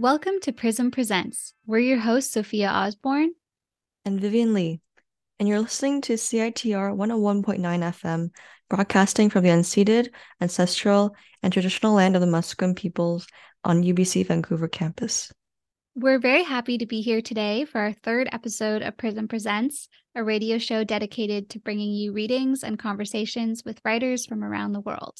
Welcome 0.00 0.40
to 0.44 0.52
Prism 0.54 0.90
Presents. 0.90 1.52
We're 1.66 1.80
your 1.80 1.98
hosts, 1.98 2.32
Sophia 2.32 2.70
Osborne 2.70 3.32
and 4.06 4.18
Vivian 4.18 4.54
Li, 4.54 4.80
and 5.38 5.46
you're 5.46 5.60
listening 5.60 6.00
to 6.00 6.14
CITR 6.14 6.96
101.9 6.96 7.60
FM, 7.60 8.30
broadcasting 8.70 9.28
from 9.28 9.44
the 9.44 9.50
unceded, 9.50 10.08
ancestral, 10.40 11.14
and 11.42 11.52
traditional 11.52 11.92
land 11.92 12.14
of 12.14 12.22
the 12.22 12.26
Musqueam 12.26 12.74
peoples 12.74 13.26
on 13.62 13.82
UBC 13.82 14.26
Vancouver 14.26 14.68
campus. 14.68 15.30
We're 15.94 16.18
very 16.18 16.44
happy 16.44 16.78
to 16.78 16.86
be 16.86 17.02
here 17.02 17.20
today 17.20 17.66
for 17.66 17.82
our 17.82 17.92
third 17.92 18.26
episode 18.32 18.80
of 18.80 18.96
Prism 18.96 19.28
Presents, 19.28 19.90
a 20.14 20.24
radio 20.24 20.56
show 20.56 20.82
dedicated 20.82 21.50
to 21.50 21.58
bringing 21.58 21.92
you 21.92 22.14
readings 22.14 22.64
and 22.64 22.78
conversations 22.78 23.66
with 23.66 23.82
writers 23.84 24.24
from 24.24 24.42
around 24.44 24.72
the 24.72 24.80
world. 24.80 25.18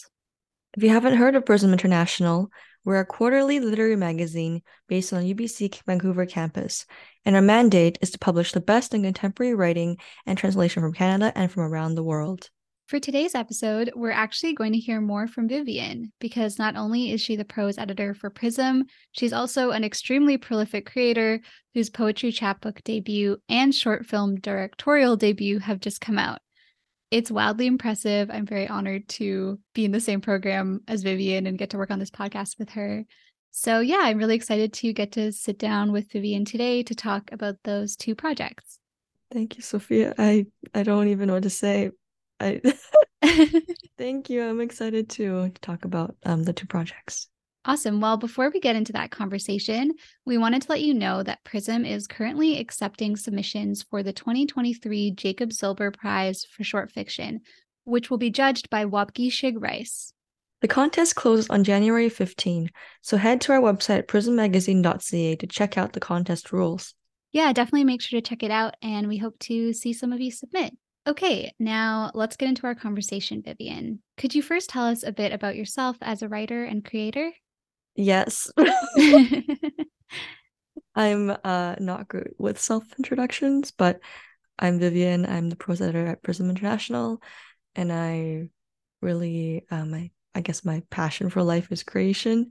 If 0.74 0.83
you 0.83 0.88
haven't 0.88 1.19
heard 1.19 1.35
of 1.35 1.45
Prism 1.45 1.74
International, 1.74 2.51
we're 2.84 3.01
a 3.01 3.07
quarterly 3.07 3.61
literary 3.61 3.97
magazine 3.97 4.62
based 4.88 5.12
on 5.12 5.23
UBC 5.23 5.83
Vancouver 5.84 6.27
campus, 6.27 6.87
and 7.25 7.37
our 7.37 7.43
mandate 7.43 7.98
is 8.01 8.11
to 8.11 8.19
publish 8.19 8.52
the 8.52 8.61
best 8.61 8.95
in 8.95 9.02
contemporary 9.02 9.55
writing 9.55 9.98
and 10.27 10.38
translation 10.38 10.83
from 10.83 10.93
Canada 10.93 11.33
and 11.35 11.51
from 11.51 11.62
around 11.62 11.95
the 11.95 12.02
world. 12.02 12.48
For 12.91 12.98
today's 12.98 13.37
episode, 13.37 13.93
we're 13.95 14.11
actually 14.11 14.55
going 14.55 14.73
to 14.73 14.79
hear 14.79 15.01
more 15.01 15.29
from 15.29 15.47
Vivian 15.47 16.12
because 16.19 16.59
not 16.59 16.74
only 16.74 17.12
is 17.12 17.21
she 17.21 17.37
the 17.37 17.45
prose 17.45 17.79
editor 17.79 18.15
for 18.15 18.30
Prism, 18.30 18.85
she's 19.12 19.33
also 19.33 19.71
an 19.71 19.85
extremely 19.85 20.37
prolific 20.37 20.91
creator 20.91 21.41
whose 21.73 21.88
poetry 21.88 22.33
chapbook 22.33 22.83
debut 22.83 23.37
and 23.49 23.73
short 23.73 24.07
film 24.07 24.40
directorial 24.40 25.16
debut 25.16 25.60
have 25.60 25.79
just 25.79 26.01
come 26.01 26.18
out. 26.18 26.40
It's 27.11 27.30
wildly 27.30 27.66
impressive. 27.66 28.30
I'm 28.30 28.47
very 28.47 28.69
honored 28.69 29.09
to 29.11 29.59
be 29.75 29.85
in 29.85 29.91
the 29.91 30.01
same 30.01 30.21
program 30.21 30.80
as 30.87 31.03
Vivian 31.03 31.47
and 31.47 31.59
get 31.59 31.71
to 31.71 31.79
work 31.79 31.91
on 31.91 31.99
this 31.99 32.11
podcast 32.11 32.59
with 32.59 32.71
her. 32.71 33.05
So, 33.51 33.80
yeah, 33.80 34.02
I'm 34.02 34.19
really 34.19 34.37
excited 34.37 34.73
to 34.75 34.93
get 34.93 35.13
to 35.13 35.33
sit 35.33 35.59
down 35.59 35.91
with 35.91 36.13
Vivian 36.13 36.45
today 36.45 36.85
to 36.85 36.95
talk 36.95 37.33
about 37.33 37.57
those 37.65 37.97
two 37.97 38.15
projects. 38.15 38.79
Thank 39.33 39.57
you, 39.57 39.63
Sophia. 39.63 40.15
I 40.19 40.47
I 40.75 40.83
don't 40.83 41.09
even 41.09 41.29
know 41.29 41.35
what 41.35 41.43
to 41.45 41.51
say. 41.51 41.91
I 42.39 42.61
thank 43.99 44.30
you. 44.30 44.43
I'm 44.43 44.61
excited 44.61 45.11
to 45.11 45.51
talk 45.61 45.85
about 45.85 46.17
um, 46.24 46.45
the 46.45 46.52
two 46.52 46.67
projects. 46.67 47.29
Awesome. 47.65 48.01
Well, 48.01 48.16
before 48.16 48.51
we 48.53 48.59
get 48.59 48.77
into 48.77 48.93
that 48.95 49.11
conversation, 49.11 49.93
we 50.25 50.39
wanted 50.39 50.63
to 50.63 50.71
let 50.71 50.80
you 50.80 50.95
know 50.95 51.23
that 51.23 51.45
Prism 51.45 51.85
is 51.85 52.07
currently 52.07 52.59
accepting 52.59 53.17
submissions 53.17 53.83
for 53.83 54.02
the 54.02 54.15
2023 54.15 55.11
Jacob 55.11 55.51
Zilber 55.51 55.93
Prize 55.93 56.47
for 56.51 56.65
Short 56.65 56.91
Fiction, 56.91 57.41
which 57.85 58.11
will 58.11 58.17
be 58.17 58.30
judged 58.30 58.71
by 58.71 58.87
Waubgeshig 58.87 59.55
Rice. 59.59 60.15
The 60.63 60.69
contest 60.69 61.17
closes 61.17 61.49
on 61.51 61.65
January 61.65 62.09
15, 62.09 62.71
so 63.02 63.17
head 63.19 63.43
to 63.43 63.52
our 63.52 63.61
website 63.61 64.06
prismmagazine.ca 64.06 65.37
to 65.37 65.47
check 65.47 65.77
out 65.77 65.93
the 65.93 66.00
contest 66.00 66.53
rules. 66.53 66.95
Yeah, 67.33 67.53
definitely 67.53 67.84
make 67.84 68.03
sure 68.03 68.21
to 68.21 68.27
check 68.27 68.43
it 68.43 68.50
out, 68.50 68.75
and 68.83 69.06
we 69.06 69.19
hope 69.19 69.39
to 69.41 69.72
see 69.75 69.93
some 69.93 70.12
of 70.12 70.21
you 70.21 70.31
submit. 70.31 70.75
Okay, 71.06 71.53
now 71.59 72.11
let's 72.15 72.37
get 72.37 72.49
into 72.49 72.67
our 72.67 72.75
conversation, 72.75 73.43
Vivian. 73.43 74.03
Could 74.17 74.34
you 74.34 74.43
first 74.43 74.69
tell 74.69 74.84
us 74.84 75.03
a 75.03 75.12
bit 75.12 75.33
about 75.33 75.56
yourself 75.56 75.97
as 76.03 76.22
a 76.22 76.28
writer 76.28 76.65
and 76.65 76.84
creator? 76.84 77.33
Yes. 77.94 78.50
I'm 80.94 81.31
uh, 81.44 81.77
not 81.78 82.09
good 82.09 82.34
with 82.38 82.60
self 82.60 82.84
introductions, 82.99 83.71
but 83.71 84.00
I'm 84.59 84.78
Vivian. 84.78 85.27
I'm 85.27 85.49
the 85.49 85.56
prose 85.56 85.81
editor 85.81 86.06
at 86.06 86.23
Prism 86.23 86.51
International, 86.51 87.23
and 87.75 87.93
I 87.93 88.49
really, 89.01 89.67
um, 89.71 89.95
I, 89.95 90.11
I 90.34 90.41
guess 90.41 90.65
my 90.65 90.83
passion 90.91 91.31
for 91.31 91.43
life 91.43 91.73
is 91.73 91.83
creation, 91.83 92.51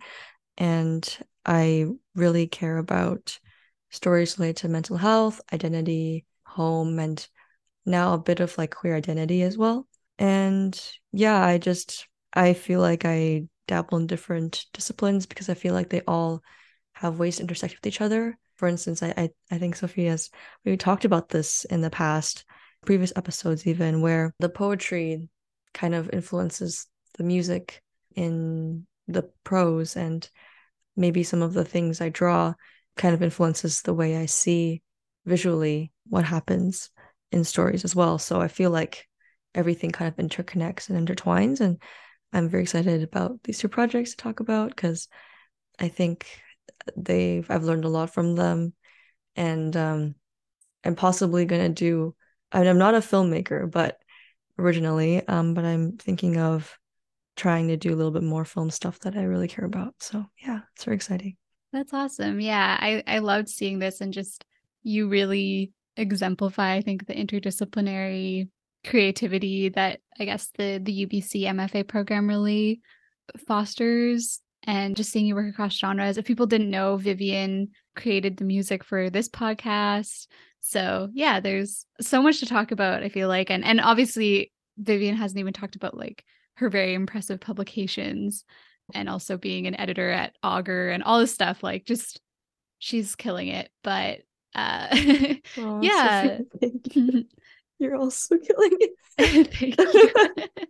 and 0.57 1.07
I 1.45 1.87
really 2.15 2.47
care 2.47 2.77
about 2.77 3.39
stories 3.91 4.37
related 4.39 4.57
to 4.57 4.69
mental 4.69 4.97
health, 4.97 5.41
identity, 5.53 6.25
home, 6.45 6.99
and 6.99 7.27
now 7.85 8.13
a 8.13 8.19
bit 8.19 8.39
of 8.39 8.57
like 8.57 8.75
queer 8.75 8.95
identity 8.95 9.43
as 9.43 9.57
well. 9.57 9.87
And 10.17 10.79
yeah, 11.11 11.43
I 11.43 11.57
just 11.57 12.07
I 12.33 12.53
feel 12.53 12.81
like 12.81 13.05
I 13.05 13.47
dabble 13.69 13.97
in 13.99 14.07
different 14.07 14.65
disciplines 14.73 15.25
because 15.25 15.47
I 15.47 15.53
feel 15.53 15.73
like 15.73 15.89
they 15.89 16.01
all 16.01 16.41
have 16.93 17.19
ways 17.19 17.37
to 17.37 17.43
intersect 17.43 17.75
with 17.75 17.87
each 17.87 18.01
other. 18.01 18.37
For 18.57 18.67
instance, 18.67 19.01
I 19.01 19.13
I, 19.15 19.29
I 19.51 19.57
think 19.59 19.75
Sophia's 19.75 20.29
we 20.65 20.75
talked 20.75 21.05
about 21.05 21.29
this 21.29 21.65
in 21.65 21.81
the 21.81 21.89
past, 21.89 22.43
previous 22.85 23.13
episodes 23.15 23.65
even, 23.65 24.01
where 24.01 24.33
the 24.39 24.49
poetry 24.49 25.29
kind 25.73 25.95
of 25.95 26.09
influences 26.11 26.87
the 27.17 27.23
music 27.23 27.81
in 28.15 28.85
the 29.07 29.29
prose 29.43 29.95
and 29.95 30.29
maybe 30.95 31.23
some 31.23 31.41
of 31.41 31.53
the 31.53 31.65
things 31.65 32.01
I 32.01 32.09
draw 32.09 32.53
kind 32.97 33.13
of 33.13 33.23
influences 33.23 33.81
the 33.81 33.93
way 33.93 34.17
I 34.17 34.25
see 34.25 34.81
visually 35.25 35.91
what 36.07 36.25
happens 36.25 36.89
in 37.31 37.43
stories 37.43 37.85
as 37.85 37.95
well. 37.95 38.17
So 38.17 38.41
I 38.41 38.47
feel 38.47 38.71
like 38.71 39.07
everything 39.55 39.91
kind 39.91 40.09
of 40.09 40.25
interconnects 40.25 40.89
and 40.89 41.07
intertwines. 41.07 41.61
And 41.61 41.81
I'm 42.33 42.49
very 42.49 42.63
excited 42.63 43.03
about 43.03 43.43
these 43.43 43.59
two 43.59 43.69
projects 43.69 44.11
to 44.11 44.17
talk 44.17 44.39
about 44.39 44.69
because 44.69 45.07
I 45.79 45.87
think 45.87 46.27
they've 46.95 47.49
I've 47.49 47.63
learned 47.63 47.85
a 47.85 47.89
lot 47.89 48.13
from 48.13 48.35
them. 48.35 48.73
And 49.35 49.75
um 49.75 50.15
I'm 50.83 50.95
possibly 50.95 51.45
gonna 51.45 51.69
do 51.69 52.15
I 52.51 52.59
mean 52.59 52.67
I'm 52.67 52.77
not 52.77 52.95
a 52.95 52.99
filmmaker, 52.99 53.69
but 53.69 53.97
originally, 54.57 55.25
um, 55.27 55.53
but 55.53 55.65
I'm 55.65 55.97
thinking 55.97 56.37
of 56.37 56.77
trying 57.35 57.69
to 57.69 57.77
do 57.77 57.93
a 57.93 57.95
little 57.95 58.11
bit 58.11 58.23
more 58.23 58.43
film 58.45 58.69
stuff 58.69 58.99
that 58.99 59.15
I 59.15 59.23
really 59.23 59.47
care 59.47 59.65
about. 59.65 59.95
So 59.99 60.25
yeah, 60.37 60.61
it's 60.75 60.83
very 60.83 60.95
exciting. 60.95 61.37
That's 61.71 61.93
awesome. 61.93 62.39
Yeah, 62.39 62.77
I 62.79 63.03
I 63.07 63.19
loved 63.19 63.49
seeing 63.49 63.79
this 63.79 64.01
and 64.01 64.13
just 64.13 64.43
you 64.83 65.07
really 65.07 65.71
exemplify, 65.97 66.75
I 66.75 66.81
think, 66.81 67.05
the 67.05 67.13
interdisciplinary 67.13 68.49
creativity 68.85 69.69
that 69.69 69.99
I 70.19 70.25
guess 70.25 70.49
the 70.57 70.79
the 70.81 71.05
UBC 71.05 71.43
MFA 71.43 71.87
program 71.87 72.27
really 72.27 72.81
fosters 73.47 74.41
and 74.63 74.95
just 74.95 75.11
seeing 75.11 75.25
you 75.25 75.35
work 75.35 75.49
across 75.49 75.75
genres. 75.75 76.17
If 76.17 76.25
people 76.25 76.45
didn't 76.45 76.69
know, 76.69 76.97
Vivian 76.97 77.69
created 77.95 78.37
the 78.37 78.45
music 78.45 78.83
for 78.83 79.09
this 79.09 79.29
podcast. 79.29 80.27
So 80.59 81.09
yeah, 81.13 81.39
there's 81.39 81.85
so 82.01 82.21
much 82.21 82.39
to 82.39 82.45
talk 82.45 82.71
about, 82.71 83.03
I 83.03 83.09
feel 83.09 83.27
like. 83.27 83.49
And 83.49 83.63
and 83.63 83.79
obviously 83.79 84.51
Vivian 84.77 85.15
hasn't 85.15 85.39
even 85.39 85.53
talked 85.53 85.75
about 85.75 85.97
like 85.97 86.23
her 86.55 86.69
very 86.69 86.93
impressive 86.93 87.39
publications 87.39 88.43
and 88.93 89.07
also 89.07 89.37
being 89.37 89.67
an 89.67 89.79
editor 89.79 90.09
at 90.09 90.35
Augur 90.43 90.89
and 90.89 91.03
all 91.03 91.19
this 91.19 91.33
stuff. 91.33 91.63
Like 91.63 91.85
just 91.85 92.19
she's 92.79 93.15
killing 93.15 93.47
it. 93.47 93.69
But 93.83 94.21
uh 94.55 94.87
oh, 95.57 95.81
yeah. 95.81 96.39
you're 97.79 97.95
also 97.95 98.37
killing 98.47 98.77
it. 98.79 98.91
Thank 99.53 99.77
you. 99.79 100.47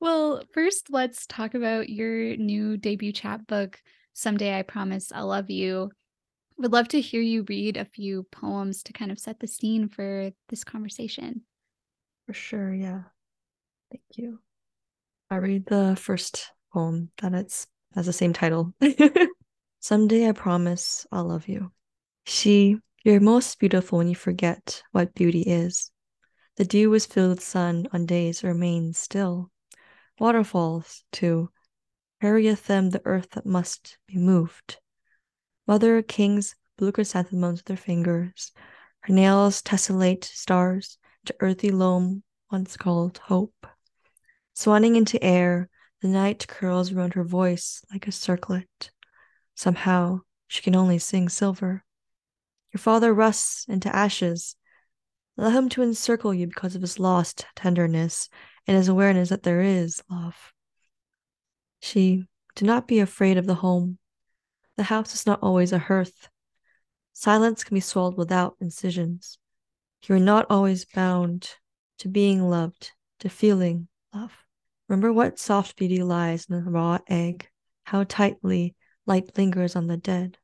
Well 0.00 0.42
first 0.52 0.88
let's 0.90 1.28
talk 1.28 1.54
about 1.54 1.88
your 1.88 2.36
new 2.36 2.76
debut 2.76 3.12
chapbook 3.12 3.80
someday 4.14 4.58
i 4.58 4.62
promise 4.62 5.12
i'll 5.14 5.28
love 5.28 5.48
you. 5.48 5.92
Would 6.58 6.72
love 6.72 6.88
to 6.88 7.00
hear 7.00 7.20
you 7.20 7.44
read 7.48 7.76
a 7.76 7.84
few 7.84 8.24
poems 8.32 8.82
to 8.82 8.92
kind 8.92 9.12
of 9.12 9.20
set 9.20 9.38
the 9.38 9.46
scene 9.46 9.88
for 9.88 10.32
this 10.48 10.64
conversation. 10.64 11.42
For 12.26 12.32
sure 12.32 12.74
yeah. 12.74 13.02
Thank 13.92 14.02
you. 14.16 14.40
I 15.30 15.36
read 15.36 15.66
the 15.66 15.96
first 15.96 16.50
poem 16.72 17.12
that 17.22 17.32
it's 17.32 17.68
has 17.94 18.06
the 18.06 18.12
same 18.12 18.32
title. 18.32 18.74
Someday 19.78 20.28
i 20.28 20.32
promise 20.32 21.06
i'll 21.12 21.28
love 21.28 21.46
you. 21.46 21.70
She 22.26 22.78
you're 23.04 23.20
most 23.20 23.60
beautiful 23.60 23.98
when 23.98 24.08
you 24.08 24.16
forget 24.16 24.82
what 24.90 25.14
beauty 25.14 25.42
is. 25.42 25.91
The 26.56 26.64
dew 26.64 26.92
is 26.94 27.06
filled 27.06 27.30
with 27.30 27.42
sun 27.42 27.86
on 27.92 28.06
days 28.06 28.44
remain 28.44 28.92
still. 28.92 29.50
Waterfalls, 30.18 31.04
too, 31.10 31.50
hurrieth 32.20 32.66
them 32.66 32.90
the 32.90 33.02
earth 33.04 33.30
that 33.30 33.46
must 33.46 33.98
be 34.06 34.18
moved. 34.18 34.78
Mother 35.66 36.02
kings 36.02 36.54
blue 36.76 36.92
chrysanthemums 36.92 37.60
with 37.60 37.66
their 37.66 37.76
fingers. 37.76 38.52
Her 39.00 39.12
nails 39.12 39.62
tessellate 39.62 40.24
stars 40.24 40.98
to 41.24 41.34
earthy 41.40 41.70
loam 41.70 42.22
once 42.50 42.76
called 42.76 43.18
hope. 43.18 43.66
Swanning 44.54 44.96
into 44.96 45.22
air, 45.22 45.70
the 46.02 46.08
night 46.08 46.46
curls 46.46 46.92
around 46.92 47.14
her 47.14 47.24
voice 47.24 47.82
like 47.90 48.06
a 48.06 48.12
circlet. 48.12 48.90
Somehow 49.54 50.20
she 50.48 50.60
can 50.60 50.76
only 50.76 50.98
sing 50.98 51.28
silver. 51.28 51.84
Your 52.72 52.80
father 52.80 53.14
rusts 53.14 53.64
into 53.68 53.94
ashes. 53.94 54.56
Allow 55.38 55.50
him 55.50 55.68
to 55.70 55.82
encircle 55.82 56.34
you 56.34 56.46
because 56.46 56.74
of 56.74 56.82
his 56.82 56.98
lost 56.98 57.46
tenderness 57.56 58.28
and 58.66 58.76
his 58.76 58.88
awareness 58.88 59.30
that 59.30 59.42
there 59.42 59.62
is 59.62 60.02
love. 60.10 60.52
She, 61.80 62.24
do 62.54 62.64
not 62.66 62.86
be 62.86 63.00
afraid 63.00 63.38
of 63.38 63.46
the 63.46 63.56
home. 63.56 63.98
The 64.76 64.84
house 64.84 65.14
is 65.14 65.26
not 65.26 65.42
always 65.42 65.72
a 65.72 65.78
hearth. 65.78 66.28
Silence 67.12 67.64
can 67.64 67.74
be 67.74 67.80
swallowed 67.80 68.16
without 68.16 68.56
incisions. 68.60 69.38
You 70.04 70.16
are 70.16 70.20
not 70.20 70.46
always 70.50 70.84
bound 70.84 71.48
to 71.98 72.08
being 72.08 72.42
loved, 72.42 72.92
to 73.20 73.28
feeling 73.28 73.88
love. 74.14 74.32
Remember 74.88 75.12
what 75.12 75.38
soft 75.38 75.76
beauty 75.76 76.02
lies 76.02 76.46
in 76.48 76.56
the 76.56 76.70
raw 76.70 76.98
egg, 77.08 77.48
how 77.84 78.04
tightly 78.04 78.74
light 79.06 79.36
lingers 79.38 79.76
on 79.76 79.86
the 79.86 79.96
dead. 79.96 80.38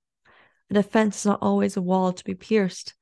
A 0.70 0.75
defense 0.75 1.19
is 1.19 1.26
not 1.26 1.43
always 1.43 1.76
a 1.76 1.82
wall 1.82 2.12
to 2.12 2.25
be 2.25 2.35
pierced. 2.35 2.94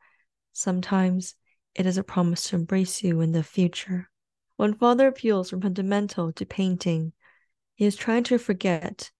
Sometimes 0.53 1.35
it 1.77 1.85
is 1.85 1.99
a 1.99 2.03
promise 2.03 2.49
to 2.49 2.57
embrace 2.57 3.03
you 3.03 3.21
in 3.21 3.33
the 3.33 3.43
future. 3.43 4.09
When 4.57 4.73
father 4.73 5.09
appeals 5.09 5.51
from 5.51 5.61
fundamental 5.61 6.33
to 6.33 6.47
painting, 6.47 7.13
he 7.75 7.85
is 7.85 7.97
trying 7.97 8.25
to 8.25 8.39
forget 8.39 9.11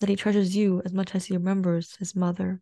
that 0.00 0.08
he 0.08 0.16
treasures 0.16 0.56
you 0.56 0.82
as 0.84 0.92
much 0.92 1.14
as 1.14 1.26
he 1.26 1.36
remembers 1.36 1.94
his 1.96 2.16
mother. 2.16 2.60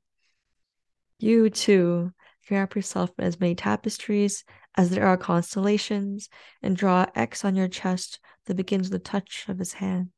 You, 1.18 1.48
too, 1.48 2.12
can 2.46 2.58
wrap 2.58 2.76
yourself 2.76 3.10
in 3.18 3.24
as 3.24 3.40
many 3.40 3.54
tapestries 3.54 4.44
as 4.76 4.90
there 4.90 5.06
are 5.06 5.16
constellations 5.16 6.28
and 6.62 6.76
draw 6.76 7.06
X 7.14 7.42
on 7.42 7.56
your 7.56 7.68
chest 7.68 8.20
that 8.44 8.54
begins 8.54 8.90
with 8.90 9.02
the 9.02 9.10
touch 9.10 9.46
of 9.48 9.58
his 9.58 9.72
hand. 9.72 10.10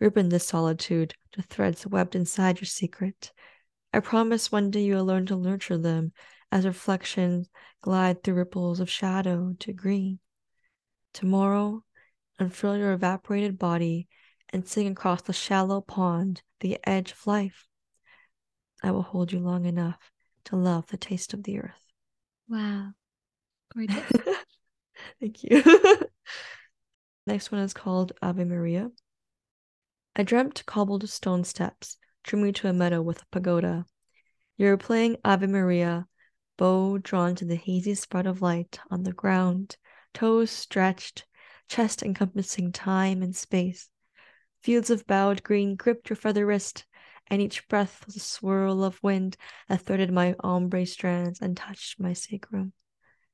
Ribbon 0.00 0.28
this 0.28 0.46
solitude 0.46 1.14
to 1.32 1.40
threads 1.40 1.86
webbed 1.86 2.14
inside 2.14 2.60
your 2.60 2.66
secret. 2.66 3.32
I 3.94 4.00
promise 4.00 4.52
one 4.52 4.70
day 4.70 4.82
you 4.82 4.96
will 4.96 5.06
learn 5.06 5.24
to 5.26 5.36
nurture 5.36 5.78
them 5.78 6.12
as 6.50 6.66
reflections 6.66 7.48
glide 7.80 8.22
through 8.22 8.34
ripples 8.34 8.80
of 8.80 8.90
shadow 8.90 9.54
to 9.60 9.72
green. 9.72 10.18
Tomorrow, 11.12 11.84
unfurl 12.38 12.76
your 12.76 12.92
evaporated 12.92 13.58
body 13.58 14.08
and 14.50 14.66
sing 14.66 14.86
across 14.86 15.22
the 15.22 15.32
shallow 15.32 15.80
pond, 15.80 16.42
the 16.60 16.78
edge 16.84 17.12
of 17.12 17.26
life. 17.26 17.66
I 18.82 18.90
will 18.90 19.02
hold 19.02 19.32
you 19.32 19.38
long 19.40 19.64
enough 19.64 20.10
to 20.46 20.56
love 20.56 20.86
the 20.88 20.96
taste 20.96 21.34
of 21.34 21.42
the 21.44 21.58
earth. 21.60 21.92
Wow. 22.48 22.92
Gorgeous. 23.74 24.12
Thank 25.20 25.42
you. 25.42 25.62
Next 27.26 27.50
one 27.50 27.62
is 27.62 27.72
called 27.72 28.12
Ave 28.20 28.44
Maria. 28.44 28.90
I 30.14 30.22
dreamt 30.22 30.64
cobbled 30.66 31.08
stone 31.08 31.44
steps 31.44 31.96
drew 32.24 32.40
me 32.40 32.52
to 32.52 32.68
a 32.68 32.72
meadow 32.72 33.02
with 33.02 33.22
a 33.22 33.26
pagoda. 33.30 33.84
You 34.56 34.66
were 34.66 34.76
playing 34.76 35.18
Ave 35.24 35.46
Maria, 35.46 36.06
bow 36.56 36.98
drawn 36.98 37.34
to 37.36 37.44
the 37.44 37.56
hazy 37.56 37.94
spread 37.94 38.26
of 38.26 38.42
light 38.42 38.78
on 38.90 39.02
the 39.02 39.12
ground, 39.12 39.76
toes 40.12 40.50
stretched, 40.50 41.26
chest 41.68 42.02
encompassing 42.02 42.72
time 42.72 43.22
and 43.22 43.34
space. 43.34 43.88
Fields 44.62 44.90
of 44.90 45.06
bowed 45.06 45.42
green 45.42 45.76
gripped 45.76 46.08
your 46.08 46.16
feather 46.16 46.46
wrist, 46.46 46.84
and 47.28 47.42
each 47.42 47.66
breath 47.68 48.04
was 48.06 48.16
a 48.16 48.20
swirl 48.20 48.84
of 48.84 49.02
wind 49.02 49.36
that 49.68 49.82
threaded 49.82 50.12
my 50.12 50.34
ombre 50.40 50.86
strands 50.86 51.40
and 51.40 51.56
touched 51.56 51.98
my 52.00 52.12
sacrum. 52.12 52.72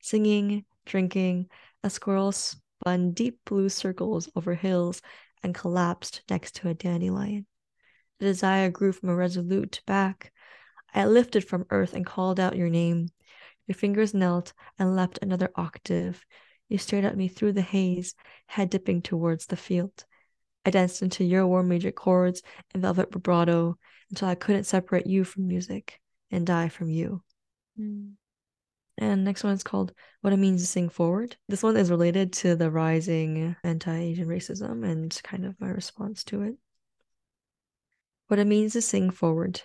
Singing, 0.01 0.65
drinking, 0.87 1.49
a 1.83 1.91
squirrel 1.91 2.33
spun 2.33 3.13
deep 3.13 3.39
blue 3.45 3.69
circles 3.69 4.29
over 4.35 4.55
hills 4.55 5.03
and 5.43 5.55
collapsed 5.55 6.23
next 6.31 6.57
to 6.57 6.69
a 6.69 6.75
dandelion. 6.75 7.47
The 8.19 8.27
desire 8.27 8.71
grew 8.71 8.93
from 8.93 9.09
a 9.09 9.15
resolute 9.15 9.81
back. 9.87 10.33
I 10.95 11.07
lifted 11.07 11.45
from 11.45 11.67
earth 11.71 11.95
and 11.95 12.05
called 12.05 12.41
out 12.41 12.57
your 12.57 12.69
name. 12.69 13.09
Your 13.67 13.75
fingers 13.75 14.15
knelt 14.15 14.53
and 14.79 14.97
leapt 14.97 15.19
another 15.23 15.51
octave. 15.55 16.25
You 16.69 16.79
stared 16.79 17.05
at 17.05 17.17
me 17.17 17.29
through 17.29 17.53
the 17.53 17.63
haze, 17.63 18.15
head 18.47 18.71
dipping 18.71 19.03
towards 19.03 19.47
the 19.47 19.57
field. 19.57 20.05
I 20.65 20.71
danced 20.71 21.03
into 21.03 21.25
your 21.25 21.47
warm 21.47 21.69
major 21.69 21.93
chords 21.93 22.43
and 22.73 22.83
velvet 22.83 23.13
vibrato 23.13 23.79
until 24.11 24.29
I 24.29 24.35
couldn't 24.35 24.65
separate 24.65 25.07
you 25.07 25.25
from 25.25 25.49
music 25.49 26.01
and 26.31 26.47
die 26.47 26.69
from 26.69 26.91
you. 26.91 27.23
Mm. 27.79 28.13
And 28.99 29.25
next 29.25 29.45
one 29.45 29.55
is 29.55 29.63
called 29.63 29.95
What 30.21 30.35
It 30.35 30.37
Means 30.37 30.61
to 30.61 30.67
Sing 30.67 30.91
Forward. 30.91 31.37
This 31.49 31.63
one 31.63 31.77
is 31.77 31.91
related 31.91 32.35
to 32.35 32.55
the 32.55 32.71
rising 32.71 33.57
anti 33.65 33.97
Asian 33.97 34.29
racism 34.29 34.85
and 34.85 35.19
kind 35.25 35.47
of 35.47 35.59
my 35.59 35.69
response 35.69 36.23
to 36.25 36.43
it. 36.43 36.55
What 38.29 38.39
it 38.39 38.47
means 38.47 38.75
to 38.75 38.83
sing 38.83 39.11
forward. 39.11 39.63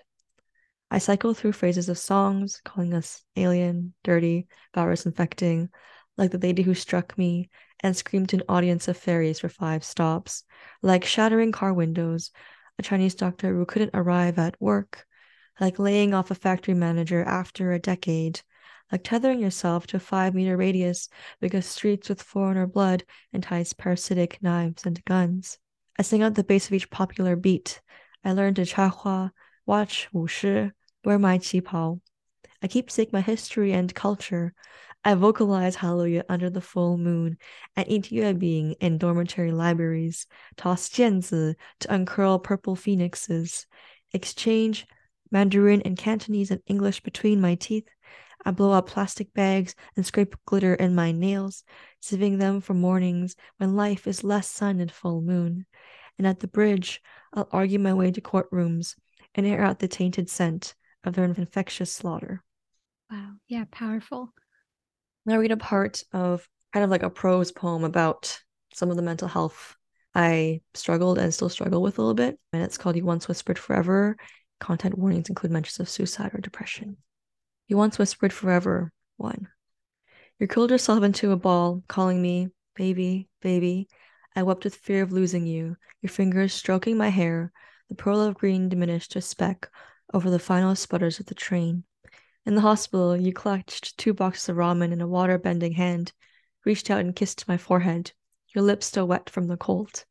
I 0.92 1.00
cycle 1.00 1.34
through 1.34 1.54
phrases 1.54 1.90
of 1.90 1.98
songs, 1.98 2.62
calling 2.64 2.94
us 2.94 3.24
alien, 3.36 3.94
dirty, 4.04 4.48
virus 4.74 5.06
infecting, 5.06 5.70
like 6.18 6.32
the 6.32 6.38
lady 6.38 6.62
who 6.62 6.74
struck 6.74 7.18
me, 7.18 7.50
and 7.82 7.96
screamed 7.96 8.30
to 8.30 8.38
an 8.38 8.44
audience 8.48 8.88
of 8.88 8.98
fairies 8.98 9.40
for 9.40 9.50
five 9.50 9.84
stops, 9.84 10.44
like 10.82 11.04
shattering 11.04 11.52
car 11.52 11.74
windows, 11.74 12.32
a 12.80 12.84
Chinese 12.84 13.16
doctor 13.16 13.54
who 13.54 13.66
couldn't 13.66 13.92
arrive 13.94 14.38
at 14.38 14.60
work, 14.62 15.06
like 15.60 15.80
laying 15.80 16.14
off 16.14 16.32
a 16.32 16.36
factory 16.36 16.74
manager 16.74 17.24
after 17.24 17.72
a 17.72 17.80
decade, 17.80 18.42
like 18.92 19.04
tethering 19.04 19.40
yourself 19.40 19.88
to 19.88 19.98
a 19.98 20.00
five 20.00 20.34
meter 20.36 20.56
radius 20.56 21.10
because 21.42 21.66
streets 21.66 22.10
with 22.10 22.22
foreigner 22.22 22.68
blood 22.68 23.04
entice 23.34 23.74
parasitic 23.74 24.42
knives 24.42 24.86
and 24.86 25.04
guns. 25.06 25.58
I 25.98 26.04
sing 26.04 26.22
out 26.22 26.36
the 26.36 26.44
bass 26.44 26.68
of 26.68 26.74
each 26.74 26.90
popular 26.90 27.36
beat. 27.36 27.82
I 28.24 28.34
learn 28.34 28.54
to 28.56 28.64
chahua, 28.64 29.32
watch 29.66 30.08
Wu 30.14 30.28
wushi, 30.28 30.72
wear 31.04 31.20
my 31.20 31.38
qipao. 31.38 32.00
I 32.62 32.68
keep 32.68 32.92
saying 32.92 33.10
my 33.12 33.22
history 33.22 33.74
and 33.74 33.94
culture. 33.94 34.54
I 35.04 35.14
vocalize 35.14 35.76
Hallelujah 35.76 36.26
under 36.30 36.50
the 36.50 36.62
full 36.62 36.98
moon 36.98 37.38
and 37.76 37.88
eat 37.88 38.10
yuebing 38.10 38.76
in 38.80 38.98
dormitory 38.98 39.52
libraries, 39.52 40.26
toss 40.58 40.90
jianzi 40.90 41.56
to 41.82 41.88
uncurl 41.88 42.40
purple 42.44 42.76
phoenixes, 42.76 43.68
exchange 44.14 44.88
Mandarin 45.32 45.82
and 45.84 45.98
Cantonese 45.98 46.52
and 46.52 46.62
English 46.66 47.02
between 47.02 47.42
my 47.42 47.56
teeth. 47.56 47.88
I 48.46 48.52
blow 48.52 48.72
up 48.72 48.88
plastic 48.88 49.34
bags 49.34 49.76
and 49.96 50.06
scrape 50.06 50.36
glitter 50.46 50.76
in 50.76 50.96
my 50.96 51.12
nails, 51.12 51.64
saving 52.00 52.38
them 52.38 52.62
for 52.62 52.74
mornings 52.74 53.36
when 53.58 53.76
life 53.76 54.08
is 54.08 54.24
less 54.24 54.50
sun 54.50 54.80
and 54.80 54.92
full 54.92 55.22
moon. 55.22 55.66
And 56.18 56.26
at 56.26 56.40
the 56.40 56.48
bridge, 56.48 57.02
I'll 57.34 57.50
argue 57.52 57.80
my 57.80 57.94
way 57.94 58.12
to 58.12 58.22
courtrooms 58.22 58.96
and 59.36 59.46
air 59.46 59.64
out 59.64 59.80
the 59.80 59.88
tainted 59.88 60.30
scent 60.30 60.74
of 61.04 61.14
their 61.14 61.26
infectious 61.26 61.92
slaughter. 61.92 62.44
Wow. 63.12 63.34
Yeah, 63.48 63.66
powerful. 63.72 64.34
Now 65.26 65.34
we 65.34 65.44
read 65.44 65.52
a 65.52 65.58
part 65.58 66.04
of 66.12 66.48
kind 66.74 66.84
of 66.84 66.90
like 66.90 67.04
a 67.04 67.10
prose 67.10 67.52
poem 67.52 67.84
about 67.84 68.42
some 68.74 68.90
of 68.90 68.96
the 68.96 69.02
mental 69.02 69.28
health 69.28 69.76
I 70.14 70.62
struggled 70.74 71.18
and 71.18 71.34
still 71.34 71.50
struggle 71.50 71.82
with 71.82 71.98
a 71.98 72.02
little 72.02 72.14
bit. 72.14 72.40
And 72.54 72.64
it's 72.64 72.78
called 72.78 72.96
You 72.96 73.06
Once 73.06 73.28
Whispered 73.28 73.60
Forever. 73.60 74.18
Content 74.60 74.98
warnings 74.98 75.30
include 75.30 75.52
mentions 75.52 75.80
of 75.80 75.90
suicide 75.90 76.32
or 76.34 76.40
depression. 76.40 76.98
You 77.68 77.78
once 77.78 77.98
whispered 77.98 78.32
forever, 78.32 78.92
one. 79.18 79.50
You 80.40 80.48
curled 80.48 80.72
yourself 80.72 81.04
into 81.04 81.32
a 81.32 81.38
ball, 81.38 81.84
calling 81.88 82.22
me, 82.22 82.50
baby, 82.76 83.28
baby. 83.42 83.90
I 84.36 84.44
wept 84.44 84.64
with 84.64 84.76
fear 84.76 85.02
of 85.02 85.12
losing 85.12 85.46
you, 85.46 85.76
your 86.02 86.10
fingers 86.10 86.54
stroking 86.54 86.98
my 86.98 87.10
hair, 87.10 87.52
the 87.90 87.96
pearl 87.96 88.22
of 88.22 88.36
green 88.36 88.70
diminished 88.70 89.12
to 89.12 89.20
a 89.20 89.22
speck 89.22 89.70
over 90.14 90.30
the 90.30 90.40
final 90.40 90.76
sputters 90.76 91.20
of 91.20 91.26
the 91.28 91.36
train. 91.36 91.84
In 92.46 92.56
the 92.56 92.62
hospital, 92.62 93.18
you 93.18 93.34
clutched 93.34 93.98
two 93.98 94.14
boxes 94.14 94.50
of 94.50 94.58
ramen 94.58 94.92
in 94.92 95.02
a 95.02 95.08
water 95.08 95.38
bending 95.38 95.74
hand, 95.74 96.14
reached 96.64 96.90
out 96.90 97.00
and 97.00 97.16
kissed 97.16 97.48
my 97.48 97.58
forehead, 97.58 98.12
your 98.54 98.64
lips 98.64 98.86
still 98.86 99.08
wet 99.08 99.30
from 99.30 99.48
the 99.48 99.58
cold. 99.58 100.06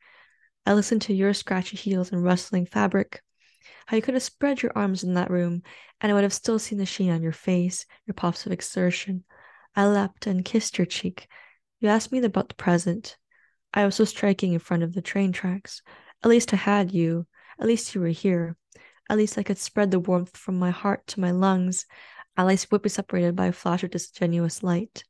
I 0.67 0.75
listened 0.75 1.03
to 1.03 1.15
your 1.15 1.35
scratchy 1.35 1.77
heels 1.77 2.13
and 2.13 2.25
rustling 2.25 2.67
fabric. 2.67 3.23
How 3.87 3.97
you 3.97 4.03
could 4.03 4.15
have 4.15 4.23
spread 4.23 4.63
your 4.63 4.73
arms 4.75 5.05
in 5.05 5.15
that 5.15 5.31
room, 5.31 5.63
and 6.01 6.11
I 6.11 6.15
would 6.15 6.23
have 6.23 6.33
still 6.33 6.59
seen 6.59 6.79
the 6.79 6.87
sheen 6.87 7.11
on 7.11 7.23
your 7.23 7.33
face, 7.33 7.87
your 8.07 8.15
puffs 8.15 8.47
of 8.47 8.53
exertion. 8.53 9.25
I 9.77 9.87
leapt 9.87 10.27
and 10.27 10.45
kissed 10.45 10.79
your 10.79 10.87
cheek. 10.87 11.29
You 11.81 11.89
asked 11.89 12.13
me 12.13 12.23
about 12.23 12.49
the 12.49 12.55
present. 12.55 13.17
I 13.73 13.85
was 13.85 13.97
so 13.97 14.05
striking 14.05 14.53
in 14.53 14.59
front 14.59 14.83
of 14.83 14.95
the 14.95 15.03
train 15.03 15.33
tracks. 15.33 15.83
At 16.23 16.31
least 16.31 16.53
I 16.53 16.57
had 16.57 16.93
you. 16.93 17.27
At 17.59 17.67
least 17.67 17.95
you 17.95 18.01
were 18.01 18.09
here. 18.09 18.57
At 19.09 19.19
least 19.19 19.39
I 19.39 19.43
could 19.43 19.59
spread 19.59 19.91
the 19.91 20.01
warmth 20.01 20.37
from 20.37 20.59
my 20.59 20.71
heart 20.71 21.07
to 21.09 21.21
my 21.21 21.31
lungs. 21.31 21.87
At 22.37 22.47
least 22.47 22.71
we'd 22.71 22.83
be 22.83 22.89
separated 22.89 23.37
by 23.37 23.47
a 23.47 23.53
flash 23.53 23.85
of 23.85 23.91
disingenuous 23.91 24.63
light. 24.63 25.05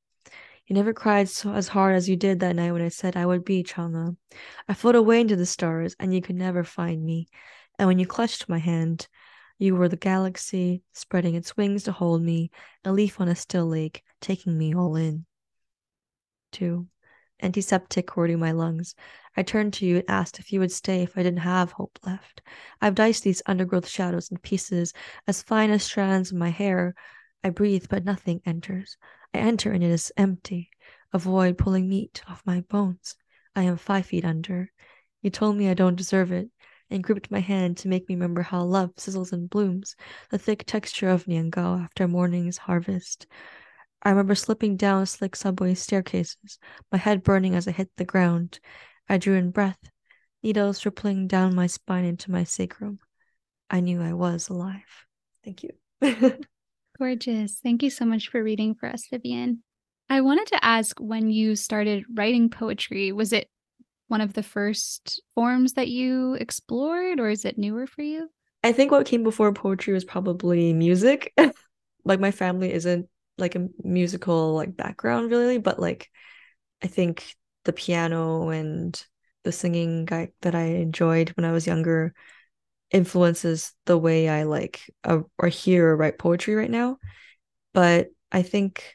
You 0.67 0.75
never 0.75 0.93
cried 0.93 1.29
so 1.29 1.53
as 1.53 1.69
hard 1.69 1.95
as 1.95 2.09
you 2.09 2.17
did 2.17 2.41
that 2.41 2.57
night 2.57 2.73
when 2.73 2.83
I 2.83 2.89
said 2.89 3.17
I 3.17 3.27
would 3.27 3.45
be 3.45 3.63
Chang'e. 3.63 4.17
I 4.67 4.75
float 4.75 4.95
away 4.95 5.21
into 5.21 5.37
the 5.37 5.47
stars, 5.47 5.95
and 6.01 6.15
you 6.15 6.23
could 6.23 6.37
never 6.37 6.65
find 6.65 7.05
me. 7.05 7.29
And 7.79 7.87
when 7.87 7.99
you 7.99 8.07
clutched 8.07 8.49
my 8.49 8.59
hand, 8.59 9.07
you 9.59 9.77
were 9.77 9.89
the 9.89 9.97
galaxy, 9.97 10.83
spreading 10.93 11.35
its 11.35 11.57
wings 11.57 11.85
to 11.85 11.93
hold 11.93 12.23
me, 12.23 12.51
a 12.85 12.93
leaf 12.93 13.21
on 13.21 13.29
a 13.29 13.37
still 13.37 13.67
lake, 13.67 14.03
taking 14.21 14.57
me 14.57 14.75
all 14.75 14.97
in. 14.97 15.27
2. 16.53 16.87
Antiseptic 17.45 18.07
cording 18.07 18.39
my 18.39 18.53
lungs. 18.53 18.95
I 19.37 19.43
turned 19.43 19.75
to 19.75 19.85
you 19.85 19.97
and 19.97 20.05
asked 20.09 20.39
if 20.39 20.51
you 20.51 20.61
would 20.61 20.73
stay 20.73 21.03
if 21.03 21.19
I 21.19 21.23
didn't 21.23 21.41
have 21.41 21.73
hope 21.73 21.99
left. 22.07 22.41
I've 22.81 22.95
diced 22.95 23.23
these 23.23 23.43
undergrowth 23.45 23.87
shadows 23.87 24.31
in 24.31 24.39
pieces 24.39 24.95
as 25.27 25.43
fine 25.43 25.69
as 25.69 25.83
strands 25.83 26.33
of 26.33 26.39
my 26.39 26.49
hair. 26.49 26.95
I 27.45 27.51
breathe, 27.51 27.85
but 27.91 28.03
nothing 28.03 28.41
enters. 28.47 28.97
I 29.35 29.39
enter, 29.41 29.73
and 29.73 29.85
it 29.85 29.91
is 29.91 30.11
empty, 30.17 30.71
a 31.13 31.19
void 31.19 31.59
pulling 31.59 31.87
meat 31.87 32.23
off 32.27 32.41
my 32.47 32.63
bones. 32.63 33.15
I 33.55 33.65
am 33.65 33.77
five 33.77 34.07
feet 34.07 34.25
under. 34.25 34.73
You 35.21 35.29
told 35.29 35.59
me 35.59 35.69
I 35.69 35.75
don't 35.75 35.97
deserve 35.97 36.33
it, 36.33 36.49
and 36.89 37.05
gripped 37.05 37.31
my 37.31 37.41
hand 37.41 37.77
to 37.77 37.89
make 37.89 38.09
me 38.09 38.15
remember 38.15 38.41
how 38.41 38.63
love 38.63 38.95
sizzles 38.97 39.35
and 39.35 39.51
blooms, 39.51 39.97
the 40.31 40.39
thick 40.39 40.65
texture 40.65 41.11
of 41.11 41.27
Niangao 41.27 41.85
after 41.85 42.09
morning's 42.09 42.57
harvest. 42.57 43.27
I 44.05 44.11
remember 44.11 44.35
slipping 44.35 44.77
down 44.77 45.07
slick 45.07 45.35
subway 45.35 45.75
staircases, 45.75 46.59
my 46.93 46.99
head 46.99 47.23
burning 47.23 47.55
as 47.55 47.67
I 47.67 47.71
hit 47.71 47.91
the 47.97 48.05
ground. 48.05 48.61
I 49.09 49.17
drew 49.17 49.35
in 49.35 49.51
breath, 49.51 49.79
needles 50.43 50.85
rippling 50.85 51.27
down 51.27 51.55
my 51.55 51.67
spine 51.67 52.05
into 52.05 52.31
my 52.31 52.45
sacrum. 52.45 52.99
I 53.71 53.81
knew 53.81 54.03
I 54.03 54.13
was 54.13 54.49
alive. 54.51 55.07
Thank 55.43 55.63
you. 55.63 55.71
Gorgeous. 56.99 57.59
Thank 57.63 57.83
you 57.83 57.91
so 57.91 58.05
much 58.05 58.29
for 58.29 58.43
reading 58.43 58.75
for 58.75 58.89
us, 58.89 59.07
Vivian. 59.11 59.63
I 60.11 60.21
wanted 60.21 60.49
to 60.49 60.65
ask 60.65 60.99
when 61.01 61.31
you 61.31 61.57
started 61.57 62.05
writing 62.15 62.51
poetry, 62.51 63.11
was 63.11 63.33
it 63.33 63.49
one 64.09 64.21
of 64.21 64.35
the 64.35 64.43
first 64.43 65.23
forms 65.35 65.73
that 65.73 65.89
you 65.89 66.35
explored 66.35 67.21
or 67.21 67.31
is 67.31 67.45
it 67.47 67.59
newer 67.59 67.87
for 67.87 68.03
you? 68.03 68.29
I 68.63 68.73
think 68.73 68.91
what 68.91 69.07
came 69.07 69.23
before 69.23 69.53
poetry 69.53 69.95
was 69.95 70.05
probably 70.05 70.73
music. 70.75 71.33
like 72.05 72.21
my 72.21 72.31
family 72.31 72.73
isn't 72.73 73.09
like 73.39 73.55
a 73.55 73.69
musical 73.83 74.55
like 74.55 74.77
background 74.77 75.31
really, 75.31 75.59
but 75.59 75.79
like 75.79 76.11
I 76.83 76.87
think 76.87 77.35
the 77.65 77.73
piano 77.73 78.49
and 78.51 79.01
the 79.45 79.53
singing 79.53 80.05
guy 80.05 80.33
that 80.43 80.55
I 80.55 80.65
enjoyed 80.65 81.31
when 81.31 81.45
I 81.45 81.53
was 81.53 81.67
younger 81.67 82.15
influences 82.91 83.73
the 83.87 83.99
way 83.99 84.29
I 84.29 84.45
like 84.45 84.81
uh, 85.05 85.21
or 85.39 85.49
hear 85.49 85.89
or 85.89 85.97
write 85.97 86.19
poetry 86.19 86.55
right 86.55 86.71
now. 86.71 86.99
But 87.73 88.09
I 88.31 88.43
think 88.43 88.95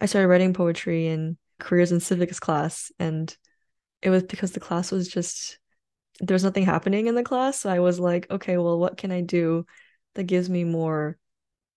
I 0.00 0.06
started 0.06 0.28
writing 0.28 0.54
poetry 0.54 1.06
in 1.06 1.38
careers 1.58 1.92
and 1.92 2.02
civics 2.02 2.40
class, 2.40 2.92
and 2.98 3.34
it 4.02 4.10
was 4.10 4.24
because 4.24 4.52
the 4.52 4.60
class 4.60 4.90
was 4.90 5.08
just 5.08 5.58
there 6.20 6.34
was 6.34 6.44
nothing 6.44 6.64
happening 6.64 7.06
in 7.06 7.14
the 7.14 7.22
class. 7.22 7.60
So 7.60 7.70
I 7.70 7.80
was 7.80 7.98
like, 7.98 8.30
okay, 8.30 8.58
well, 8.58 8.78
what 8.78 8.96
can 8.98 9.10
I 9.10 9.22
do 9.22 9.64
that 10.14 10.24
gives 10.24 10.50
me 10.50 10.64
more 10.64 11.16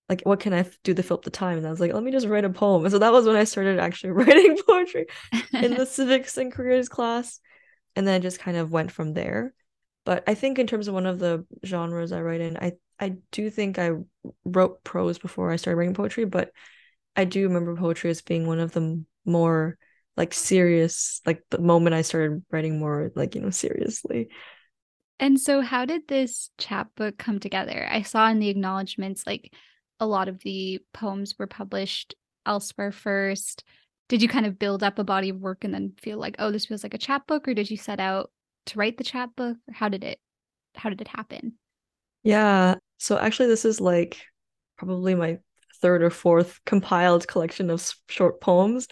like 0.09 0.21
what 0.23 0.39
can 0.39 0.53
I 0.53 0.65
do 0.83 0.93
to 0.93 1.03
fill 1.03 1.17
up 1.17 1.23
the 1.23 1.29
time? 1.31 1.57
And 1.57 1.65
I 1.65 1.69
was 1.69 1.79
like, 1.79 1.93
let 1.93 2.03
me 2.03 2.11
just 2.11 2.27
write 2.27 2.45
a 2.45 2.49
poem. 2.49 2.83
And 2.83 2.91
so 2.91 2.99
that 2.99 3.13
was 3.13 3.25
when 3.25 3.35
I 3.35 3.45
started 3.45 3.79
actually 3.79 4.11
writing 4.11 4.57
poetry 4.67 5.07
in 5.53 5.75
the 5.75 5.85
civics 5.89 6.37
and 6.37 6.51
careers 6.51 6.89
class. 6.89 7.39
And 7.95 8.07
then 8.07 8.15
I 8.15 8.19
just 8.19 8.39
kind 8.39 8.57
of 8.57 8.71
went 8.71 8.91
from 8.91 9.13
there. 9.13 9.53
But 10.05 10.23
I 10.27 10.33
think 10.33 10.59
in 10.59 10.67
terms 10.67 10.87
of 10.87 10.93
one 10.93 11.05
of 11.05 11.19
the 11.19 11.45
genres 11.65 12.11
I 12.11 12.21
write 12.21 12.41
in, 12.41 12.57
I 12.57 12.73
I 12.99 13.15
do 13.31 13.49
think 13.49 13.79
I 13.79 13.91
wrote 14.45 14.83
prose 14.83 15.17
before 15.17 15.51
I 15.51 15.55
started 15.55 15.77
writing 15.77 15.95
poetry, 15.95 16.25
but 16.25 16.51
I 17.15 17.25
do 17.25 17.47
remember 17.47 17.75
poetry 17.75 18.09
as 18.09 18.21
being 18.21 18.45
one 18.45 18.59
of 18.59 18.71
the 18.71 19.03
more 19.25 19.77
like 20.15 20.33
serious, 20.33 21.21
like 21.25 21.43
the 21.49 21.59
moment 21.59 21.95
I 21.95 22.01
started 22.01 22.43
writing 22.51 22.79
more 22.79 23.11
like, 23.15 23.35
you 23.35 23.41
know, 23.41 23.49
seriously. 23.49 24.29
And 25.19 25.39
so 25.39 25.61
how 25.61 25.85
did 25.85 26.07
this 26.07 26.49
chapbook 26.57 27.17
come 27.17 27.39
together? 27.39 27.87
I 27.89 28.01
saw 28.01 28.29
in 28.29 28.39
the 28.39 28.49
acknowledgments 28.49 29.25
like 29.25 29.53
a 30.03 30.05
lot 30.05 30.27
of 30.27 30.39
the 30.39 30.79
poems 30.93 31.39
were 31.39 31.47
published 31.47 32.15
elsewhere 32.45 32.91
first. 32.91 33.63
Did 34.09 34.21
you 34.21 34.27
kind 34.27 34.45
of 34.45 34.59
build 34.59 34.83
up 34.83 34.99
a 34.99 35.03
body 35.03 35.29
of 35.29 35.37
work 35.37 35.63
and 35.63 35.73
then 35.73 35.93
feel 35.97 36.17
like, 36.17 36.35
oh, 36.39 36.51
this 36.51 36.65
feels 36.65 36.83
like 36.83 36.93
a 36.93 36.99
chapbook, 36.99 37.47
or 37.47 37.53
did 37.53 37.71
you 37.71 37.77
set 37.77 37.99
out 37.99 38.31
to 38.67 38.77
write 38.77 38.97
the 38.97 39.03
chapbook? 39.03 39.57
Or 39.67 39.73
how 39.73 39.89
did 39.89 40.03
it 40.03 40.19
how 40.75 40.89
did 40.89 41.01
it 41.01 41.07
happen? 41.07 41.53
Yeah. 42.23 42.75
So 42.97 43.17
actually 43.17 43.47
this 43.47 43.65
is 43.65 43.79
like 43.79 44.21
probably 44.77 45.15
my 45.15 45.39
third 45.81 46.03
or 46.03 46.09
fourth 46.09 46.59
compiled 46.65 47.27
collection 47.27 47.69
of 47.69 47.93
short 48.07 48.41
poems 48.41 48.87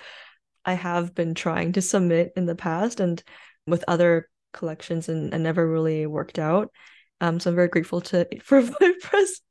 I 0.66 0.74
have 0.74 1.16
been 1.16 1.34
trying 1.34 1.74
to 1.74 1.82
submit 1.82 2.34
in 2.36 2.46
the 2.46 2.56
past 2.56 3.00
and 3.00 3.22
with 3.66 3.84
other 3.88 4.30
collections 4.54 5.10
and, 5.10 5.34
and 5.34 5.44
never 5.44 5.68
really 5.68 6.06
worked 6.06 6.40
out. 6.40 6.72
Um, 7.20 7.40
so 7.40 7.50
I'm 7.50 7.56
very 7.56 7.68
grateful 7.68 8.02
to 8.02 8.28
for 8.44 8.62
my 8.62 8.94
press 9.02 9.42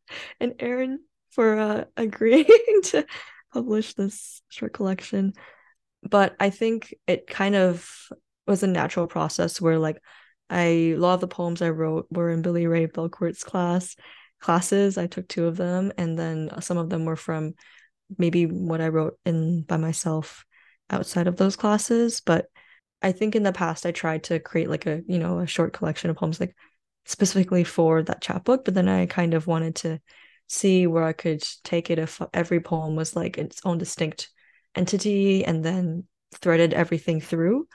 and 0.41 0.55
Aaron 0.59 1.01
for 1.31 1.59
uh, 1.59 1.85
agreeing 1.97 2.83
to 2.85 3.07
publish 3.53 3.95
this 3.95 4.43
short 4.49 4.73
collection. 4.73 5.33
But 6.03 6.35
I 6.41 6.51
think 6.51 6.95
it 7.07 7.27
kind 7.27 7.55
of 7.55 7.89
was 8.47 8.63
a 8.63 8.67
natural 8.67 9.07
process 9.07 9.61
where 9.61 9.79
like 9.79 10.01
I 10.49 10.63
a 10.63 10.97
lot 10.97 11.15
of 11.15 11.21
the 11.21 11.29
poems 11.29 11.63
I 11.63 11.71
wrote 11.71 12.07
were 12.11 12.31
in 12.31 12.43
Billy 12.43 12.67
Ray 12.67 12.87
Belcourt's 12.87 13.45
class 13.45 13.97
classes. 14.41 14.99
I 14.99 15.07
took 15.07 15.29
two 15.29 15.47
of 15.47 15.57
them, 15.57 15.93
and 15.97 16.19
then 16.19 16.51
some 16.61 16.79
of 16.79 16.91
them 16.91 17.05
were 17.05 17.17
from 17.17 17.55
maybe 18.19 18.47
what 18.47 18.81
I 18.81 18.89
wrote 18.89 19.19
in 19.25 19.63
by 19.63 19.77
myself 19.77 20.45
outside 20.91 21.29
of 21.29 21.37
those 21.37 21.57
classes. 21.57 22.21
But 22.21 22.47
I 23.03 23.13
think 23.13 23.37
in 23.37 23.45
the 23.45 23.53
past 23.53 23.87
I 23.87 23.93
tried 23.93 24.25
to 24.25 24.41
create 24.41 24.69
like 24.69 24.87
a 24.87 25.03
you 25.07 25.19
know 25.19 25.39
a 25.41 25.47
short 25.47 25.73
collection 25.73 26.11
of 26.11 26.17
poems 26.17 26.41
like 26.41 26.57
specifically 27.07 27.65
for 27.65 28.03
that 28.03 28.23
chapbook, 28.23 28.65
but 28.65 28.75
then 28.75 28.89
I 28.89 29.07
kind 29.07 29.35
of 29.35 29.47
wanted 29.47 29.77
to 29.77 30.01
see 30.51 30.87
where 30.89 31.05
I 31.05 31.13
could 31.13 31.45
take 31.63 31.91
it 31.91 31.99
if 32.01 32.21
every 32.35 32.61
poem 32.61 32.97
was 32.97 33.15
like 33.15 33.39
its 33.39 33.61
own 33.65 33.79
distinct 33.79 34.31
entity 34.75 35.45
and 35.45 35.65
then 35.65 36.05
threaded 36.35 36.75
everything 36.75 37.21
through. 37.21 37.69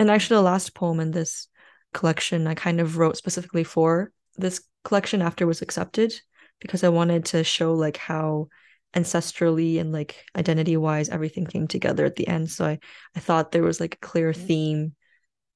And 0.00 0.10
actually, 0.10 0.36
the 0.36 0.42
last 0.42 0.74
poem 0.74 0.98
in 0.98 1.12
this 1.12 1.46
collection 1.94 2.46
I 2.46 2.54
kind 2.54 2.80
of 2.80 2.98
wrote 2.98 3.16
specifically 3.16 3.64
for 3.64 4.12
this 4.36 4.60
collection 4.84 5.22
after 5.22 5.46
was 5.46 5.62
accepted 5.62 6.12
because 6.60 6.82
I 6.82 6.88
wanted 6.88 7.24
to 7.26 7.44
show 7.44 7.74
like 7.74 7.96
how 7.96 8.48
ancestrally 8.94 9.80
and 9.80 9.92
like 9.92 10.24
identity 10.36 10.76
wise 10.76 11.08
everything 11.08 11.46
came 11.46 11.68
together 11.68 12.04
at 12.04 12.16
the 12.16 12.26
end. 12.26 12.50
So 12.50 12.64
I 12.64 12.78
I 13.14 13.20
thought 13.20 13.52
there 13.52 13.62
was 13.62 13.78
like 13.78 13.94
a 13.94 14.06
clear 14.06 14.32
mm-hmm. 14.32 14.46
theme 14.46 14.94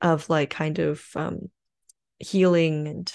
of 0.01 0.31
like 0.31 0.51
kind 0.51 0.79
of 0.79 1.05
um 1.17 1.51
healing 2.21 2.87
and 2.87 3.13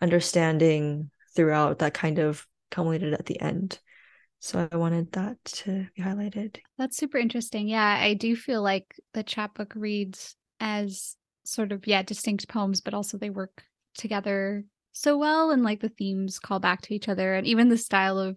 understanding 0.00 1.10
throughout 1.34 1.80
that 1.80 1.92
kind 1.92 2.20
of 2.20 2.46
culminated 2.70 3.14
at 3.14 3.26
the 3.26 3.40
end. 3.40 3.78
So 4.40 4.68
I 4.70 4.76
wanted 4.76 5.12
that 5.12 5.42
to 5.44 5.88
be 5.96 6.02
highlighted. 6.02 6.58
That's 6.76 6.96
super 6.96 7.18
interesting. 7.18 7.68
Yeah, 7.68 7.98
I 8.00 8.14
do 8.14 8.36
feel 8.36 8.62
like 8.62 8.94
the 9.12 9.22
chapbook 9.22 9.72
reads 9.74 10.36
as 10.60 11.16
sort 11.44 11.72
of 11.72 11.86
yeah, 11.86 12.02
distinct 12.02 12.48
poems, 12.48 12.80
but 12.80 12.94
also 12.94 13.18
they 13.18 13.30
work 13.30 13.64
together 13.96 14.64
so 14.92 15.18
well 15.18 15.50
and 15.50 15.62
like 15.62 15.80
the 15.80 15.88
themes 15.88 16.38
call 16.38 16.60
back 16.60 16.82
to 16.82 16.94
each 16.94 17.08
other 17.08 17.34
and 17.34 17.46
even 17.46 17.68
the 17.68 17.76
style 17.76 18.18
of 18.18 18.36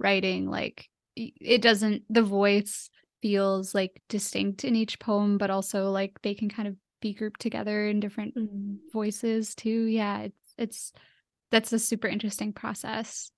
writing 0.00 0.48
like 0.48 0.88
it 1.16 1.62
doesn't 1.62 2.02
the 2.10 2.22
voice 2.22 2.90
feels 3.22 3.74
like 3.74 4.02
distinct 4.08 4.64
in 4.64 4.74
each 4.74 4.98
poem 4.98 5.38
but 5.38 5.50
also 5.50 5.90
like 5.90 6.20
they 6.22 6.34
can 6.34 6.48
kind 6.48 6.66
of 6.66 6.74
be 7.04 7.12
grouped 7.12 7.38
together 7.38 7.86
in 7.86 8.00
different 8.00 8.34
mm-hmm. 8.34 8.76
voices 8.90 9.54
too. 9.54 9.84
Yeah, 9.84 10.22
it's 10.22 10.54
it's 10.56 10.92
that's 11.50 11.72
a 11.72 11.78
super 11.78 12.08
interesting 12.08 12.54
process. 12.54 13.30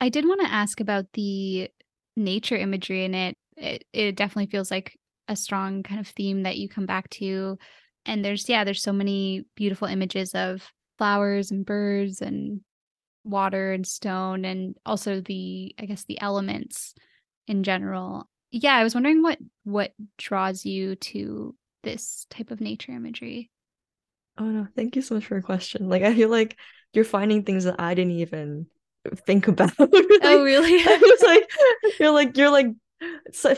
I 0.00 0.08
did 0.08 0.26
want 0.26 0.40
to 0.40 0.52
ask 0.52 0.80
about 0.80 1.06
the 1.12 1.70
nature 2.16 2.56
imagery 2.56 3.04
in 3.04 3.14
it. 3.14 3.36
It 3.56 3.84
it 3.92 4.16
definitely 4.16 4.50
feels 4.50 4.70
like 4.70 4.98
a 5.28 5.36
strong 5.36 5.82
kind 5.82 6.00
of 6.00 6.08
theme 6.08 6.42
that 6.44 6.56
you 6.56 6.68
come 6.68 6.86
back 6.86 7.08
to. 7.10 7.58
And 8.06 8.24
there's 8.24 8.48
yeah, 8.48 8.64
there's 8.64 8.82
so 8.82 8.92
many 8.92 9.44
beautiful 9.54 9.88
images 9.88 10.34
of 10.34 10.62
flowers 10.98 11.50
and 11.50 11.64
birds 11.64 12.20
and 12.20 12.60
water 13.24 13.72
and 13.72 13.86
stone 13.86 14.44
and 14.44 14.74
also 14.86 15.20
the 15.20 15.74
I 15.78 15.84
guess 15.84 16.04
the 16.04 16.20
elements 16.20 16.94
in 17.46 17.62
general. 17.62 18.28
Yeah, 18.50 18.74
I 18.74 18.84
was 18.84 18.94
wondering 18.94 19.22
what 19.22 19.38
what 19.64 19.92
draws 20.16 20.64
you 20.64 20.96
to 20.96 21.54
this 21.82 22.26
type 22.30 22.50
of 22.50 22.60
nature 22.60 22.92
imagery. 22.92 23.50
Oh 24.38 24.44
no, 24.44 24.66
thank 24.74 24.96
you 24.96 25.02
so 25.02 25.16
much 25.16 25.26
for 25.26 25.34
your 25.34 25.42
question. 25.42 25.88
Like 25.88 26.02
I 26.02 26.14
feel 26.14 26.30
like 26.30 26.58
you're 26.94 27.04
finding 27.04 27.44
things 27.44 27.64
that 27.64 27.78
I 27.78 27.94
didn't 27.94 28.12
even 28.12 28.66
think 29.26 29.48
about. 29.48 29.72
oh, 29.78 30.42
really? 30.42 30.74
I 30.80 30.98
it's 31.02 31.22
like 31.22 31.98
you're 31.98 32.10
like 32.10 32.36
you're 32.36 32.50
like 32.50 32.68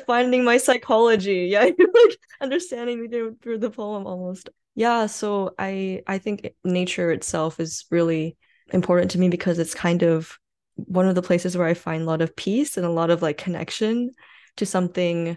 finding 0.06 0.44
my 0.44 0.56
psychology. 0.56 1.48
Yeah, 1.50 1.64
you're 1.78 1.92
like 2.06 2.18
understanding 2.40 3.02
me 3.02 3.08
through, 3.08 3.36
through 3.42 3.58
the 3.58 3.70
poem 3.70 4.06
almost. 4.06 4.48
Yeah, 4.74 5.06
so 5.06 5.54
I 5.58 6.02
I 6.06 6.18
think 6.18 6.52
nature 6.64 7.10
itself 7.10 7.60
is 7.60 7.84
really 7.90 8.36
important 8.72 9.10
to 9.12 9.18
me 9.18 9.28
because 9.28 9.58
it's 9.58 9.74
kind 9.74 10.02
of 10.02 10.38
one 10.76 11.06
of 11.06 11.14
the 11.14 11.22
places 11.22 11.56
where 11.56 11.66
I 11.66 11.74
find 11.74 12.02
a 12.02 12.06
lot 12.06 12.22
of 12.22 12.34
peace 12.34 12.76
and 12.76 12.86
a 12.86 12.90
lot 12.90 13.10
of 13.10 13.22
like 13.22 13.38
connection 13.38 14.12
to 14.56 14.66
something. 14.66 15.36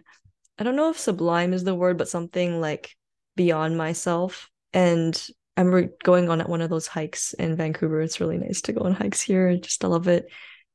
I 0.57 0.63
don't 0.63 0.77
know 0.77 0.89
if 0.89 0.99
sublime 0.99 1.53
is 1.53 1.65
the 1.65 1.75
word, 1.75 1.97
but 1.97 2.07
something 2.07 2.61
like 2.61 2.95
beyond 3.35 3.77
myself. 3.77 4.49
And 4.71 5.21
I 5.57 5.61
remember 5.61 5.93
going 6.03 6.29
on 6.29 6.41
at 6.41 6.49
one 6.49 6.61
of 6.61 6.69
those 6.69 6.87
hikes 6.87 7.33
in 7.33 7.55
Vancouver. 7.55 8.01
It's 8.01 8.19
really 8.19 8.37
nice 8.37 8.61
to 8.63 8.73
go 8.73 8.81
on 8.81 8.93
hikes 8.93 9.21
here. 9.21 9.49
I 9.49 9.55
just 9.55 9.83
love 9.83 10.07
it. 10.07 10.27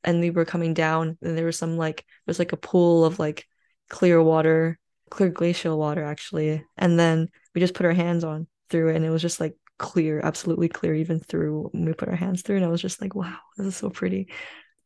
And 0.02 0.20
we 0.20 0.30
were 0.30 0.46
coming 0.46 0.72
down, 0.72 1.18
and 1.20 1.36
there 1.36 1.44
was 1.44 1.58
some 1.58 1.76
like 1.76 2.06
there's 2.24 2.38
like 2.38 2.52
a 2.52 2.56
pool 2.56 3.04
of 3.04 3.18
like 3.18 3.46
clear 3.90 4.22
water, 4.22 4.78
clear 5.10 5.28
glacial 5.28 5.78
water 5.78 6.02
actually. 6.02 6.64
And 6.78 6.98
then 6.98 7.28
we 7.54 7.60
just 7.60 7.74
put 7.74 7.84
our 7.84 7.92
hands 7.92 8.24
on 8.24 8.46
through 8.70 8.88
it, 8.90 8.96
and 8.96 9.04
it 9.04 9.10
was 9.10 9.22
just 9.22 9.40
like 9.40 9.56
clear, 9.78 10.20
absolutely 10.22 10.68
clear, 10.68 10.94
even 10.94 11.20
through 11.20 11.70
we 11.74 11.92
put 11.92 12.08
our 12.08 12.16
hands 12.16 12.42
through. 12.42 12.56
And 12.56 12.64
I 12.64 12.68
was 12.68 12.80
just 12.80 13.00
like, 13.02 13.14
wow, 13.14 13.38
this 13.58 13.66
is 13.66 13.76
so 13.76 13.90
pretty. 13.90 14.28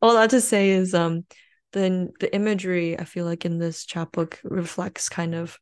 All 0.01 0.15
that 0.15 0.31
to 0.31 0.41
say 0.41 0.71
is 0.71 0.93
um 0.93 1.25
then 1.71 2.11
the 2.19 2.33
imagery 2.35 2.99
I 2.99 3.05
feel 3.05 3.25
like 3.25 3.45
in 3.45 3.59
this 3.59 3.85
chapbook 3.85 4.39
reflects 4.43 5.09
kind 5.09 5.35
of 5.35 5.57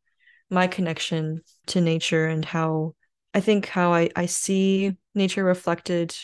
my 0.49 0.67
connection 0.67 1.41
to 1.67 1.81
nature 1.81 2.27
and 2.27 2.43
how 2.45 2.95
I 3.33 3.39
think 3.39 3.67
how 3.67 3.93
I, 3.93 4.09
I 4.15 4.27
see 4.27 4.95
nature 5.15 5.43
reflected 5.43 6.15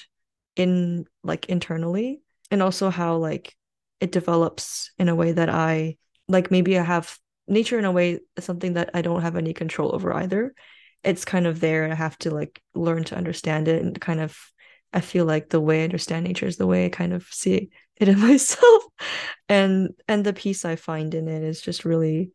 in 0.55 1.05
like 1.23 1.47
internally 1.47 2.21
and 2.51 2.61
also 2.61 2.89
how 2.89 3.17
like 3.17 3.55
it 3.99 4.11
develops 4.11 4.91
in 4.97 5.09
a 5.09 5.15
way 5.15 5.31
that 5.31 5.49
I 5.49 5.97
like 6.27 6.51
maybe 6.51 6.77
I 6.77 6.83
have 6.83 7.17
nature 7.47 7.79
in 7.79 7.85
a 7.85 7.91
way 7.91 8.19
something 8.39 8.73
that 8.73 8.91
I 8.93 9.01
don't 9.01 9.21
have 9.21 9.35
any 9.35 9.53
control 9.53 9.93
over 9.93 10.13
either. 10.13 10.53
It's 11.03 11.25
kind 11.25 11.47
of 11.47 11.59
there 11.59 11.83
and 11.83 11.93
I 11.93 11.95
have 11.95 12.17
to 12.19 12.31
like 12.31 12.61
learn 12.75 13.03
to 13.05 13.15
understand 13.15 13.67
it 13.67 13.81
and 13.81 13.99
kind 13.99 14.19
of 14.19 14.37
I 14.91 15.01
feel 15.01 15.25
like 15.25 15.49
the 15.49 15.59
way 15.61 15.81
I 15.81 15.83
understand 15.83 16.25
nature 16.25 16.47
is 16.47 16.57
the 16.57 16.67
way 16.67 16.85
I 16.85 16.89
kind 16.89 17.13
of 17.13 17.25
see 17.31 17.69
it 17.97 18.07
in 18.07 18.19
myself. 18.27 18.83
and 19.47 19.91
and 20.07 20.23
the 20.23 20.33
peace 20.33 20.65
I 20.65 20.75
find 20.75 21.13
in 21.13 21.27
it 21.27 21.43
is 21.43 21.61
just 21.61 21.85
really 21.85 22.31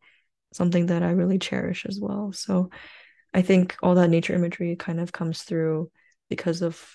something 0.53 0.87
that 0.87 1.03
I 1.03 1.11
really 1.11 1.39
cherish 1.39 1.85
as 1.85 1.99
well. 1.99 2.31
So 2.33 2.69
I 3.35 3.41
think 3.41 3.75
all 3.83 3.95
that 3.95 4.09
nature 4.09 4.33
imagery 4.33 4.77
kind 4.77 4.99
of 4.99 5.11
comes 5.11 5.43
through 5.43 5.91
because 6.29 6.61
of 6.61 6.89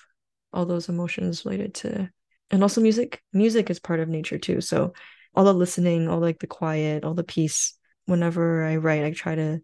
all 0.54 0.64
those 0.64 0.88
emotions 0.88 1.44
related 1.44 1.74
to 1.74 2.10
and 2.50 2.62
also 2.62 2.80
music. 2.80 3.22
Music 3.34 3.68
is 3.68 3.78
part 3.78 4.00
of 4.00 4.08
nature 4.08 4.38
too. 4.38 4.62
So 4.62 4.94
all 5.34 5.44
the 5.44 5.52
listening, 5.52 6.08
all 6.08 6.18
like 6.18 6.40
the 6.40 6.46
quiet, 6.46 7.04
all 7.04 7.14
the 7.14 7.22
peace. 7.22 7.74
Whenever 8.06 8.64
I 8.64 8.76
write, 8.76 9.04
I 9.04 9.12
try 9.12 9.34
to 9.34 9.60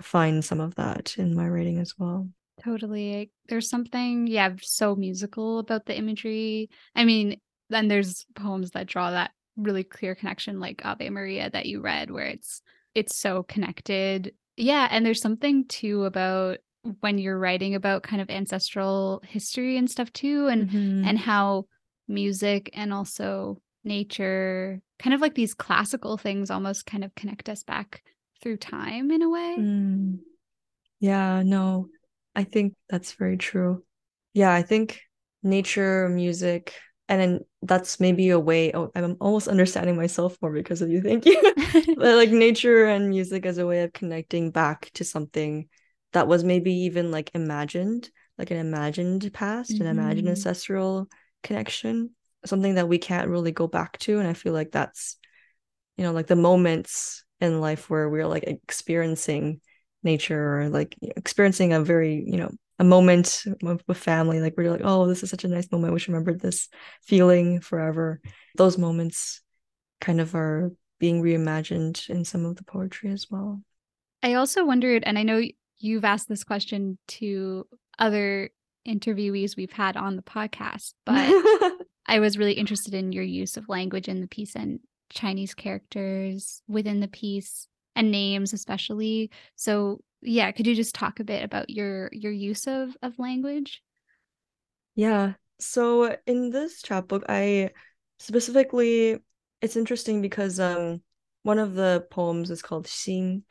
find 0.00 0.42
some 0.42 0.58
of 0.60 0.74
that 0.76 1.16
in 1.18 1.36
my 1.36 1.46
writing 1.46 1.78
as 1.78 1.94
well. 1.98 2.28
Totally. 2.64 3.30
There's 3.48 3.68
something, 3.68 4.26
yeah, 4.26 4.54
so 4.62 4.96
musical 4.96 5.58
about 5.58 5.84
the 5.84 5.96
imagery. 5.96 6.70
I 6.96 7.04
mean, 7.04 7.38
then 7.68 7.88
there's 7.88 8.24
poems 8.34 8.70
that 8.70 8.86
draw 8.86 9.10
that 9.10 9.32
really 9.56 9.84
clear 9.84 10.14
connection, 10.14 10.60
like 10.60 10.84
Ave 10.84 11.10
Maria 11.10 11.50
that 11.50 11.66
you 11.66 11.82
read, 11.82 12.10
where 12.10 12.26
it's 12.26 12.62
it's 12.94 13.16
so 13.16 13.42
connected. 13.44 14.32
Yeah, 14.60 14.88
and 14.90 15.04
there's 15.04 15.22
something 15.22 15.66
too 15.66 16.04
about 16.04 16.58
when 17.00 17.18
you're 17.18 17.38
writing 17.38 17.74
about 17.74 18.02
kind 18.02 18.22
of 18.22 18.30
ancestral 18.30 19.22
history 19.26 19.76
and 19.76 19.90
stuff 19.90 20.12
too, 20.12 20.48
and 20.48 20.68
mm-hmm. 20.68 21.08
and 21.08 21.18
how 21.18 21.64
music 22.08 22.70
and 22.74 22.92
also 22.92 23.60
nature, 23.84 24.80
kind 24.98 25.14
of 25.14 25.20
like 25.20 25.34
these 25.34 25.54
classical 25.54 26.18
things, 26.18 26.50
almost 26.50 26.86
kind 26.86 27.04
of 27.04 27.14
connect 27.14 27.48
us 27.48 27.62
back 27.62 28.02
through 28.42 28.56
time 28.58 29.10
in 29.10 29.22
a 29.22 29.30
way. 29.30 29.56
Mm. 29.58 30.18
Yeah, 31.00 31.42
no, 31.44 31.88
I 32.34 32.44
think 32.44 32.74
that's 32.88 33.12
very 33.12 33.38
true. 33.38 33.82
Yeah, 34.34 34.52
I 34.52 34.62
think 34.62 35.00
nature, 35.42 36.08
music, 36.08 36.74
and 37.10 37.20
then 37.20 37.40
that's 37.62 37.98
maybe 37.98 38.30
a 38.30 38.38
way 38.38 38.70
oh, 38.72 38.92
I'm 38.94 39.16
almost 39.20 39.48
understanding 39.48 39.96
myself 39.96 40.38
more 40.40 40.52
because 40.52 40.80
of 40.80 40.90
you. 40.90 41.02
Thank 41.02 41.26
you. 41.26 41.42
but 41.96 42.14
like 42.14 42.30
nature 42.30 42.86
and 42.86 43.10
music 43.10 43.44
as 43.44 43.58
a 43.58 43.66
way 43.66 43.82
of 43.82 43.92
connecting 43.92 44.52
back 44.52 44.90
to 44.94 45.04
something 45.04 45.68
that 46.12 46.28
was 46.28 46.44
maybe 46.44 46.72
even 46.72 47.10
like 47.10 47.32
imagined, 47.34 48.08
like 48.38 48.52
an 48.52 48.58
imagined 48.58 49.28
past, 49.32 49.72
mm-hmm. 49.72 49.82
an 49.82 49.88
imagined 49.88 50.20
mm-hmm. 50.20 50.28
ancestral 50.28 51.08
connection, 51.42 52.10
something 52.46 52.76
that 52.76 52.88
we 52.88 52.98
can't 52.98 53.28
really 53.28 53.52
go 53.52 53.66
back 53.66 53.98
to. 53.98 54.20
And 54.20 54.28
I 54.28 54.32
feel 54.32 54.52
like 54.52 54.70
that's, 54.70 55.16
you 55.96 56.04
know, 56.04 56.12
like 56.12 56.28
the 56.28 56.36
moments 56.36 57.24
in 57.40 57.60
life 57.60 57.90
where 57.90 58.08
we're 58.08 58.28
like 58.28 58.44
experiencing 58.44 59.60
nature 60.04 60.60
or 60.60 60.68
like 60.68 60.96
experiencing 61.02 61.72
a 61.72 61.80
very 61.80 62.24
you 62.26 62.36
know 62.36 62.50
a 62.80 62.84
moment 62.84 63.44
with 63.62 63.98
family 63.98 64.40
like 64.40 64.54
we're 64.56 64.70
like 64.70 64.80
oh 64.82 65.06
this 65.06 65.22
is 65.22 65.28
such 65.30 65.44
a 65.44 65.48
nice 65.48 65.70
moment. 65.70 65.92
We 65.92 66.00
should 66.00 66.14
remember 66.14 66.32
this 66.32 66.68
feeling 67.02 67.60
forever. 67.60 68.20
Those 68.56 68.78
moments 68.78 69.42
kind 70.00 70.20
of 70.20 70.34
are 70.34 70.72
being 70.98 71.22
reimagined 71.22 72.08
in 72.08 72.24
some 72.24 72.46
of 72.46 72.56
the 72.56 72.64
poetry 72.64 73.12
as 73.12 73.26
well. 73.30 73.60
I 74.22 74.34
also 74.34 74.64
wondered 74.64 75.04
and 75.04 75.18
i 75.18 75.22
know 75.22 75.42
you've 75.78 76.04
asked 76.04 76.28
this 76.28 76.44
question 76.44 76.98
to 77.08 77.66
other 77.98 78.50
interviewees 78.86 79.56
we've 79.56 79.72
had 79.72 79.96
on 79.96 80.16
the 80.16 80.22
podcast 80.22 80.94
but 81.06 81.32
i 82.06 82.18
was 82.18 82.38
really 82.38 82.52
interested 82.52 82.94
in 82.94 83.12
your 83.12 83.24
use 83.24 83.56
of 83.56 83.68
language 83.68 84.08
in 84.08 84.20
the 84.20 84.26
piece 84.26 84.54
and 84.56 84.80
Chinese 85.10 85.54
characters 85.54 86.62
within 86.68 87.00
the 87.00 87.08
piece 87.08 87.66
and 87.96 88.10
names 88.10 88.52
especially. 88.52 89.30
So 89.56 90.00
yeah, 90.22 90.50
could 90.52 90.66
you 90.66 90.74
just 90.74 90.94
talk 90.94 91.20
a 91.20 91.24
bit 91.24 91.44
about 91.44 91.70
your 91.70 92.10
your 92.12 92.32
use 92.32 92.66
of 92.66 92.96
of 93.02 93.18
language? 93.18 93.82
Yeah. 94.94 95.34
So 95.58 96.16
in 96.26 96.50
this 96.50 96.82
chapbook, 96.82 97.24
I 97.28 97.70
specifically 98.18 99.18
it's 99.60 99.76
interesting 99.76 100.22
because 100.22 100.58
um 100.60 101.02
one 101.42 101.58
of 101.58 101.74
the 101.74 102.06
poems 102.10 102.50
is 102.50 102.62
called 102.62 102.86
Xin 102.86 103.42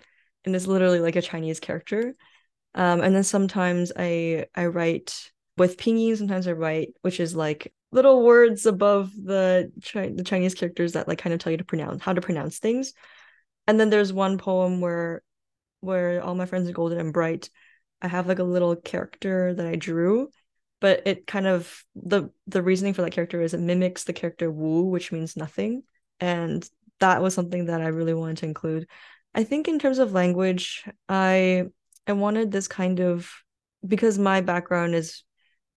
and 0.46 0.56
it's 0.56 0.68
literally 0.68 1.00
like 1.00 1.16
a 1.16 1.22
Chinese 1.22 1.60
character. 1.60 2.16
Um 2.76 3.02
and 3.02 3.16
then 3.16 3.24
sometimes 3.24 3.92
I 3.98 4.48
I 4.56 4.68
write 4.68 5.32
with 5.58 5.78
pinyin, 5.78 6.18
sometimes 6.18 6.48
I 6.48 6.54
write 6.54 6.94
which 7.02 7.20
is 7.20 7.36
like 7.36 7.74
little 7.92 8.24
words 8.24 8.66
above 8.66 9.12
the 9.16 9.72
Chi- 9.84 10.14
the 10.16 10.24
Chinese 10.24 10.54
characters 10.56 10.94
that 10.94 11.08
like 11.08 11.20
kind 11.20 11.34
of 11.34 11.40
tell 11.40 11.52
you 11.52 11.58
to 11.58 11.64
pronounce 11.64 12.02
how 12.04 12.14
to 12.14 12.22
pronounce 12.22 12.60
things. 12.60 12.94
And 13.68 13.80
then 13.80 13.90
there's 13.90 14.14
one 14.14 14.38
poem 14.38 14.82
where 14.82 15.22
where 15.82 16.22
all 16.24 16.36
my 16.36 16.46
friends 16.46 16.70
are 16.70 16.74
golden 16.74 17.00
and 17.00 17.14
bright. 17.14 17.50
I 18.02 18.08
have 18.08 18.28
like 18.28 18.40
a 18.40 18.44
little 18.44 18.76
character 18.76 19.54
that 19.54 19.66
I 19.66 19.76
drew, 19.76 20.30
but 20.80 21.04
it 21.06 21.28
kind 21.28 21.48
of 21.48 21.84
the 21.96 22.30
the 22.48 22.62
reasoning 22.62 22.94
for 22.94 23.02
that 23.02 23.12
character 23.12 23.42
is 23.42 23.54
it 23.54 23.60
mimics 23.60 24.04
the 24.04 24.14
character 24.14 24.50
Wu, 24.50 24.84
which 24.84 25.12
means 25.12 25.36
nothing. 25.36 25.84
And 26.20 26.68
that 27.00 27.22
was 27.22 27.34
something 27.34 27.66
that 27.66 27.82
I 27.82 27.88
really 27.88 28.14
wanted 28.14 28.38
to 28.38 28.46
include. 28.46 28.88
I 29.34 29.44
think 29.44 29.68
in 29.68 29.80
terms 29.80 30.00
of 30.00 30.14
language, 30.14 30.84
I 31.08 31.66
I 32.08 32.14
wanted 32.14 32.52
this 32.52 32.68
kind 32.68 33.00
of 33.00 33.32
because 33.86 34.18
my 34.18 34.42
background 34.42 34.96
is 34.96 35.24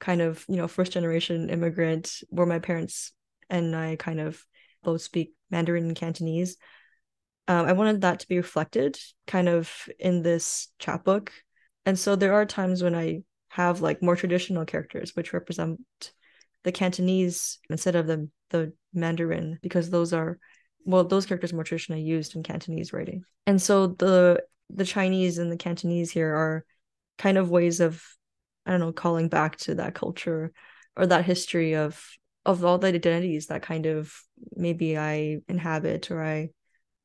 kind 0.00 0.20
of 0.20 0.44
you 0.48 0.56
know 0.56 0.68
first 0.68 0.92
generation 0.92 1.50
immigrant 1.50 2.22
where 2.30 2.46
my 2.46 2.58
parents 2.58 3.12
and 3.50 3.76
I 3.76 3.96
kind 3.96 4.20
of 4.20 4.44
both 4.82 5.02
speak 5.02 5.34
Mandarin 5.50 5.86
and 5.86 5.96
Cantonese. 5.96 6.56
Um, 7.52 7.66
I 7.66 7.72
wanted 7.74 8.00
that 8.00 8.20
to 8.20 8.28
be 8.28 8.38
reflected 8.38 8.98
kind 9.26 9.46
of 9.46 9.70
in 9.98 10.22
this 10.22 10.68
chapbook. 10.78 11.30
And 11.84 11.98
so 11.98 12.16
there 12.16 12.32
are 12.32 12.46
times 12.46 12.82
when 12.82 12.94
I 12.94 13.24
have 13.48 13.82
like 13.82 14.02
more 14.02 14.16
traditional 14.16 14.64
characters 14.64 15.14
which 15.14 15.34
represent 15.34 15.78
the 16.62 16.72
Cantonese 16.72 17.58
instead 17.68 17.94
of 17.94 18.06
the 18.06 18.30
the 18.48 18.72
Mandarin 18.94 19.58
because 19.62 19.90
those 19.90 20.14
are 20.14 20.38
well 20.86 21.04
those 21.04 21.26
characters 21.26 21.52
are 21.52 21.56
more 21.56 21.64
traditionally 21.64 22.00
used 22.00 22.34
in 22.34 22.42
Cantonese 22.42 22.94
writing. 22.94 23.22
And 23.46 23.60
so 23.60 23.88
the 23.88 24.42
the 24.70 24.86
Chinese 24.86 25.36
and 25.36 25.52
the 25.52 25.58
Cantonese 25.58 26.10
here 26.10 26.34
are 26.34 26.64
kind 27.18 27.36
of 27.36 27.50
ways 27.50 27.80
of 27.80 28.02
I 28.64 28.70
don't 28.70 28.80
know, 28.80 28.92
calling 28.92 29.28
back 29.28 29.56
to 29.58 29.74
that 29.74 29.94
culture 29.94 30.52
or 30.96 31.06
that 31.06 31.26
history 31.26 31.74
of 31.74 32.02
of 32.46 32.64
all 32.64 32.78
the 32.78 32.86
identities 32.86 33.48
that 33.48 33.60
kind 33.60 33.84
of 33.84 34.14
maybe 34.56 34.96
I 34.96 35.40
inhabit 35.48 36.10
or 36.10 36.24
I 36.24 36.48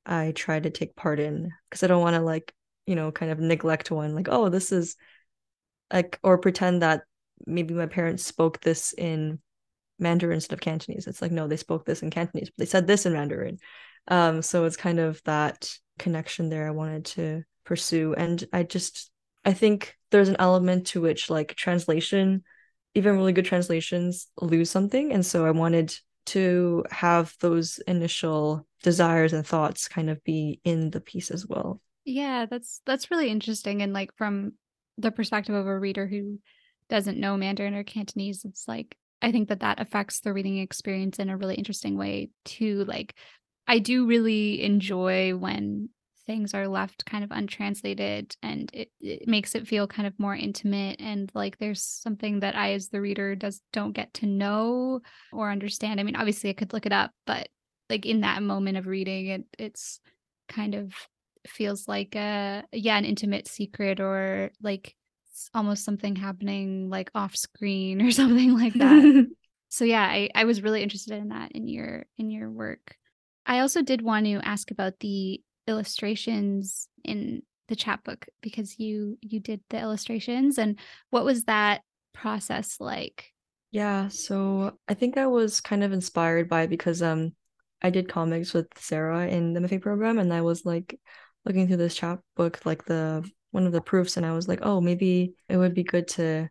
I 0.07 0.31
try 0.31 0.59
to 0.59 0.69
take 0.69 0.95
part 0.95 1.19
in 1.19 1.51
because 1.69 1.83
I 1.83 1.87
don't 1.87 2.01
want 2.01 2.15
to 2.15 2.21
like 2.21 2.53
you 2.85 2.95
know 2.95 3.11
kind 3.11 3.31
of 3.31 3.39
neglect 3.39 3.91
one 3.91 4.15
like 4.15 4.29
oh 4.29 4.49
this 4.49 4.71
is 4.71 4.95
like 5.91 6.19
or 6.23 6.37
pretend 6.37 6.81
that 6.81 7.03
maybe 7.45 7.73
my 7.73 7.85
parents 7.85 8.23
spoke 8.25 8.61
this 8.61 8.93
in 8.93 9.39
Mandarin 9.99 10.35
instead 10.35 10.53
of 10.53 10.61
Cantonese. 10.61 11.07
It's 11.07 11.21
like 11.21 11.31
no, 11.31 11.47
they 11.47 11.57
spoke 11.57 11.85
this 11.85 12.01
in 12.01 12.09
Cantonese, 12.09 12.49
but 12.49 12.57
they 12.57 12.69
said 12.69 12.87
this 12.87 13.05
in 13.05 13.13
Mandarin. 13.13 13.59
Um, 14.07 14.41
so 14.41 14.65
it's 14.65 14.77
kind 14.77 14.99
of 14.99 15.21
that 15.25 15.71
connection 15.99 16.49
there 16.49 16.67
I 16.67 16.71
wanted 16.71 17.05
to 17.05 17.43
pursue, 17.65 18.13
and 18.15 18.43
I 18.53 18.63
just 18.63 19.11
I 19.45 19.53
think 19.53 19.97
there's 20.11 20.29
an 20.29 20.37
element 20.39 20.87
to 20.87 21.01
which 21.01 21.29
like 21.29 21.55
translation, 21.55 22.43
even 22.95 23.15
really 23.15 23.33
good 23.33 23.45
translations 23.45 24.27
lose 24.39 24.69
something. 24.69 25.11
And 25.11 25.25
so 25.25 25.45
I 25.45 25.51
wanted 25.51 25.95
to 26.27 26.85
have 26.91 27.35
those 27.39 27.79
initial 27.87 28.67
desires 28.83 29.33
and 29.33 29.45
thoughts 29.45 29.87
kind 29.87 30.09
of 30.09 30.23
be 30.23 30.59
in 30.63 30.91
the 30.91 31.01
piece 31.01 31.31
as 31.31 31.45
well. 31.47 31.81
Yeah, 32.05 32.45
that's 32.45 32.81
that's 32.85 33.11
really 33.11 33.29
interesting. 33.29 33.81
And 33.81 33.93
like 33.93 34.15
from 34.15 34.53
the 34.97 35.11
perspective 35.11 35.55
of 35.55 35.67
a 35.67 35.79
reader 35.79 36.07
who 36.07 36.39
doesn't 36.89 37.19
know 37.19 37.35
Mandarin 37.37 37.73
or 37.73 37.83
Cantonese, 37.83 38.45
it's 38.45 38.67
like 38.67 38.95
I 39.21 39.31
think 39.31 39.49
that 39.49 39.61
that 39.61 39.79
affects 39.79 40.21
the 40.21 40.33
reading 40.33 40.59
experience 40.59 41.19
in 41.19 41.29
a 41.29 41.37
really 41.37 41.55
interesting 41.55 41.97
way 41.97 42.29
too. 42.45 42.85
Like 42.85 43.15
I 43.67 43.79
do 43.79 44.05
really 44.05 44.63
enjoy 44.63 45.35
when 45.35 45.89
things 46.27 46.53
are 46.53 46.67
left 46.67 47.05
kind 47.05 47.23
of 47.23 47.31
untranslated 47.31 48.35
and 48.43 48.69
it, 48.73 48.91
it 48.99 49.27
makes 49.27 49.55
it 49.55 49.67
feel 49.67 49.87
kind 49.87 50.07
of 50.07 50.19
more 50.19 50.35
intimate 50.35 50.99
and 50.99 51.31
like 51.33 51.57
there's 51.57 51.81
something 51.81 52.41
that 52.41 52.55
I 52.55 52.73
as 52.73 52.89
the 52.89 53.01
reader 53.01 53.33
does 53.33 53.61
don't 53.73 53.93
get 53.93 54.13
to 54.15 54.25
know 54.25 54.99
or 55.31 55.49
understand. 55.49 55.99
I 55.99 56.03
mean, 56.03 56.15
obviously 56.15 56.49
I 56.49 56.53
could 56.53 56.73
look 56.73 56.85
it 56.85 56.91
up, 56.91 57.11
but 57.25 57.47
like 57.89 58.05
in 58.05 58.21
that 58.21 58.43
moment 58.43 58.77
of 58.77 58.85
reading 58.85 59.27
it 59.27 59.43
it's 59.57 60.01
kind 60.49 60.75
of 60.75 60.93
feels 61.47 61.87
like 61.87 62.15
a 62.15 62.63
yeah, 62.71 62.97
an 62.97 63.05
intimate 63.05 63.47
secret 63.47 63.99
or 63.99 64.51
like 64.61 64.95
almost 65.53 65.85
something 65.85 66.15
happening 66.15 66.89
like 66.89 67.11
off 67.15 67.35
screen 67.35 68.01
or 68.01 68.11
something 68.11 68.53
like 68.53 68.73
that. 68.73 69.27
so 69.69 69.85
yeah, 69.85 70.03
I, 70.03 70.29
I 70.35 70.45
was 70.45 70.61
really 70.61 70.83
interested 70.83 71.17
in 71.17 71.29
that 71.29 71.53
in 71.53 71.67
your 71.67 72.05
in 72.17 72.29
your 72.29 72.49
work. 72.49 72.95
I 73.45 73.59
also 73.59 73.81
did 73.81 74.01
want 74.01 74.25
to 74.25 74.41
ask 74.43 74.71
about 74.71 74.99
the 74.99 75.41
illustrations 75.67 76.87
in 77.03 77.41
the 77.67 77.75
chapbook 77.75 78.25
because 78.41 78.79
you 78.79 79.17
you 79.21 79.39
did 79.39 79.61
the 79.69 79.79
illustrations 79.79 80.57
and 80.57 80.79
what 81.09 81.25
was 81.25 81.43
that 81.43 81.81
process 82.13 82.77
like 82.79 83.33
yeah 83.71 84.07
so 84.07 84.77
i 84.87 84.93
think 84.93 85.17
i 85.17 85.27
was 85.27 85.59
kind 85.59 85.83
of 85.83 85.91
inspired 85.91 86.47
by 86.47 86.65
because 86.65 87.01
um 87.01 87.33
i 87.81 87.89
did 87.89 88.07
comics 88.07 88.53
with 88.53 88.67
sarah 88.77 89.27
in 89.27 89.53
the 89.53 89.59
mfa 89.59 89.81
program 89.81 90.17
and 90.17 90.33
i 90.33 90.41
was 90.41 90.65
like 90.65 90.97
looking 91.45 91.67
through 91.67 91.77
this 91.77 91.95
chapbook 91.95 92.65
like 92.65 92.85
the 92.85 93.29
one 93.51 93.65
of 93.65 93.73
the 93.73 93.81
proofs 93.81 94.15
and 94.15 94.25
i 94.25 94.31
was 94.31 94.47
like 94.47 94.59
oh 94.61 94.79
maybe 94.79 95.33
it 95.49 95.57
would 95.57 95.73
be 95.73 95.83
good 95.83 96.07
to 96.07 96.49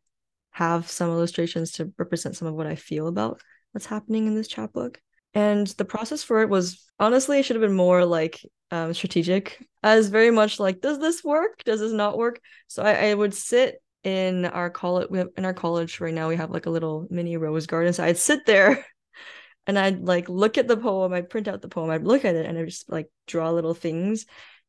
have 0.57 0.89
some 0.89 1.11
illustrations 1.11 1.73
to 1.73 1.93
represent 1.99 2.35
some 2.35 2.49
of 2.49 2.55
what 2.55 2.67
I 2.67 2.77
feel 2.77 3.09
about 3.09 3.43
what's 3.73 3.85
happening 3.85 4.27
in 4.27 4.35
this 4.35 4.49
chapbook. 4.49 4.99
And 5.37 5.67
the 5.67 5.85
process 5.85 6.23
for 6.23 6.41
it 6.41 6.49
was 6.49 6.83
honestly, 6.99 7.39
it 7.39 7.45
should 7.45 7.57
have 7.57 7.61
been 7.61 7.77
more 7.77 8.07
like 8.07 8.41
um, 8.71 8.95
strategic, 8.95 9.63
as 9.83 10.09
very 10.09 10.31
much 10.31 10.59
like, 10.59 10.81
does 10.81 10.99
this 10.99 11.23
work? 11.23 11.63
Does 11.65 11.81
this 11.81 11.93
not 11.93 12.17
work? 12.17 12.41
So 12.69 12.83
I, 12.83 13.11
I 13.11 13.15
would 13.15 13.35
sit 13.35 13.83
in 14.03 14.47
our 14.47 14.71
college 14.71 15.09
in 15.37 15.45
our 15.45 15.53
college 15.53 15.99
right 15.99 16.15
now 16.15 16.29
we 16.29 16.37
have 16.37 16.53
like 16.53 16.67
a 16.67 16.71
little 16.71 17.09
mini 17.11 17.37
rose 17.37 17.67
garden 17.67 17.93
so 17.93 18.05
i'd 18.05 18.17
sit 18.17 18.47
there 18.47 18.87
and 19.67 19.77
i'd 19.77 19.99
like 19.99 20.29
look 20.29 20.57
at 20.59 20.69
the 20.69 20.77
poem 20.77 21.13
i'd 21.13 21.29
print 21.29 21.49
out 21.49 21.61
the 21.61 21.69
poem 21.69 21.91
i'd 21.91 22.05
look 22.05 22.25
at 22.25 22.37
it 22.37 22.47
and 22.47 22.57
i'd 22.57 22.67
just 22.67 22.89
like 22.89 23.11
draw 23.27 23.51
little 23.51 23.75
things 23.75 24.25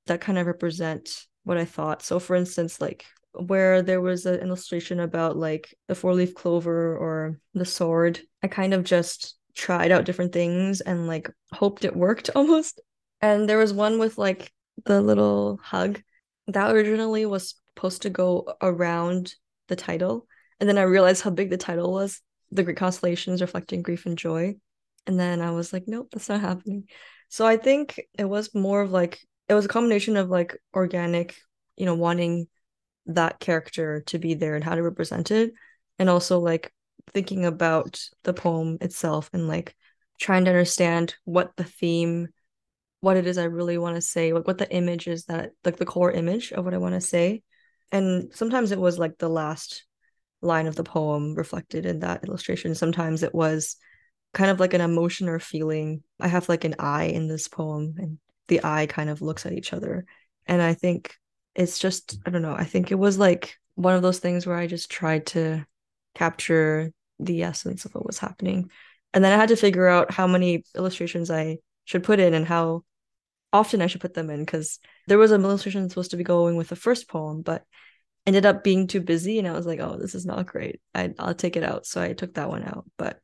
that 0.08 0.22
kind 0.22 0.40
of 0.40 0.48
represent 0.48 1.28
what 1.44 1.56
i 1.56 1.66
thought 1.66 2.02
so 2.02 2.18
for 2.18 2.36
instance 2.36 2.82
like 2.82 3.06
where 3.34 3.84
there 3.84 4.02
was 4.02 4.26
an 4.26 4.40
illustration 4.40 5.00
about 5.00 5.38
like 5.38 5.72
the 5.88 5.94
four 5.94 6.16
leaf 6.16 6.34
clover 6.34 6.98
or 6.98 7.40
the 7.54 7.64
sword 7.64 8.20
i 8.42 8.48
kind 8.48 8.74
of 8.74 8.84
just 8.84 9.37
tried 9.58 9.92
out 9.92 10.06
different 10.06 10.32
things 10.32 10.82
and 10.82 11.08
like 11.08 11.30
hoped 11.52 11.84
it 11.84 11.96
worked 11.96 12.30
almost 12.36 12.80
and 13.22 13.50
there 13.50 13.58
was 13.58 13.74
one 13.74 14.00
with 14.00 14.18
like 14.18 14.52
the 14.86 15.02
little 15.02 15.60
hug 15.64 16.02
that 16.48 16.72
originally 16.72 17.26
was 17.26 17.56
supposed 17.76 18.04
to 18.04 18.10
go 18.10 18.54
around 18.62 19.34
the 19.68 19.76
title. 19.76 20.28
And 20.60 20.68
then 20.68 20.78
I 20.78 20.84
realized 20.84 21.24
how 21.24 21.30
big 21.30 21.50
the 21.50 21.58
title 21.58 21.92
was 21.92 22.22
The 22.52 22.64
Great 22.64 22.78
Constellations 22.78 23.42
Reflecting 23.42 23.82
Grief 23.82 24.06
and 24.06 24.18
Joy. 24.18 24.56
And 25.06 25.20
then 25.20 25.42
I 25.42 25.52
was 25.52 25.74
like, 25.74 25.84
nope, 25.88 26.10
that's 26.12 26.30
not 26.30 26.42
happening. 26.42 26.86
So 27.30 27.46
I 27.46 27.58
think 27.58 28.02
it 28.18 28.26
was 28.26 28.56
more 28.56 28.82
of 28.82 28.92
like, 28.92 29.20
it 29.50 29.54
was 29.54 29.66
a 29.66 29.70
combination 29.70 30.18
of 30.18 30.30
like 30.30 30.58
organic, 30.74 31.36
you 31.76 31.86
know, 31.86 31.96
wanting 31.96 32.48
that 33.08 33.40
character 33.40 34.04
to 34.08 34.20
be 34.20 34.34
there 34.34 34.56
and 34.56 34.64
how 34.64 34.76
to 34.76 34.84
represent 34.84 35.32
it. 35.32 35.54
And 36.00 36.10
also 36.10 36.40
like 36.40 36.74
thinking 37.14 37.46
about 37.46 38.02
the 38.24 38.34
poem 38.34 38.78
itself 38.82 39.30
and 39.34 39.48
like 39.48 39.76
trying 40.20 40.46
to 40.46 40.52
understand 40.52 41.16
what 41.26 41.56
the 41.56 41.64
theme 41.64 42.28
what 43.00 43.16
it 43.16 43.28
is 43.28 43.38
I 43.38 43.44
really 43.44 43.78
want 43.78 43.96
to 43.96 44.02
say, 44.02 44.34
like 44.34 44.48
what 44.48 44.58
the 44.58 44.70
image 44.74 45.08
is 45.08 45.26
that 45.26 45.52
like 45.64 45.78
the 45.78 45.86
core 45.86 46.12
image 46.12 46.52
of 46.52 46.66
what 46.66 46.74
I 46.74 46.80
want 46.80 46.96
to 46.96 47.02
say. 47.02 47.44
And 47.92 48.32
sometimes 48.34 48.72
it 48.72 48.80
was 48.80 48.98
like 48.98 49.20
the 49.20 49.30
last 49.30 49.86
line 50.42 50.66
of 50.66 50.76
the 50.76 50.84
poem 50.84 51.36
reflected 51.36 51.86
in 51.86 52.00
that 52.00 52.24
illustration. 52.26 52.74
Sometimes 52.74 53.22
it 53.22 53.36
was 53.36 53.78
kind 54.34 54.50
of 54.50 54.60
like 54.60 54.74
an 54.74 54.82
emotion 54.82 55.30
or 55.30 55.40
feeling. 55.40 56.02
I 56.20 56.28
have 56.28 56.50
like 56.50 56.64
an 56.64 56.76
eye 56.80 57.06
in 57.06 57.28
this 57.28 57.48
poem 57.48 57.96
and 58.00 58.18
the 58.48 58.62
eye 58.64 58.88
kind 58.88 59.10
of 59.12 59.22
looks 59.22 59.46
at 59.46 59.54
each 59.54 59.74
other. 59.74 60.06
And 60.48 60.62
i 60.62 60.74
think 60.74 61.14
it's 61.58 61.80
just 61.80 62.18
i 62.26 62.30
don't 62.30 62.42
know 62.42 62.56
i 62.56 62.64
think 62.64 62.92
it 62.92 62.96
was 62.96 63.18
like 63.18 63.58
one 63.76 63.96
of 63.96 64.02
those 64.02 64.20
things 64.20 64.46
where 64.46 64.56
i 64.56 64.68
just 64.68 64.90
tried 64.90 65.26
to 65.26 65.66
capture 66.16 66.94
the 67.20 67.44
essence 67.44 67.86
of 67.86 67.94
what 67.94 68.06
was 68.06 68.20
happening 68.20 68.70
and 69.14 69.24
then 69.24 69.34
i 69.34 69.36
had 69.36 69.50
to 69.50 69.56
figure 69.56 69.88
out 69.88 70.12
how 70.12 70.28
many 70.28 70.64
illustrations 70.76 71.32
i 71.32 71.58
should 71.86 72.04
put 72.04 72.20
in 72.20 72.34
and 72.34 72.46
how 72.46 72.84
often 73.54 73.82
I 73.82 73.88
should 73.88 74.02
put 74.02 74.14
them 74.14 74.30
in 74.30 74.42
because 74.42 74.80
there 75.08 75.18
was 75.18 75.32
a 75.32 75.36
illustration 75.36 75.90
supposed 75.90 76.12
to 76.12 76.18
be 76.18 76.24
going 76.24 76.58
with 76.58 76.68
the 76.68 76.76
first 76.76 77.08
poem, 77.08 77.42
but 77.42 77.64
ended 78.26 78.46
up 78.46 78.64
being 78.64 78.88
too 78.88 79.02
busy. 79.02 79.40
And 79.40 79.48
I 79.48 79.54
was 79.54 79.66
like, 79.66 79.80
oh, 79.80 79.98
this 79.98 80.16
is 80.16 80.26
not 80.26 80.46
great. 80.46 80.82
I, 80.94 81.14
I'll 81.18 81.34
take 81.34 81.56
it 81.56 81.64
out. 81.64 81.86
So 81.86 82.02
I 82.02 82.14
took 82.14 82.34
that 82.34 82.50
one 82.50 82.64
out. 82.64 82.86
But 82.98 83.20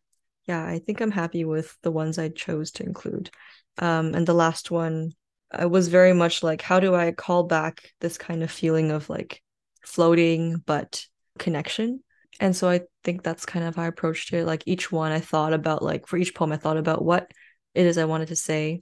yeah, 0.48 0.66
I 0.66 0.80
think 0.80 1.02
I'm 1.02 1.12
happy 1.12 1.46
with 1.46 1.78
the 1.84 1.92
ones 1.92 2.18
I 2.18 2.30
chose 2.30 2.72
to 2.72 2.84
include. 2.84 3.30
Um, 3.78 4.14
and 4.16 4.26
the 4.26 4.34
last 4.34 4.72
one 4.72 5.12
I 5.52 5.66
was 5.66 5.88
very 5.88 6.14
much 6.14 6.42
like, 6.42 6.62
how 6.62 6.80
do 6.80 6.96
I 6.96 7.12
call 7.12 7.44
back 7.44 7.92
this 8.00 8.18
kind 8.18 8.44
of 8.44 8.50
feeling 8.50 8.92
of 8.92 9.10
like 9.10 9.42
floating 9.86 10.64
but 10.66 11.06
connection? 11.38 12.02
And 12.40 12.56
so 12.56 12.70
I 12.70 12.82
think 13.04 13.24
that's 13.24 13.46
kind 13.46 13.66
of 13.66 13.76
how 13.76 13.84
I 13.84 13.88
approached 13.88 14.34
it. 14.34 14.46
Like 14.46 14.64
each 14.66 14.92
one 14.92 15.12
I 15.12 15.20
thought 15.20 15.54
about 15.54 15.84
like 15.84 16.08
for 16.08 16.18
each 16.18 16.36
poem 16.36 16.52
I 16.52 16.58
thought 16.58 16.78
about 16.78 17.04
what 17.04 17.32
it 17.74 17.86
is 17.86 17.98
I 17.98 18.06
wanted 18.06 18.30
to 18.30 18.36
say 18.36 18.82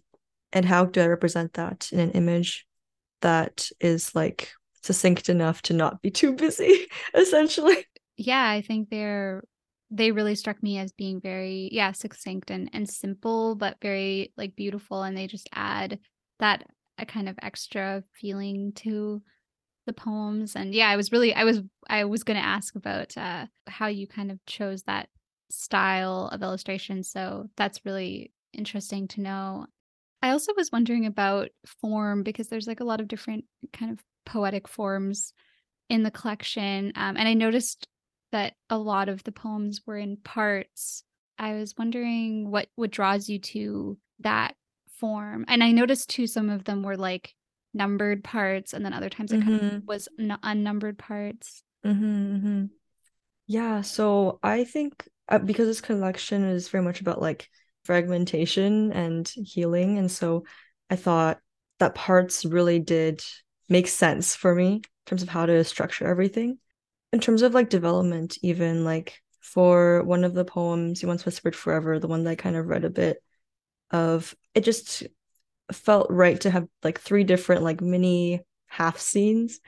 and 0.54 0.66
how 0.66 0.86
do 0.86 1.02
I 1.02 1.08
represent 1.08 1.54
that 1.54 1.90
in 1.92 2.00
an 2.00 2.12
image 2.12 2.66
that 3.22 3.70
is 3.80 4.14
like 4.16 4.52
succinct 4.84 5.30
enough 5.30 5.62
to 5.64 5.74
not 5.74 6.02
be 6.02 6.12
too 6.12 6.34
busy, 6.34 6.88
essentially. 7.14 7.86
Yeah, 8.18 8.50
I 8.50 8.62
think 8.62 8.90
they're 8.90 9.44
they 9.94 10.12
really 10.12 10.36
struck 10.36 10.64
me 10.64 10.78
as 10.78 10.94
being 10.94 11.20
very 11.20 11.70
yeah 11.72 11.92
succinct 11.92 12.50
and 12.50 12.70
and 12.72 12.90
simple 12.90 13.56
but 13.56 13.76
very 13.82 14.32
like 14.38 14.56
beautiful 14.56 15.04
and 15.04 15.18
they 15.18 15.28
just 15.28 15.50
add 15.54 16.00
that 16.40 16.66
a 16.98 17.06
kind 17.06 17.28
of 17.28 17.36
extra 17.42 18.02
feeling 18.14 18.72
to 18.74 19.22
the 19.92 20.02
poems 20.02 20.56
and 20.56 20.74
yeah 20.74 20.90
i 20.90 20.96
was 20.96 21.12
really 21.12 21.34
i 21.34 21.44
was 21.44 21.62
i 21.90 22.04
was 22.04 22.24
going 22.24 22.40
to 22.40 22.46
ask 22.46 22.76
about 22.76 23.16
uh 23.18 23.46
how 23.68 23.88
you 23.88 24.08
kind 24.08 24.32
of 24.32 24.40
chose 24.46 24.84
that 24.84 25.10
style 25.50 26.30
of 26.32 26.42
illustration 26.42 27.04
so 27.04 27.46
that's 27.58 27.86
really 27.86 28.32
interesting 28.54 29.08
to 29.08 29.22
know 29.22 29.66
I 30.22 30.30
also 30.30 30.54
was 30.56 30.72
wondering 30.72 31.06
about 31.06 31.50
form 31.66 32.24
because 32.24 32.48
there's 32.48 32.68
like 32.68 32.80
a 32.80 32.86
lot 32.86 33.02
of 33.02 33.08
different 33.08 33.46
kind 33.74 33.92
of 33.92 34.00
poetic 34.26 34.68
forms 34.68 35.34
in 35.90 36.04
the 36.04 36.12
collection. 36.12 36.92
Um, 36.96 37.18
and 37.18 37.28
I 37.28 37.34
noticed 37.34 37.88
that 38.32 38.54
a 38.70 38.78
lot 38.78 39.10
of 39.10 39.24
the 39.24 39.32
poems 39.32 39.82
were 39.86 39.98
in 39.98 40.18
parts. 40.18 41.04
I 41.40 41.54
was 41.54 41.74
wondering 41.78 42.52
what 42.52 42.68
what 42.76 42.92
draws 42.92 43.30
you 43.30 43.40
to 43.40 43.98
that 44.20 44.56
form. 45.00 45.44
And 45.48 45.64
I 45.64 45.72
noticed 45.72 46.10
too 46.10 46.28
some 46.28 46.50
of 46.50 46.66
them 46.66 46.84
were 46.84 46.98
like 46.98 47.34
numbered 47.74 48.24
parts 48.24 48.74
and 48.74 48.84
then 48.86 48.94
other 48.94 49.10
times 49.10 49.32
it 49.32 49.42
kind 49.42 49.56
of 49.56 49.62
Mhm. 49.62 49.86
was 49.86 50.08
n- 50.20 50.38
unnumbered 50.44 50.98
parts. 50.98 51.64
Mm-hmm, 51.86 52.36
mm-hmm. 52.36 52.66
Yeah, 53.48 53.82
so 53.82 54.40
I 54.44 54.64
think 54.64 55.08
uh, 55.28 55.40
because 55.40 55.68
this 55.68 55.82
collection 55.82 56.44
is 56.44 56.70
very 56.70 56.84
much 56.84 57.02
about 57.02 57.22
like 57.22 57.50
fragmentation 57.84 58.92
and 58.92 59.28
healing, 59.28 59.98
and 59.98 60.12
so 60.12 60.46
I 60.90 60.96
thought 60.96 61.40
that 61.80 61.96
parts 61.96 62.46
really 62.46 62.80
did 62.80 63.22
make 63.70 63.88
sense 63.88 64.36
for 64.36 64.54
me 64.54 64.74
in 64.76 64.82
terms 65.06 65.24
of 65.24 65.30
how 65.30 65.46
to 65.46 65.64
structure 65.64 66.08
everything. 66.08 66.60
In 67.14 67.20
terms 67.20 67.42
of 67.42 67.54
like 67.54 67.70
development, 67.70 68.38
even 68.42 68.84
like 68.86 69.22
for 69.40 70.04
one 70.04 70.24
of 70.24 70.34
the 70.34 70.46
poems, 70.46 71.02
You 71.02 71.08
Once 71.08 71.26
Whispered 71.26 71.56
Forever, 71.56 72.00
the 72.00 72.08
one 72.08 72.24
that 72.24 72.32
I 72.32 72.36
kind 72.36 72.56
of 72.56 72.68
read 72.68 72.86
a 72.86 72.90
bit 72.90 73.22
of, 73.90 74.36
it 74.54 74.64
just 74.64 75.04
felt 75.76 76.08
right 76.10 76.40
to 76.42 76.50
have 76.50 76.68
like 76.84 77.00
three 77.00 77.24
different 77.24 77.64
like 77.64 77.82
mini 77.82 78.42
half 78.68 79.00
scenes 79.00 79.60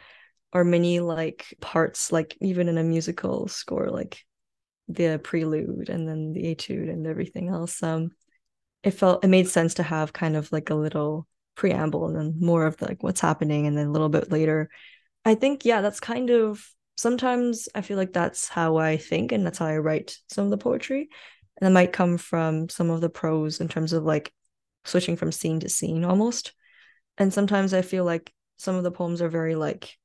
or 0.51 0.63
mini 0.63 0.99
like 0.99 1.55
parts 1.59 2.11
like 2.11 2.37
even 2.41 2.67
in 2.69 2.77
a 2.77 2.83
musical 2.83 3.47
score 3.47 3.89
like 3.89 4.23
the 4.87 5.19
prelude 5.23 5.89
and 5.89 6.07
then 6.07 6.33
the 6.33 6.51
etude 6.51 6.89
and 6.89 7.07
everything 7.07 7.49
else. 7.49 7.81
Um 7.83 8.11
it 8.83 8.91
felt 8.91 9.23
it 9.23 9.29
made 9.29 9.47
sense 9.47 9.75
to 9.75 9.83
have 9.83 10.13
kind 10.13 10.35
of 10.35 10.51
like 10.51 10.69
a 10.69 10.75
little 10.75 11.27
preamble 11.55 12.07
and 12.07 12.15
then 12.15 12.35
more 12.39 12.65
of 12.65 12.81
like 12.81 13.01
what's 13.01 13.21
happening 13.21 13.67
and 13.67 13.77
then 13.77 13.87
a 13.87 13.91
little 13.91 14.09
bit 14.09 14.31
later. 14.31 14.69
I 15.25 15.35
think 15.35 15.65
yeah 15.65 15.81
that's 15.81 15.99
kind 15.99 16.29
of 16.29 16.63
sometimes 16.95 17.67
i 17.73 17.81
feel 17.81 17.97
like 17.97 18.13
that's 18.13 18.47
how 18.47 18.77
i 18.77 18.97
think 18.97 19.31
and 19.31 19.43
that's 19.43 19.57
how 19.57 19.65
i 19.65 19.77
write 19.77 20.15
some 20.29 20.45
of 20.45 20.51
the 20.51 20.57
poetry. 20.57 21.09
And 21.57 21.67
that 21.67 21.71
might 21.71 21.93
come 21.93 22.17
from 22.17 22.69
some 22.69 22.89
of 22.89 23.01
the 23.01 23.09
prose 23.09 23.61
in 23.61 23.67
terms 23.67 23.93
of 23.93 24.03
like 24.03 24.33
switching 24.85 25.15
from 25.15 25.31
scene 25.31 25.59
to 25.61 25.69
scene 25.69 26.03
almost. 26.03 26.53
And 27.17 27.33
sometimes 27.33 27.73
i 27.73 27.81
feel 27.81 28.05
like 28.05 28.33
some 28.57 28.75
of 28.75 28.83
the 28.83 28.91
poems 28.91 29.21
are 29.21 29.29
very 29.29 29.55
like 29.55 29.97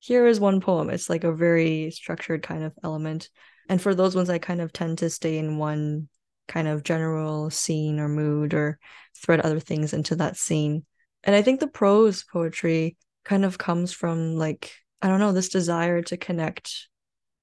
here 0.00 0.26
is 0.26 0.40
one 0.40 0.60
poem. 0.60 0.90
It's 0.90 1.08
like 1.08 1.22
a 1.22 1.32
very 1.32 1.92
structured 1.92 2.42
kind 2.42 2.64
of 2.64 2.72
element. 2.82 3.28
And 3.68 3.80
for 3.80 3.94
those 3.94 4.14
ones 4.14 4.30
i 4.30 4.38
kind 4.38 4.60
of 4.60 4.72
tend 4.72 4.98
to 4.98 5.10
stay 5.10 5.38
in 5.38 5.58
one 5.58 6.08
kind 6.48 6.68
of 6.68 6.82
general 6.82 7.50
scene 7.50 8.00
or 8.00 8.08
mood 8.08 8.52
or 8.52 8.78
thread 9.22 9.40
other 9.40 9.60
things 9.60 9.92
into 9.92 10.16
that 10.16 10.36
scene. 10.36 10.84
And 11.24 11.34
i 11.36 11.42
think 11.42 11.60
the 11.60 11.68
prose 11.68 12.24
poetry 12.24 12.96
kind 13.24 13.44
of 13.44 13.58
comes 13.58 13.92
from 13.92 14.36
like 14.36 14.72
i 15.00 15.08
don't 15.08 15.20
know 15.20 15.32
this 15.32 15.48
desire 15.48 16.02
to 16.02 16.16
connect 16.16 16.88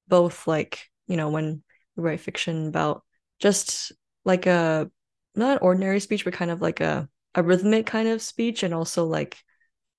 both 0.08 0.48
like 0.48 0.90
you 1.08 1.16
know 1.16 1.30
when 1.30 1.64
we 1.96 2.04
write 2.04 2.20
fiction 2.20 2.68
about 2.68 3.04
just 3.40 3.92
like 4.26 4.46
a 4.46 4.90
not 5.36 5.62
ordinary 5.62 6.00
speech 6.00 6.26
but 6.26 6.34
kind 6.34 6.52
of 6.52 6.62
like 6.62 6.80
a 6.82 7.08
a 7.36 7.44
rhythmic 7.44 7.86
kind 7.86 8.08
of 8.08 8.22
speech 8.22 8.64
and 8.64 8.74
also 8.74 9.06
like 9.06 9.38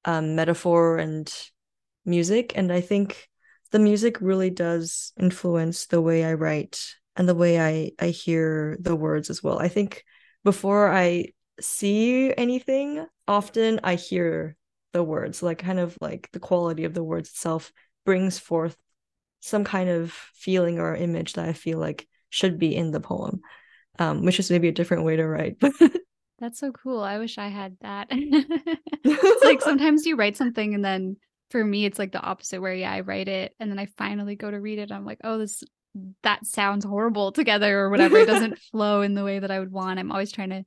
um 0.05 0.35
metaphor 0.35 0.99
and 0.99 1.33
music. 2.05 2.53
And 2.57 2.73
i 2.73 2.81
think 2.81 3.29
the 3.71 3.79
music 3.79 4.21
really 4.21 4.51
does 4.51 5.13
influence 5.19 5.87
the 5.87 6.01
way 6.01 6.25
i 6.25 6.33
write 6.35 6.95
and 7.17 7.29
the 7.29 7.35
way 7.35 7.61
i 7.61 7.93
i 8.01 8.09
hear 8.09 8.77
the 8.81 8.97
words 8.97 9.31
as 9.31 9.43
well. 9.43 9.59
I 9.59 9.69
think 9.69 10.05
before 10.45 10.91
i 10.91 11.27
see 11.61 12.33
anything 12.37 13.07
often 13.29 13.81
i 13.85 13.95
hear 13.95 14.57
the 14.93 15.03
words 15.03 15.43
like 15.43 15.59
kind 15.59 15.79
of 15.79 15.97
like 16.01 16.29
the 16.33 16.41
quality 16.41 16.85
of 16.85 16.95
the 16.95 17.05
words 17.05 17.29
itself 17.29 17.73
brings 18.05 18.39
forth 18.39 18.77
some 19.41 19.65
kind 19.65 19.91
of 19.91 20.11
feeling 20.35 20.79
or 20.79 20.97
image 20.97 21.35
that 21.35 21.47
i 21.49 21.53
feel 21.53 21.79
like 21.79 22.09
should 22.31 22.59
be 22.59 22.75
in 22.75 22.91
the 22.91 23.01
poem 23.01 23.41
um 23.99 24.25
which 24.25 24.39
is 24.39 24.51
maybe 24.51 24.69
a 24.69 24.73
different 24.73 25.05
way 25.05 25.17
to 25.17 25.27
write 25.27 25.57
That's 26.41 26.59
so 26.59 26.73
cool. 26.73 27.01
I 27.01 27.19
wish 27.19 27.37
I 27.37 27.49
had 27.49 27.77
that. 27.83 28.09
it's 28.11 29.45
like 29.45 29.61
sometimes 29.61 30.07
you 30.07 30.17
write 30.17 30.39
something 30.39 30.75
and 30.75 30.83
then 30.85 31.17
for 31.51 31.63
me 31.63 31.85
it's 31.85 31.99
like 31.99 32.13
the 32.13 32.21
opposite 32.21 32.63
where 32.63 32.75
yeah, 32.75 32.91
I 32.91 33.01
write 33.01 33.29
it 33.29 33.55
and 33.61 33.71
then 33.71 33.79
I 33.79 33.87
finally 33.99 34.37
go 34.37 34.51
to 34.51 34.59
read 34.59 34.79
it. 34.79 34.91
I'm 34.91 35.05
like, 35.05 35.21
oh, 35.23 35.39
this 35.39 35.63
that 36.23 36.47
sounds 36.47 36.85
horrible 36.85 37.33
together 37.33 37.81
or 37.81 37.91
whatever. 37.91 38.17
It 38.17 38.27
doesn't 38.27 38.59
flow 38.59 39.03
in 39.03 39.15
the 39.15 39.25
way 39.25 39.39
that 39.39 39.51
I 39.51 39.59
would 39.59 39.73
want. 39.73 39.99
I'm 39.99 40.11
always 40.11 40.33
trying 40.33 40.51
to 40.51 40.65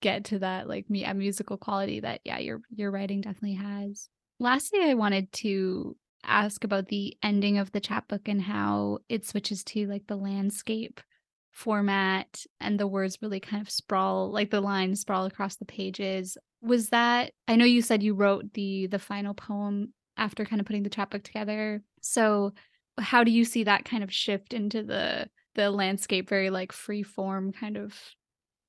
get 0.00 0.24
to 0.26 0.38
that 0.38 0.66
like 0.66 0.88
me 0.88 1.04
a 1.04 1.12
musical 1.12 1.58
quality 1.58 2.00
that 2.00 2.20
yeah, 2.24 2.38
your 2.38 2.62
your 2.74 2.90
writing 2.90 3.20
definitely 3.20 3.54
has. 3.54 4.08
Lastly, 4.40 4.80
I 4.82 4.94
wanted 4.94 5.30
to 5.32 5.94
ask 6.24 6.64
about 6.64 6.88
the 6.88 7.16
ending 7.22 7.58
of 7.58 7.72
the 7.72 7.80
chapbook 7.80 8.28
and 8.28 8.40
how 8.40 9.00
it 9.10 9.26
switches 9.26 9.62
to 9.64 9.86
like 9.88 10.06
the 10.06 10.16
landscape 10.16 11.00
format 11.52 12.44
and 12.60 12.80
the 12.80 12.86
words 12.86 13.18
really 13.20 13.38
kind 13.38 13.62
of 13.62 13.70
sprawl 13.70 14.30
like 14.32 14.50
the 14.50 14.60
lines 14.60 15.00
sprawl 15.00 15.26
across 15.26 15.56
the 15.56 15.64
pages. 15.64 16.36
Was 16.60 16.88
that 16.88 17.32
i 17.46 17.56
know 17.56 17.64
you 17.64 17.82
said 17.82 18.02
you 18.02 18.14
wrote 18.14 18.52
the 18.54 18.86
the 18.86 18.98
final 18.98 19.34
poem 19.34 19.92
after 20.16 20.44
kind 20.44 20.60
of 20.60 20.66
putting 20.66 20.82
the 20.82 20.90
chapbook 20.90 21.22
together. 21.22 21.82
So 22.00 22.52
how 22.98 23.24
do 23.24 23.30
you 23.30 23.44
see 23.44 23.64
that 23.64 23.84
kind 23.84 24.02
of 24.02 24.12
shift 24.12 24.52
into 24.52 24.82
the 24.82 25.28
the 25.54 25.70
landscape 25.70 26.28
very 26.28 26.50
like 26.50 26.72
free 26.72 27.02
form 27.02 27.52
kind 27.52 27.76
of 27.76 27.94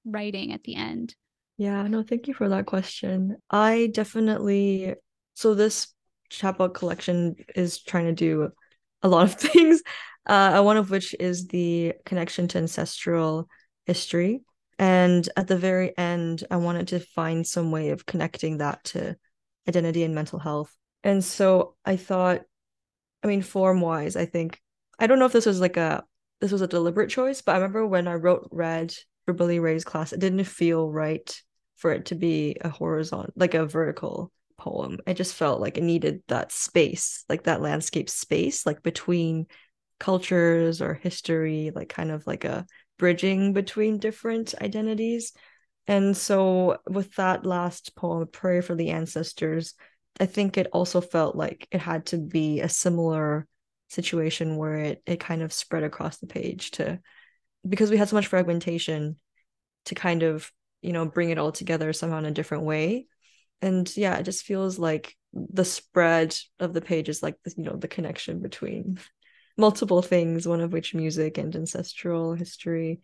writing 0.05 0.51
at 0.51 0.63
the 0.63 0.75
end? 0.75 1.15
Yeah 1.57 1.87
no 1.87 2.03
thank 2.03 2.27
you 2.27 2.33
for 2.33 2.49
that 2.49 2.65
question. 2.65 3.37
I 3.49 3.91
definitely 3.93 4.95
so 5.35 5.55
this 5.55 5.87
chapbook 6.29 6.73
collection 6.73 7.35
is 7.55 7.81
trying 7.81 8.05
to 8.05 8.13
do 8.13 8.49
a 9.03 9.07
lot 9.07 9.25
of 9.25 9.33
things 9.39 9.81
uh, 10.25 10.61
one 10.61 10.77
of 10.77 10.89
which 10.89 11.13
is 11.19 11.47
the 11.47 11.93
connection 12.05 12.47
to 12.47 12.57
ancestral 12.57 13.47
history. 13.85 14.41
And 14.79 15.27
at 15.37 15.47
the 15.47 15.57
very 15.57 15.95
end 15.97 16.43
i 16.49 16.57
wanted 16.57 16.87
to 16.89 16.99
find 16.99 17.45
some 17.45 17.71
way 17.71 17.89
of 17.89 18.05
connecting 18.05 18.57
that 18.57 18.83
to 18.85 19.15
identity 19.67 20.03
and 20.03 20.15
mental 20.15 20.39
health. 20.39 20.75
And 21.03 21.23
so 21.23 21.75
i 21.85 21.95
thought 21.95 22.41
I 23.23 23.27
mean, 23.27 23.41
form 23.41 23.79
wise, 23.79 24.15
I 24.15 24.25
think 24.25 24.59
I 24.99 25.07
don't 25.07 25.17
know 25.17 25.25
if 25.25 25.31
this 25.31 25.45
was 25.45 25.61
like 25.61 25.77
a 25.77 26.03
this 26.41 26.51
was 26.51 26.61
a 26.61 26.67
deliberate 26.67 27.09
choice, 27.09 27.41
but 27.41 27.53
I 27.53 27.55
remember 27.55 27.87
when 27.87 28.07
I 28.07 28.15
wrote 28.15 28.49
Red 28.51 28.93
for 29.25 29.33
Billy 29.33 29.59
Ray's 29.59 29.85
class, 29.85 30.11
it 30.11 30.19
didn't 30.19 30.43
feel 30.43 30.91
right 30.91 31.41
for 31.77 31.91
it 31.91 32.07
to 32.07 32.15
be 32.15 32.57
a 32.61 32.69
horizontal, 32.69 33.31
like 33.35 33.53
a 33.53 33.65
vertical 33.65 34.31
poem. 34.63 34.97
It 35.05 35.15
just 35.15 35.35
felt 35.35 35.59
like 35.59 35.77
it 35.77 35.83
needed 35.83 36.23
that 36.29 36.51
space, 36.51 37.25
like 37.27 37.43
that 37.43 37.61
landscape 37.61 38.09
space, 38.09 38.65
like 38.65 38.81
between 38.81 39.47
cultures 39.99 40.81
or 40.81 40.93
history, 40.93 41.71
like 41.75 41.89
kind 41.89 42.11
of 42.11 42.25
like 42.25 42.45
a 42.45 42.65
bridging 42.97 43.51
between 43.51 43.97
different 43.97 44.55
identities. 44.61 45.33
And 45.85 46.15
so 46.15 46.77
with 46.89 47.13
that 47.15 47.45
last 47.45 47.93
poem, 47.95 48.27
Prayer 48.27 48.61
for 48.61 48.73
the 48.73 48.91
Ancestors, 48.91 49.73
I 50.19 50.27
think 50.27 50.57
it 50.57 50.67
also 50.71 51.01
felt 51.01 51.35
like 51.35 51.67
it 51.71 51.81
had 51.81 52.05
to 52.07 52.17
be 52.17 52.61
a 52.61 52.69
similar 52.69 53.45
situation 53.89 54.55
where 54.55 54.77
it 54.77 55.03
it 55.05 55.19
kind 55.19 55.41
of 55.41 55.53
spread 55.53 55.83
across 55.83 56.17
the 56.17 56.25
page 56.25 56.71
to 56.71 56.99
because 57.67 57.91
we 57.91 57.97
had 57.97 58.09
so 58.09 58.15
much 58.15 58.27
fragmentation 58.27 59.17
to 59.85 59.93
kind 59.93 60.23
of 60.23 60.51
you 60.81 60.93
know 60.93 61.05
bring 61.05 61.29
it 61.29 61.37
all 61.37 61.51
together 61.51 61.93
somehow 61.93 62.17
in 62.17 62.25
a 62.25 62.31
different 62.31 62.63
way 62.63 63.07
and 63.63 63.95
yeah 63.97 64.15
it 64.17 64.23
just 64.23 64.43
feels 64.43 64.77
like 64.77 65.15
the 65.33 65.65
spread 65.65 66.35
of 66.59 66.73
the 66.73 66.81
page 66.81 67.09
is 67.09 67.23
like 67.23 67.35
the, 67.43 67.53
you 67.57 67.63
know 67.63 67.75
the 67.75 67.87
connection 67.87 68.39
between 68.41 68.99
multiple 69.57 70.01
things 70.01 70.47
one 70.47 70.61
of 70.61 70.73
which 70.73 70.93
music 70.93 71.37
and 71.37 71.55
ancestral 71.55 72.33
history 72.33 73.01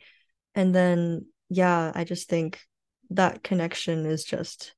and 0.56 0.74
then 0.74 1.26
yeah 1.50 1.92
i 1.96 2.04
just 2.04 2.30
think 2.30 2.62
that 3.10 3.44
connection 3.44 4.06
is 4.06 4.24
just 4.24 4.74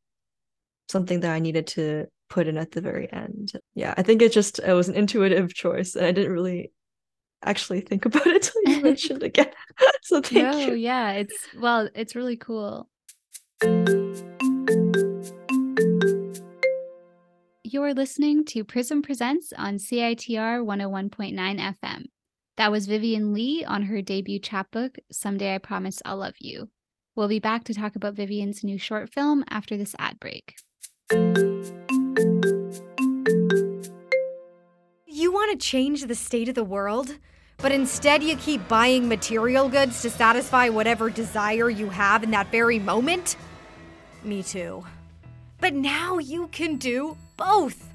something 0.90 1.22
that 1.22 1.32
i 1.32 1.40
needed 1.40 1.68
to 1.68 2.08
put 2.32 2.48
in 2.48 2.58
at 2.58 2.72
the 2.72 2.82
very 2.82 3.12
end. 3.12 3.52
Yeah, 3.76 3.94
I 3.96 4.02
think 4.02 4.22
it 4.24 4.32
just 4.32 4.58
it 4.60 4.74
was 4.74 4.90
an 4.90 4.96
intuitive 4.96 5.54
choice, 5.54 5.96
and 5.96 6.06
I 6.06 6.12
didn't 6.12 6.32
really 6.32 6.72
actually 7.44 7.82
think 7.82 8.06
about 8.08 8.26
it 8.26 8.52
until 8.56 8.74
you 8.74 8.82
mentioned 8.90 9.22
again. 9.22 9.52
so 10.02 10.22
thank 10.22 10.56
no, 10.56 10.58
you. 10.58 10.74
Yeah, 10.74 11.12
it's 11.12 11.36
well, 11.60 11.90
it's 11.94 12.16
really 12.16 12.38
cool. 12.38 12.90
You're 17.74 17.94
listening 17.94 18.44
to 18.48 18.66
Prism 18.66 19.02
Presents 19.02 19.54
on 19.58 19.76
CITR 19.76 20.62
101.9 20.62 21.34
FM. 21.82 22.08
That 22.58 22.70
was 22.70 22.86
Vivian 22.86 23.32
Li 23.32 23.64
on 23.64 23.84
her 23.84 24.02
debut 24.02 24.40
chapbook, 24.40 24.98
Someday 25.10 25.56
I 25.56 25.58
Promise 25.58 26.02
I'll 26.04 26.18
Love 26.18 26.34
You. 26.40 26.68
We'll 27.16 27.30
be 27.30 27.40
back 27.40 27.64
to 27.64 27.74
talk 27.74 27.96
about 27.96 28.16
Vivian's 28.16 28.62
new 28.62 28.78
short 28.78 29.14
film 29.14 29.46
after 29.50 29.78
this 29.78 29.96
ad 29.98 30.20
break. 30.20 30.56
You 35.06 35.32
want 35.32 35.58
to 35.58 35.66
change 35.66 36.08
the 36.08 36.16
state 36.16 36.50
of 36.50 36.56
the 36.56 36.66
world, 36.66 37.16
but 37.56 37.72
instead 37.72 38.22
you 38.22 38.36
keep 38.36 38.68
buying 38.68 39.08
material 39.08 39.70
goods 39.70 40.02
to 40.02 40.10
satisfy 40.10 40.68
whatever 40.68 41.10
desire 41.10 41.70
you 41.70 41.88
have 41.88 42.22
in 42.24 42.32
that 42.32 42.52
very 42.52 42.80
moment? 42.80 43.38
Me 44.26 44.44
too. 44.44 44.84
But 45.62 45.76
now 45.76 46.18
you 46.18 46.48
can 46.48 46.78
do 46.78 47.16
both. 47.38 47.88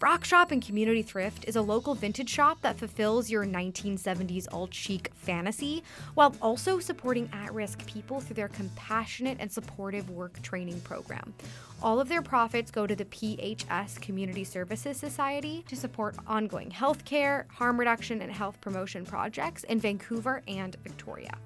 Frock 0.00 0.24
Shop 0.24 0.50
and 0.50 0.60
Community 0.60 1.02
Thrift 1.02 1.44
is 1.46 1.54
a 1.54 1.62
local 1.62 1.94
vintage 1.94 2.28
shop 2.28 2.60
that 2.62 2.76
fulfills 2.76 3.30
your 3.30 3.46
1970s 3.46 4.48
alt 4.50 4.74
chic 4.74 5.12
fantasy 5.14 5.84
while 6.14 6.34
also 6.42 6.80
supporting 6.80 7.30
at 7.32 7.54
risk 7.54 7.86
people 7.86 8.20
through 8.20 8.34
their 8.34 8.48
compassionate 8.48 9.36
and 9.38 9.52
supportive 9.52 10.10
work 10.10 10.42
training 10.42 10.80
program. 10.80 11.32
All 11.80 12.00
of 12.00 12.08
their 12.08 12.22
profits 12.22 12.72
go 12.72 12.88
to 12.88 12.96
the 12.96 13.04
PHS 13.04 14.00
Community 14.00 14.42
Services 14.42 14.96
Society 14.96 15.64
to 15.68 15.76
support 15.76 16.16
ongoing 16.26 16.72
healthcare, 16.72 17.48
harm 17.52 17.78
reduction, 17.78 18.20
and 18.20 18.32
health 18.32 18.60
promotion 18.60 19.06
projects 19.06 19.62
in 19.62 19.78
Vancouver 19.78 20.42
and 20.48 20.74
Victoria. 20.82 21.38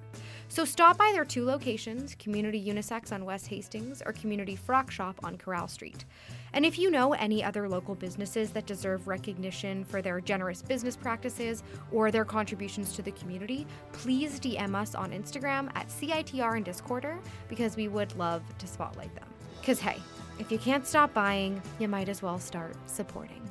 So 0.56 0.64
stop 0.64 0.96
by 0.96 1.10
their 1.12 1.26
two 1.26 1.44
locations, 1.44 2.14
Community 2.14 2.58
Unisex 2.58 3.12
on 3.12 3.26
West 3.26 3.46
Hastings 3.48 4.00
or 4.06 4.14
Community 4.14 4.56
Frock 4.56 4.90
Shop 4.90 5.20
on 5.22 5.36
Corral 5.36 5.68
Street. 5.68 6.06
And 6.54 6.64
if 6.64 6.78
you 6.78 6.90
know 6.90 7.12
any 7.12 7.44
other 7.44 7.68
local 7.68 7.94
businesses 7.94 8.52
that 8.52 8.64
deserve 8.64 9.06
recognition 9.06 9.84
for 9.84 10.00
their 10.00 10.18
generous 10.18 10.62
business 10.62 10.96
practices 10.96 11.62
or 11.92 12.10
their 12.10 12.24
contributions 12.24 12.94
to 12.94 13.02
the 13.02 13.10
community, 13.10 13.66
please 13.92 14.40
DM 14.40 14.74
us 14.74 14.94
on 14.94 15.10
Instagram 15.10 15.70
at 15.74 15.88
CITR 15.88 16.56
and 16.56 16.64
Discorder 16.64 17.18
because 17.50 17.76
we 17.76 17.88
would 17.88 18.16
love 18.16 18.42
to 18.56 18.66
spotlight 18.66 19.14
them. 19.14 19.28
Because 19.60 19.78
hey, 19.78 20.00
if 20.38 20.50
you 20.50 20.56
can't 20.56 20.86
stop 20.86 21.12
buying, 21.12 21.60
you 21.78 21.86
might 21.86 22.08
as 22.08 22.22
well 22.22 22.38
start 22.38 22.74
supporting. 22.86 23.42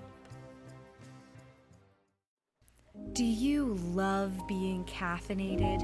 Do 3.14 3.24
you 3.24 3.78
love 3.94 4.34
being 4.48 4.84
caffeinated? 4.86 5.82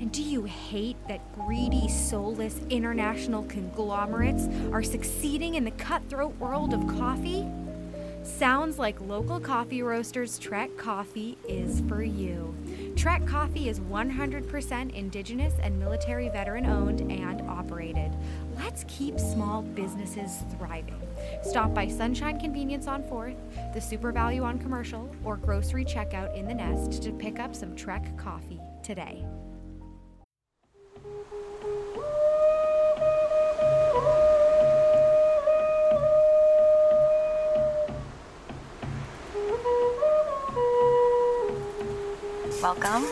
And 0.00 0.10
do 0.10 0.22
you 0.22 0.44
hate 0.44 0.96
that 1.08 1.20
greedy, 1.34 1.88
soulless 1.88 2.60
international 2.70 3.42
conglomerates 3.44 4.48
are 4.72 4.82
succeeding 4.82 5.56
in 5.56 5.64
the 5.64 5.70
cutthroat 5.72 6.36
world 6.38 6.72
of 6.72 6.86
coffee? 6.86 7.46
Sounds 8.22 8.78
like 8.78 9.00
local 9.00 9.40
coffee 9.40 9.82
roasters 9.82 10.38
Trek 10.38 10.70
Coffee 10.78 11.36
is 11.48 11.82
for 11.88 12.02
you. 12.02 12.54
Trek 12.96 13.26
Coffee 13.26 13.68
is 13.68 13.80
100% 13.80 14.94
Indigenous 14.94 15.54
and 15.62 15.78
military 15.78 16.28
veteran 16.28 16.66
owned 16.66 17.00
and 17.00 17.40
operated. 17.42 18.12
Let's 18.56 18.84
keep 18.86 19.18
small 19.18 19.62
businesses 19.62 20.44
thriving. 20.56 21.00
Stop 21.42 21.74
by 21.74 21.88
Sunshine 21.88 22.38
Convenience 22.38 22.86
on 22.86 23.02
4th, 23.02 23.36
the 23.72 23.80
Super 23.80 24.12
Value 24.12 24.42
on 24.42 24.58
Commercial, 24.58 25.10
or 25.24 25.36
grocery 25.36 25.84
checkout 25.84 26.36
in 26.36 26.46
the 26.46 26.54
Nest 26.54 27.02
to 27.02 27.12
pick 27.12 27.40
up 27.40 27.54
some 27.54 27.74
Trek 27.74 28.16
coffee 28.16 28.60
today. 28.82 29.24
Welcome, 42.61 43.05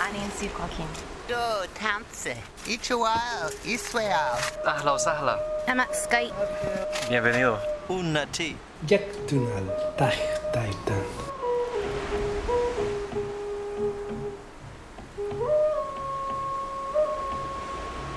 Annie 0.00 0.18
and 0.18 0.32
Steve 0.32 0.52
Joaquin. 0.58 0.88
دو 1.28 1.66
تامسه 1.74 2.36
Ichuao, 2.66 3.66
Israel. 3.66 4.38
أهلا 4.66 4.92
وسهلا. 4.92 5.38
I'm 5.68 5.80
at 5.80 5.92
Skype. 5.92 6.32
Bienvenido. 7.08 7.58
Unnati. 7.88 8.56
Jäktunal 8.86 9.66
tah 9.98 10.12
taitan. 10.54 11.04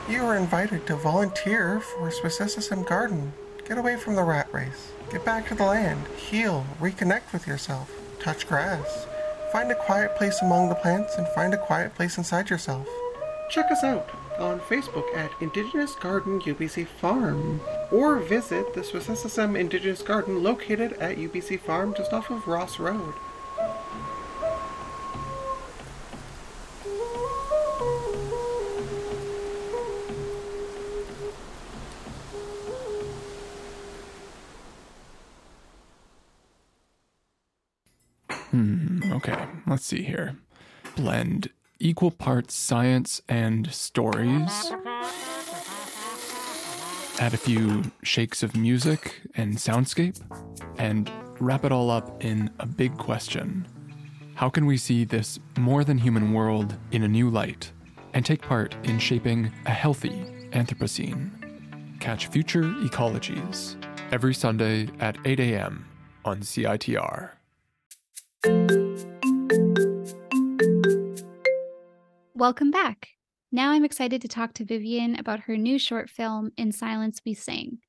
You 0.09 0.23
are 0.25 0.37
invited 0.37 0.87
to 0.87 0.95
volunteer 0.95 1.79
for 1.79 2.09
Speciesism 2.09 2.87
Garden. 2.87 3.33
Get 3.67 3.77
away 3.77 3.97
from 3.97 4.15
the 4.15 4.23
rat 4.23 4.47
race. 4.51 4.91
Get 5.11 5.25
back 5.25 5.47
to 5.49 5.55
the 5.55 5.65
land. 5.65 6.01
Heal. 6.15 6.65
Reconnect 6.79 7.33
with 7.33 7.45
yourself. 7.47 7.91
Touch 8.19 8.47
grass. 8.47 9.07
Find 9.52 9.72
a 9.72 9.74
quiet 9.74 10.14
place 10.14 10.40
among 10.42 10.68
the 10.68 10.76
plants 10.76 11.16
and 11.16 11.26
find 11.28 11.52
a 11.52 11.58
quiet 11.58 11.94
place 11.96 12.16
inside 12.18 12.50
yourself. 12.50 12.86
Check 13.50 13.68
us 13.72 13.82
out 13.82 14.08
on 14.38 14.60
Facebook 14.60 15.12
at 15.16 15.32
Indigenous 15.40 15.96
Garden 15.96 16.40
UBC 16.40 16.86
Farm 16.86 17.60
or 17.90 18.20
visit 18.20 18.74
the 18.74 18.82
Swissessism 18.82 19.58
Indigenous 19.58 20.02
Garden 20.02 20.44
located 20.44 20.92
at 20.94 21.16
UBC 21.16 21.58
Farm 21.58 21.94
just 21.94 22.12
off 22.12 22.30
of 22.30 22.46
Ross 22.46 22.78
Road. 22.78 23.12
Hmm, 38.50 39.12
okay, 39.12 39.46
let's 39.66 39.84
see 39.84 40.02
here. 40.02 40.36
Blend 40.96 41.50
equal 41.78 42.10
parts 42.10 42.54
science 42.54 43.22
and 43.28 43.72
stories. 43.72 44.72
Add 47.18 47.34
a 47.34 47.38
few 47.38 47.84
shakes 48.02 48.42
of 48.42 48.56
music 48.56 49.20
and 49.34 49.56
soundscape, 49.56 50.20
and 50.78 51.10
wrap 51.38 51.64
it 51.64 51.72
all 51.72 51.90
up 51.90 52.24
in 52.24 52.50
a 52.58 52.66
big 52.66 52.96
question. 52.96 53.66
How 54.34 54.48
can 54.48 54.66
we 54.66 54.76
see 54.76 55.04
this 55.04 55.38
more 55.58 55.84
than 55.84 55.98
human 55.98 56.32
world 56.32 56.74
in 56.92 57.02
a 57.02 57.08
new 57.08 57.28
light 57.28 57.72
and 58.14 58.24
take 58.24 58.42
part 58.42 58.74
in 58.84 58.98
shaping 58.98 59.52
a 59.66 59.70
healthy 59.70 60.24
Anthropocene? 60.52 61.30
Catch 62.00 62.28
future 62.28 62.62
ecologies 62.62 63.76
every 64.10 64.34
Sunday 64.34 64.88
at 64.98 65.18
8 65.24 65.40
a.m. 65.40 65.86
on 66.24 66.40
CITR. 66.40 67.32
Welcome 72.34 72.70
back. 72.70 73.10
Now 73.52 73.72
I'm 73.72 73.84
excited 73.84 74.22
to 74.22 74.28
talk 74.28 74.54
to 74.54 74.64
Vivian 74.64 75.18
about 75.18 75.40
her 75.40 75.58
new 75.58 75.78
short 75.78 76.08
film, 76.08 76.52
In 76.56 76.72
Silence 76.72 77.20
We 77.26 77.34
Sing. 77.34 77.80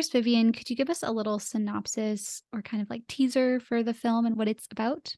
First, 0.00 0.12
Vivian, 0.12 0.50
could 0.52 0.70
you 0.70 0.76
give 0.76 0.88
us 0.88 1.02
a 1.02 1.10
little 1.10 1.38
synopsis 1.38 2.42
or 2.54 2.62
kind 2.62 2.82
of 2.82 2.88
like 2.88 3.06
teaser 3.06 3.60
for 3.60 3.82
the 3.82 3.92
film 3.92 4.24
and 4.24 4.34
what 4.34 4.48
it's 4.48 4.66
about? 4.72 5.14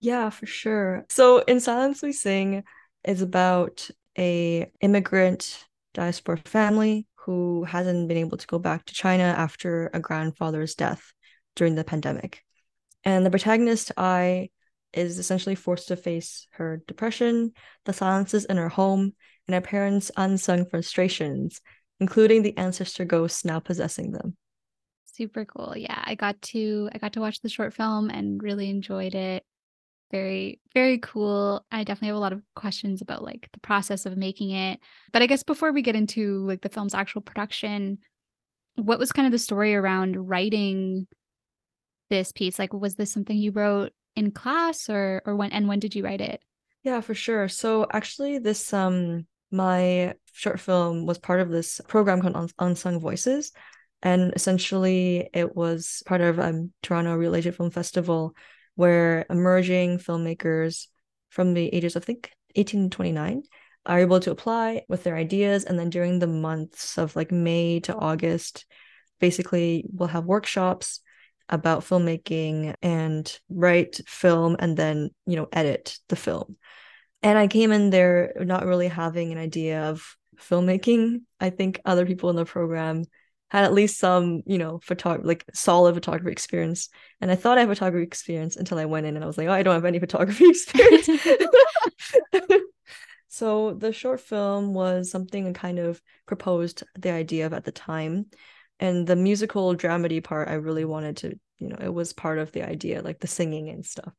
Yeah, 0.00 0.28
for 0.30 0.44
sure. 0.44 1.06
So, 1.08 1.38
In 1.46 1.60
Silence 1.60 2.02
We 2.02 2.10
Sing 2.10 2.64
is 3.04 3.22
about 3.22 3.88
a 4.18 4.72
immigrant 4.80 5.64
diaspora 5.94 6.38
family 6.38 7.06
who 7.14 7.62
hasn't 7.62 8.08
been 8.08 8.16
able 8.16 8.38
to 8.38 8.46
go 8.48 8.58
back 8.58 8.86
to 8.86 8.92
China 8.92 9.22
after 9.22 9.88
a 9.94 10.00
grandfather's 10.00 10.74
death 10.74 11.12
during 11.54 11.76
the 11.76 11.84
pandemic. 11.84 12.42
And 13.04 13.24
the 13.24 13.30
protagonist, 13.30 13.92
I, 13.96 14.50
is 14.92 15.20
essentially 15.20 15.54
forced 15.54 15.86
to 15.88 15.96
face 15.96 16.48
her 16.54 16.82
depression, 16.88 17.52
the 17.84 17.92
silences 17.92 18.46
in 18.46 18.56
her 18.56 18.68
home, 18.68 19.14
and 19.46 19.54
her 19.54 19.60
parents' 19.60 20.10
unsung 20.16 20.66
frustrations 20.66 21.60
including 22.00 22.42
the 22.42 22.56
ancestor 22.56 23.04
ghosts 23.04 23.44
now 23.44 23.58
possessing 23.60 24.12
them. 24.12 24.36
Super 25.04 25.44
cool. 25.44 25.74
Yeah, 25.76 26.00
I 26.04 26.14
got 26.14 26.40
to 26.42 26.88
I 26.92 26.98
got 26.98 27.14
to 27.14 27.20
watch 27.20 27.40
the 27.40 27.48
short 27.48 27.74
film 27.74 28.08
and 28.08 28.42
really 28.42 28.70
enjoyed 28.70 29.14
it. 29.14 29.44
Very 30.10 30.60
very 30.74 30.98
cool. 30.98 31.66
I 31.72 31.84
definitely 31.84 32.08
have 32.08 32.16
a 32.16 32.20
lot 32.20 32.32
of 32.32 32.42
questions 32.54 33.02
about 33.02 33.24
like 33.24 33.48
the 33.52 33.60
process 33.60 34.06
of 34.06 34.16
making 34.16 34.50
it. 34.50 34.80
But 35.12 35.22
I 35.22 35.26
guess 35.26 35.42
before 35.42 35.72
we 35.72 35.82
get 35.82 35.96
into 35.96 36.46
like 36.46 36.62
the 36.62 36.68
film's 36.68 36.94
actual 36.94 37.20
production, 37.20 37.98
what 38.76 38.98
was 38.98 39.12
kind 39.12 39.26
of 39.26 39.32
the 39.32 39.38
story 39.38 39.74
around 39.74 40.28
writing 40.28 41.08
this 42.10 42.32
piece? 42.32 42.58
Like 42.58 42.72
was 42.72 42.94
this 42.94 43.12
something 43.12 43.36
you 43.36 43.50
wrote 43.50 43.92
in 44.14 44.30
class 44.30 44.88
or 44.88 45.22
or 45.26 45.36
when 45.36 45.52
and 45.52 45.68
when 45.68 45.80
did 45.80 45.94
you 45.94 46.04
write 46.04 46.20
it? 46.20 46.40
Yeah, 46.84 47.00
for 47.00 47.14
sure. 47.14 47.48
So 47.48 47.86
actually 47.92 48.38
this 48.38 48.72
um 48.72 49.26
my 49.50 50.14
short 50.38 50.60
film 50.60 51.04
was 51.04 51.18
part 51.18 51.40
of 51.40 51.50
this 51.50 51.80
program 51.88 52.22
called 52.22 52.52
Unsung 52.60 53.00
Voices. 53.00 53.50
And 54.02 54.32
essentially, 54.36 55.28
it 55.34 55.56
was 55.56 56.04
part 56.06 56.20
of 56.20 56.38
um, 56.38 56.72
Toronto 56.80 57.16
Reel 57.16 57.34
Asian 57.34 57.52
Film 57.52 57.72
Festival, 57.72 58.36
where 58.76 59.26
emerging 59.28 59.98
filmmakers 59.98 60.86
from 61.30 61.54
the 61.54 61.66
ages 61.74 61.96
of, 61.96 62.04
I 62.04 62.06
think, 62.06 62.30
18 62.54 62.88
to 62.88 62.94
29 62.94 63.42
are 63.84 63.98
able 63.98 64.20
to 64.20 64.30
apply 64.30 64.84
with 64.88 65.02
their 65.02 65.16
ideas. 65.16 65.64
And 65.64 65.76
then 65.76 65.90
during 65.90 66.20
the 66.20 66.28
months 66.28 66.98
of 66.98 67.16
like 67.16 67.32
May 67.32 67.80
to 67.80 67.96
August, 67.96 68.64
basically, 69.18 69.86
we'll 69.92 70.08
have 70.08 70.24
workshops 70.24 71.00
about 71.48 71.82
filmmaking 71.82 72.74
and 72.80 73.40
write 73.50 74.00
film 74.06 74.54
and 74.60 74.76
then, 74.76 75.10
you 75.26 75.34
know, 75.34 75.48
edit 75.52 75.98
the 76.08 76.16
film. 76.16 76.56
And 77.24 77.36
I 77.36 77.48
came 77.48 77.72
in 77.72 77.90
there 77.90 78.34
not 78.38 78.66
really 78.66 78.86
having 78.86 79.32
an 79.32 79.38
idea 79.38 79.90
of 79.90 80.16
filmmaking. 80.40 81.22
I 81.40 81.50
think 81.50 81.80
other 81.84 82.06
people 82.06 82.30
in 82.30 82.36
the 82.36 82.44
program 82.44 83.04
had 83.50 83.64
at 83.64 83.72
least 83.72 83.98
some, 83.98 84.42
you 84.46 84.58
know, 84.58 84.78
photography, 84.82 85.26
like 85.26 85.44
solid 85.54 85.94
photography 85.94 86.30
experience. 86.30 86.90
And 87.20 87.30
I 87.30 87.34
thought 87.34 87.56
I 87.56 87.62
had 87.62 87.68
photography 87.68 88.04
experience 88.04 88.56
until 88.56 88.78
I 88.78 88.84
went 88.84 89.06
in 89.06 89.16
and 89.16 89.24
I 89.24 89.26
was 89.26 89.38
like, 89.38 89.48
oh, 89.48 89.52
I 89.52 89.62
don't 89.62 89.74
have 89.74 89.84
any 89.84 89.98
photography 89.98 90.44
experience. 90.48 91.08
so 93.28 93.72
the 93.72 93.92
short 93.92 94.20
film 94.20 94.74
was 94.74 95.10
something 95.10 95.46
I 95.46 95.52
kind 95.52 95.78
of 95.78 96.00
proposed 96.26 96.82
the 96.98 97.10
idea 97.10 97.46
of 97.46 97.54
at 97.54 97.64
the 97.64 97.72
time. 97.72 98.26
And 98.80 99.06
the 99.06 99.16
musical 99.16 99.74
dramedy 99.74 100.22
part, 100.22 100.48
I 100.48 100.54
really 100.54 100.84
wanted 100.84 101.16
to, 101.18 101.38
you 101.58 101.68
know, 101.68 101.78
it 101.80 101.92
was 101.92 102.12
part 102.12 102.38
of 102.38 102.52
the 102.52 102.68
idea, 102.68 103.02
like 103.02 103.18
the 103.18 103.26
singing 103.26 103.70
and 103.70 103.84
stuff. 103.84 104.12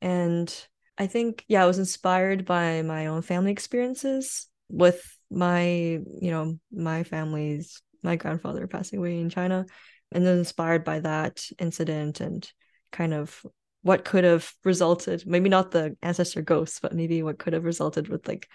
And 0.00 0.52
I 0.96 1.06
think, 1.06 1.44
yeah, 1.48 1.62
I 1.62 1.66
was 1.66 1.78
inspired 1.78 2.44
by 2.44 2.82
my 2.82 3.06
own 3.06 3.22
family 3.22 3.52
experiences 3.52 4.48
with 4.68 5.16
my, 5.30 5.66
you 5.68 6.30
know, 6.30 6.58
my 6.72 7.02
family's, 7.02 7.82
my 8.02 8.16
grandfather 8.16 8.66
passing 8.66 8.98
away 8.98 9.18
in 9.20 9.30
China, 9.30 9.66
and 10.12 10.26
then 10.26 10.38
inspired 10.38 10.84
by 10.84 11.00
that 11.00 11.44
incident 11.58 12.20
and 12.20 12.50
kind 12.92 13.14
of 13.14 13.44
what 13.82 14.04
could 14.04 14.24
have 14.24 14.52
resulted, 14.64 15.26
maybe 15.26 15.48
not 15.48 15.70
the 15.70 15.96
ancestor 16.02 16.42
ghosts, 16.42 16.80
but 16.80 16.94
maybe 16.94 17.22
what 17.22 17.38
could 17.38 17.52
have 17.52 17.64
resulted 17.64 18.08
with 18.08 18.26
like, 18.28 18.48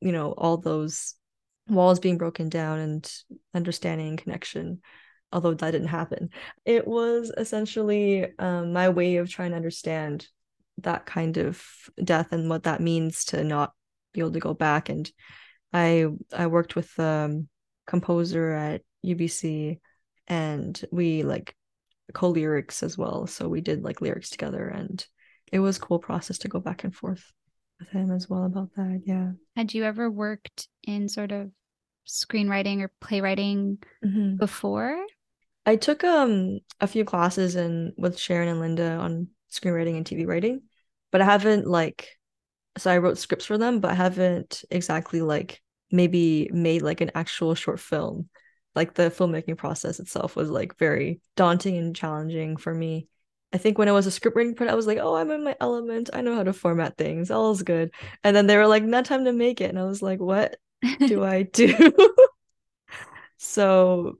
you 0.00 0.12
know, 0.12 0.32
all 0.32 0.56
those 0.56 1.14
walls 1.68 2.00
being 2.00 2.18
broken 2.18 2.48
down 2.48 2.78
and 2.78 3.12
understanding 3.54 4.08
and 4.08 4.18
connection 4.18 4.80
although 5.32 5.54
that 5.54 5.70
didn't 5.70 5.88
happen. 5.88 6.30
It 6.64 6.86
was 6.86 7.32
essentially 7.36 8.26
um, 8.38 8.72
my 8.72 8.90
way 8.90 9.16
of 9.16 9.30
trying 9.30 9.50
to 9.50 9.56
understand 9.56 10.28
that 10.78 11.06
kind 11.06 11.36
of 11.38 11.64
death 12.02 12.32
and 12.32 12.48
what 12.48 12.64
that 12.64 12.80
means 12.80 13.24
to 13.26 13.42
not 13.42 13.72
be 14.12 14.20
able 14.20 14.32
to 14.32 14.40
go 14.40 14.54
back 14.54 14.88
and 14.88 15.10
i 15.72 16.06
i 16.36 16.46
worked 16.46 16.76
with 16.76 16.90
a 16.98 17.02
um, 17.02 17.48
composer 17.86 18.52
at 18.52 18.82
ubc 19.04 19.78
and 20.28 20.84
we 20.90 21.22
like 21.22 21.54
co-lyrics 22.12 22.82
as 22.82 22.96
well. 22.96 23.26
So 23.26 23.48
we 23.48 23.60
did 23.60 23.82
like 23.82 24.00
lyrics 24.00 24.30
together 24.30 24.68
and 24.68 25.04
it 25.50 25.58
was 25.58 25.78
cool 25.78 25.98
process 25.98 26.38
to 26.38 26.48
go 26.48 26.60
back 26.60 26.84
and 26.84 26.94
forth 26.94 27.24
with 27.78 27.88
him 27.88 28.10
as 28.10 28.28
well 28.28 28.44
about 28.44 28.70
that. 28.76 29.02
Yeah. 29.04 29.32
Had 29.56 29.74
you 29.74 29.84
ever 29.84 30.10
worked 30.10 30.68
in 30.84 31.08
sort 31.08 31.32
of 31.32 31.50
screenwriting 32.06 32.80
or 32.80 32.92
playwriting 33.00 33.78
mm-hmm. 34.04 34.36
before? 34.36 34.98
I 35.64 35.76
took 35.76 36.02
um 36.02 36.58
a 36.80 36.86
few 36.86 37.04
classes 37.04 37.54
in 37.54 37.92
with 37.96 38.18
sharon 38.18 38.48
and 38.48 38.60
linda 38.60 38.96
on 38.96 39.28
screenwriting 39.50 39.96
and 39.96 40.04
TV 40.06 40.26
writing, 40.26 40.62
but 41.10 41.20
I 41.20 41.24
haven't 41.24 41.66
like 41.66 42.08
so 42.78 42.90
I 42.90 42.98
wrote 42.98 43.18
scripts 43.18 43.44
for 43.44 43.58
them, 43.58 43.80
but 43.80 43.90
I 43.90 43.94
haven't 43.94 44.64
exactly 44.70 45.20
like 45.20 45.60
maybe 45.90 46.48
made 46.52 46.82
like 46.82 47.00
an 47.00 47.10
actual 47.14 47.54
short 47.54 47.80
film. 47.80 48.28
Like 48.74 48.94
the 48.94 49.10
filmmaking 49.10 49.58
process 49.58 50.00
itself 50.00 50.34
was 50.34 50.48
like 50.48 50.78
very 50.78 51.20
daunting 51.36 51.76
and 51.76 51.94
challenging 51.94 52.56
for 52.56 52.72
me. 52.74 53.08
I 53.52 53.58
think 53.58 53.76
when 53.76 53.88
I 53.88 53.92
was 53.92 54.06
a 54.06 54.10
script 54.10 54.34
writing 54.34 54.54
part, 54.54 54.70
I 54.70 54.74
was 54.74 54.86
like, 54.86 54.98
oh, 54.98 55.14
I'm 55.14 55.30
in 55.30 55.44
my 55.44 55.54
element. 55.60 56.08
I 56.14 56.22
know 56.22 56.34
how 56.34 56.42
to 56.42 56.54
format 56.54 56.96
things. 56.96 57.30
All 57.30 57.52
is 57.52 57.62
good. 57.62 57.90
And 58.24 58.34
then 58.34 58.46
they 58.46 58.56
were 58.56 58.66
like, 58.66 58.82
not 58.82 59.04
time 59.04 59.26
to 59.26 59.32
make 59.32 59.60
it. 59.60 59.68
And 59.68 59.78
I 59.78 59.84
was 59.84 60.00
like, 60.00 60.20
what 60.20 60.56
do 61.06 61.22
I 61.24 61.42
do? 61.42 61.92
so 63.36 64.18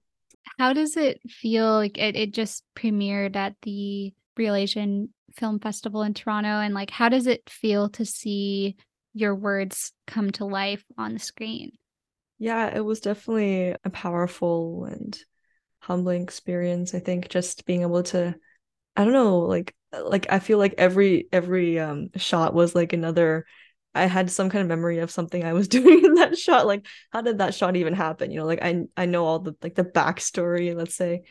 how 0.58 0.74
does 0.74 0.96
it 0.98 1.20
feel 1.28 1.72
like 1.72 1.96
it, 1.96 2.14
it 2.14 2.34
just 2.34 2.64
premiered 2.76 3.36
at 3.36 3.54
the 3.62 4.12
Reel 4.36 4.54
Asian 4.54 5.08
Film 5.36 5.58
Festival 5.58 6.02
in 6.02 6.14
Toronto 6.14 6.48
and 6.48 6.74
like 6.74 6.90
how 6.90 7.08
does 7.08 7.26
it 7.26 7.48
feel 7.48 7.88
to 7.90 8.04
see 8.04 8.76
your 9.14 9.34
words 9.34 9.92
come 10.06 10.30
to 10.32 10.44
life 10.44 10.84
on 10.96 11.14
the 11.14 11.18
screen? 11.18 11.72
Yeah, 12.38 12.74
it 12.74 12.84
was 12.84 13.00
definitely 13.00 13.76
a 13.84 13.90
powerful 13.90 14.84
and 14.84 15.18
humbling 15.80 16.22
experience. 16.22 16.94
I 16.94 17.00
think 17.00 17.28
just 17.28 17.64
being 17.66 17.82
able 17.82 18.02
to 18.04 18.34
I 18.96 19.04
don't 19.04 19.12
know, 19.12 19.40
like 19.40 19.74
like 19.92 20.26
I 20.30 20.38
feel 20.38 20.58
like 20.58 20.74
every 20.78 21.28
every 21.32 21.78
um 21.78 22.10
shot 22.16 22.54
was 22.54 22.74
like 22.74 22.92
another 22.92 23.46
I 23.94 24.06
had 24.06 24.30
some 24.30 24.48
kind 24.50 24.62
of 24.62 24.68
memory 24.68 24.98
of 24.98 25.10
something 25.10 25.44
I 25.44 25.52
was 25.52 25.68
doing 25.68 26.04
in 26.04 26.14
that 26.14 26.38
shot. 26.38 26.66
Like, 26.66 26.86
how 27.10 27.22
did 27.22 27.38
that 27.38 27.54
shot 27.54 27.76
even 27.76 27.94
happen? 27.94 28.30
You 28.30 28.38
know, 28.40 28.46
like 28.46 28.62
I 28.62 28.84
I 28.96 29.06
know 29.06 29.24
all 29.24 29.38
the 29.40 29.54
like 29.62 29.74
the 29.74 29.84
backstory, 29.84 30.74
let's 30.74 30.94
say. 30.94 31.22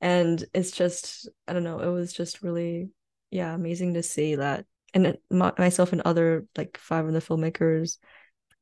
And 0.00 0.42
it's 0.54 0.70
just, 0.70 1.28
I 1.46 1.52
don't 1.52 1.64
know, 1.64 1.80
it 1.80 1.90
was 1.90 2.12
just 2.12 2.42
really 2.42 2.88
yeah 3.30 3.54
amazing 3.54 3.94
to 3.94 4.02
see 4.02 4.36
that 4.36 4.64
and 4.94 5.16
my, 5.30 5.52
myself 5.58 5.92
and 5.92 6.02
other 6.02 6.46
like 6.56 6.76
five 6.78 7.06
of 7.06 7.12
the 7.12 7.20
filmmakers 7.20 7.98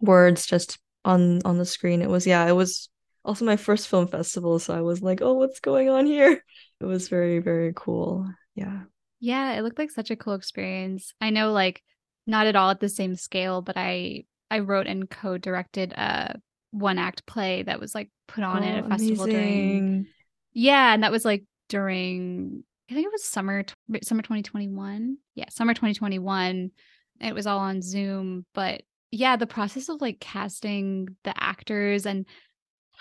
words 0.00 0.46
just 0.46 0.78
on 1.04 1.40
on 1.44 1.58
the 1.58 1.64
screen. 1.66 2.02
It 2.02 2.10
was 2.10 2.26
yeah, 2.26 2.46
it 2.46 2.52
was 2.52 2.88
also 3.24 3.44
my 3.44 3.56
first 3.56 3.88
film 3.88 4.08
festival, 4.08 4.58
so 4.58 4.74
I 4.74 4.80
was 4.80 5.02
like, 5.02 5.20
oh, 5.22 5.34
what's 5.34 5.60
going 5.60 5.88
on 5.88 6.06
here? 6.06 6.44
It 6.80 6.84
was 6.84 7.08
very 7.08 7.40
very 7.40 7.72
cool. 7.74 8.30
Yeah. 8.54 8.82
Yeah, 9.18 9.54
it 9.54 9.62
looked 9.62 9.80
like 9.80 9.90
such 9.90 10.12
a 10.12 10.16
cool 10.16 10.34
experience. 10.34 11.12
I 11.20 11.30
know 11.30 11.50
like 11.50 11.82
not 12.24 12.46
at 12.46 12.54
all 12.54 12.70
at 12.70 12.78
the 12.78 12.88
same 12.88 13.16
scale, 13.16 13.62
but 13.62 13.76
I 13.76 14.26
I 14.48 14.60
wrote 14.60 14.86
and 14.86 15.10
co-directed 15.10 15.92
a 15.92 16.38
one 16.70 16.98
act 16.98 17.26
play 17.26 17.64
that 17.64 17.80
was 17.80 17.96
like 17.96 18.10
put 18.28 18.44
on 18.44 18.62
oh, 18.62 18.66
at 18.66 18.78
a 18.78 18.84
oh, 18.84 18.88
festival 18.90 19.24
amazing. 19.24 19.40
during 19.40 20.06
Yeah, 20.52 20.94
and 20.94 21.02
that 21.02 21.10
was 21.10 21.24
like 21.24 21.44
during 21.68 22.62
I 22.90 22.94
think 22.94 23.06
it 23.06 23.12
was 23.12 23.24
summer 23.24 23.64
summer 24.02 24.22
2021. 24.22 25.18
Yeah, 25.34 25.48
summer 25.50 25.74
2021. 25.74 26.70
It 27.20 27.34
was 27.34 27.46
all 27.46 27.58
on 27.58 27.82
Zoom, 27.82 28.46
but 28.54 28.82
yeah, 29.10 29.36
the 29.36 29.46
process 29.46 29.88
of 29.88 30.00
like 30.00 30.20
casting 30.20 31.08
the 31.24 31.34
actors 31.42 32.06
and 32.06 32.26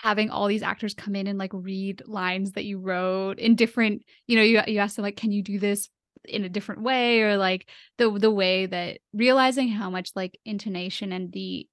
having 0.00 0.30
all 0.30 0.46
these 0.46 0.62
actors 0.62 0.94
come 0.94 1.16
in 1.16 1.26
and 1.26 1.38
like 1.38 1.52
read 1.52 2.02
lines 2.06 2.52
that 2.52 2.64
you 2.64 2.78
wrote 2.78 3.38
in 3.38 3.56
different, 3.56 4.02
you 4.26 4.36
know, 4.36 4.42
you 4.42 4.60
you 4.66 4.78
asked 4.78 4.96
them 4.96 5.04
like, 5.04 5.16
can 5.16 5.32
you 5.32 5.42
do 5.42 5.58
this 5.58 5.88
in 6.24 6.44
a 6.44 6.48
different 6.48 6.82
way 6.82 7.22
or 7.22 7.36
like 7.36 7.68
the 7.96 8.10
the 8.10 8.30
way 8.30 8.66
that 8.66 8.98
realizing 9.12 9.68
how 9.68 9.88
much 9.88 10.10
like 10.14 10.38
intonation 10.44 11.12
and 11.12 11.32
the 11.32 11.66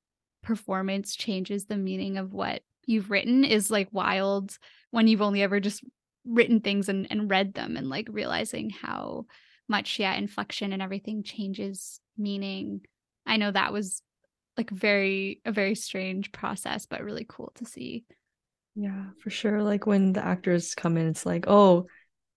performance 0.43 1.15
changes 1.15 1.65
the 1.65 1.77
meaning 1.77 2.17
of 2.17 2.31
what 2.31 2.61
you've 2.85 3.09
written 3.09 3.43
is 3.43 3.71
like 3.71 3.89
wild 3.91 4.57
when 4.91 5.07
you've 5.07 5.21
only 5.21 5.41
ever 5.41 5.59
just 5.59 5.83
written 6.25 6.59
things 6.59 6.89
and, 6.89 7.07
and 7.09 7.29
read 7.29 7.53
them 7.53 7.77
and 7.77 7.89
like 7.89 8.07
realizing 8.11 8.69
how 8.69 9.25
much 9.67 9.99
yeah 9.99 10.13
inflection 10.13 10.73
and 10.73 10.81
everything 10.81 11.23
changes 11.23 11.99
meaning. 12.17 12.81
I 13.25 13.37
know 13.37 13.51
that 13.51 13.73
was 13.73 14.01
like 14.57 14.69
very 14.69 15.41
a 15.45 15.51
very 15.51 15.75
strange 15.75 16.31
process 16.31 16.85
but 16.85 17.03
really 17.03 17.25
cool 17.27 17.51
to 17.55 17.65
see. 17.65 18.05
Yeah 18.75 19.05
for 19.21 19.29
sure. 19.29 19.63
Like 19.63 19.85
when 19.85 20.13
the 20.13 20.25
actors 20.25 20.75
come 20.75 20.97
in 20.97 21.07
it's 21.07 21.25
like 21.25 21.45
oh 21.47 21.87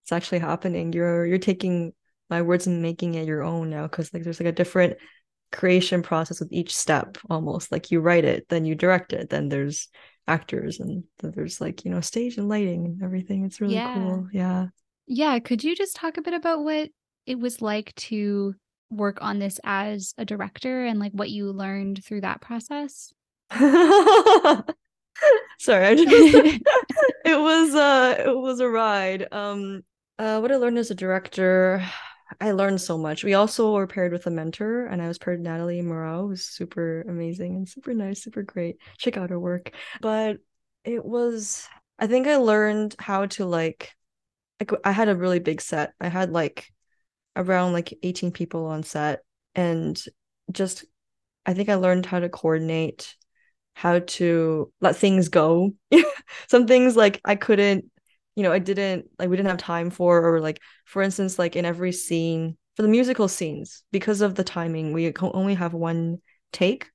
it's 0.03 0.11
actually 0.11 0.39
happening. 0.39 0.93
You're 0.93 1.25
you're 1.25 1.37
taking 1.37 1.93
my 2.29 2.41
words 2.41 2.67
and 2.67 2.81
making 2.81 3.15
it 3.15 3.27
your 3.27 3.43
own 3.43 3.69
now. 3.69 3.83
Because 3.83 4.13
like 4.13 4.23
there's 4.23 4.39
like 4.39 4.49
a 4.49 4.53
different 4.53 4.97
creation 5.51 6.03
process 6.03 6.39
with 6.39 6.51
each 6.51 6.75
step 6.75 7.17
almost. 7.29 7.71
Like 7.71 7.91
you 7.91 8.01
write 8.01 8.25
it 8.25 8.47
then 8.49 8.65
you 8.65 8.75
direct 8.75 9.13
it 9.13 9.29
then 9.29 9.49
there's 9.49 9.87
actors 10.29 10.79
and 10.79 11.03
there's 11.21 11.59
like 11.59 11.83
you 11.83 11.91
know 11.91 12.01
stage 12.01 12.37
and 12.37 12.47
lighting 12.47 12.85
and 12.85 13.03
everything. 13.03 13.43
It's 13.43 13.59
really 13.59 13.75
yeah. 13.75 13.93
cool. 13.95 14.27
Yeah. 14.31 14.67
Yeah 15.07 15.39
could 15.39 15.63
you 15.63 15.75
just 15.75 15.95
talk 15.95 16.17
a 16.17 16.21
bit 16.21 16.33
about 16.33 16.63
what 16.63 16.89
it 17.25 17.39
was 17.39 17.61
like 17.61 17.93
to 17.95 18.53
work 18.91 19.17
on 19.21 19.39
this 19.39 19.59
as 19.63 20.13
a 20.17 20.25
director 20.25 20.85
and 20.85 20.99
like 20.99 21.11
what 21.11 21.29
you 21.29 21.51
learned 21.51 22.03
through 22.03 22.21
that 22.21 22.41
process? 22.41 23.11
Sorry 25.59 25.85
i 25.85 25.95
just 25.95 26.09
it 27.25 27.39
was 27.39 27.75
uh 27.75 28.15
it 28.25 28.37
was 28.37 28.59
a 28.59 28.69
ride. 28.69 29.27
Um 29.31 29.83
uh 30.17 30.39
what 30.39 30.51
i 30.51 30.55
learned 30.55 30.77
as 30.77 30.91
a 30.91 30.95
director 30.95 31.83
I 32.39 32.51
learned 32.51 32.81
so 32.81 32.97
much. 32.97 33.23
We 33.23 33.33
also 33.33 33.73
were 33.73 33.87
paired 33.87 34.11
with 34.11 34.27
a 34.27 34.31
mentor, 34.31 34.85
and 34.85 35.01
I 35.01 35.07
was 35.07 35.17
paired 35.17 35.41
Natalie 35.41 35.81
Moreau, 35.81 36.27
who's 36.27 36.45
super 36.45 37.01
amazing 37.07 37.55
and 37.55 37.67
super 37.67 37.93
nice, 37.93 38.23
super 38.23 38.43
great. 38.43 38.77
Check 38.97 39.17
out 39.17 39.29
her 39.29 39.39
work. 39.39 39.71
But 40.01 40.37
it 40.83 41.03
was, 41.03 41.67
I 41.97 42.07
think 42.07 42.27
I 42.27 42.37
learned 42.37 42.95
how 42.99 43.25
to 43.27 43.45
like, 43.45 43.95
like 44.59 44.71
I 44.83 44.91
had 44.91 45.09
a 45.09 45.15
really 45.15 45.39
big 45.39 45.61
set. 45.61 45.93
I 45.99 46.07
had 46.09 46.31
like 46.31 46.71
around 47.35 47.73
like 47.73 47.97
18 48.03 48.31
people 48.31 48.65
on 48.65 48.83
set, 48.83 49.21
and 49.55 50.01
just, 50.51 50.85
I 51.45 51.53
think 51.53 51.69
I 51.69 51.75
learned 51.75 52.05
how 52.05 52.19
to 52.19 52.29
coordinate, 52.29 53.15
how 53.73 53.99
to 53.99 54.71
let 54.81 54.95
things 54.95 55.29
go. 55.29 55.73
Some 56.47 56.67
things 56.67 56.95
like 56.95 57.21
I 57.25 57.35
couldn't 57.35 57.91
you 58.35 58.43
know, 58.43 58.51
I 58.51 58.59
didn't 58.59 59.09
like 59.17 59.29
we 59.29 59.37
didn't 59.37 59.49
have 59.49 59.57
time 59.57 59.89
for 59.89 60.25
or 60.25 60.39
like 60.39 60.61
for 60.85 61.01
instance 61.01 61.37
like 61.37 61.55
in 61.55 61.65
every 61.65 61.91
scene 61.91 62.57
for 62.75 62.83
the 62.83 62.87
musical 62.87 63.27
scenes 63.27 63.83
because 63.91 64.21
of 64.21 64.35
the 64.35 64.43
timing 64.43 64.93
we 64.93 65.13
only 65.21 65.55
have 65.55 65.73
one 65.73 66.19
take 66.51 66.89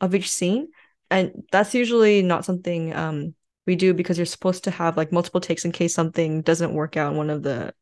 of 0.00 0.14
each 0.14 0.30
scene. 0.30 0.68
And 1.10 1.44
that's 1.50 1.74
usually 1.74 2.22
not 2.22 2.44
something 2.44 2.94
um 2.94 3.34
we 3.66 3.76
do 3.76 3.94
because 3.94 4.18
you're 4.18 4.26
supposed 4.26 4.64
to 4.64 4.70
have 4.70 4.96
like 4.96 5.12
multiple 5.12 5.40
takes 5.40 5.64
in 5.64 5.72
case 5.72 5.94
something 5.94 6.42
doesn't 6.42 6.74
work 6.74 6.96
out 6.96 7.12
in 7.12 7.18
one 7.18 7.30
of 7.30 7.42
the 7.42 7.72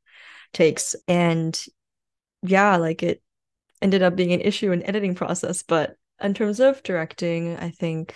takes. 0.53 0.95
And 1.07 1.59
yeah 2.43 2.77
like 2.77 3.03
it 3.03 3.23
ended 3.83 4.03
up 4.03 4.17
being 4.17 4.33
an 4.33 4.41
issue 4.41 4.73
in 4.73 4.83
editing 4.85 5.15
process. 5.15 5.63
But 5.63 5.97
in 6.21 6.35
terms 6.35 6.61
of 6.61 6.83
directing 6.83 7.57
i 7.57 7.71
think 7.71 8.15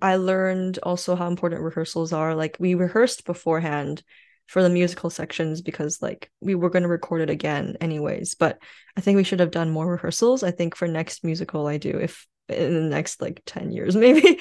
I 0.00 0.16
learned 0.16 0.78
also 0.82 1.16
how 1.16 1.26
important 1.26 1.62
rehearsals 1.62 2.12
are. 2.12 2.34
Like 2.34 2.56
we 2.60 2.74
rehearsed 2.74 3.24
beforehand 3.24 4.02
for 4.46 4.62
the 4.62 4.70
musical 4.70 5.10
sections 5.10 5.62
because 5.62 6.02
like 6.02 6.30
we 6.40 6.54
were 6.54 6.70
going 6.70 6.82
to 6.82 6.88
record 6.88 7.22
it 7.22 7.30
again 7.30 7.76
anyways, 7.80 8.34
but 8.34 8.58
I 8.96 9.00
think 9.00 9.16
we 9.16 9.24
should 9.24 9.40
have 9.40 9.50
done 9.50 9.70
more 9.70 9.86
rehearsals. 9.86 10.42
I 10.42 10.50
think 10.50 10.76
for 10.76 10.86
next 10.86 11.24
musical 11.24 11.66
I 11.66 11.78
do 11.78 11.90
if 11.90 12.26
in 12.48 12.74
the 12.74 12.80
next 12.80 13.22
like 13.22 13.42
10 13.46 13.70
years 13.72 13.96
maybe. 13.96 14.40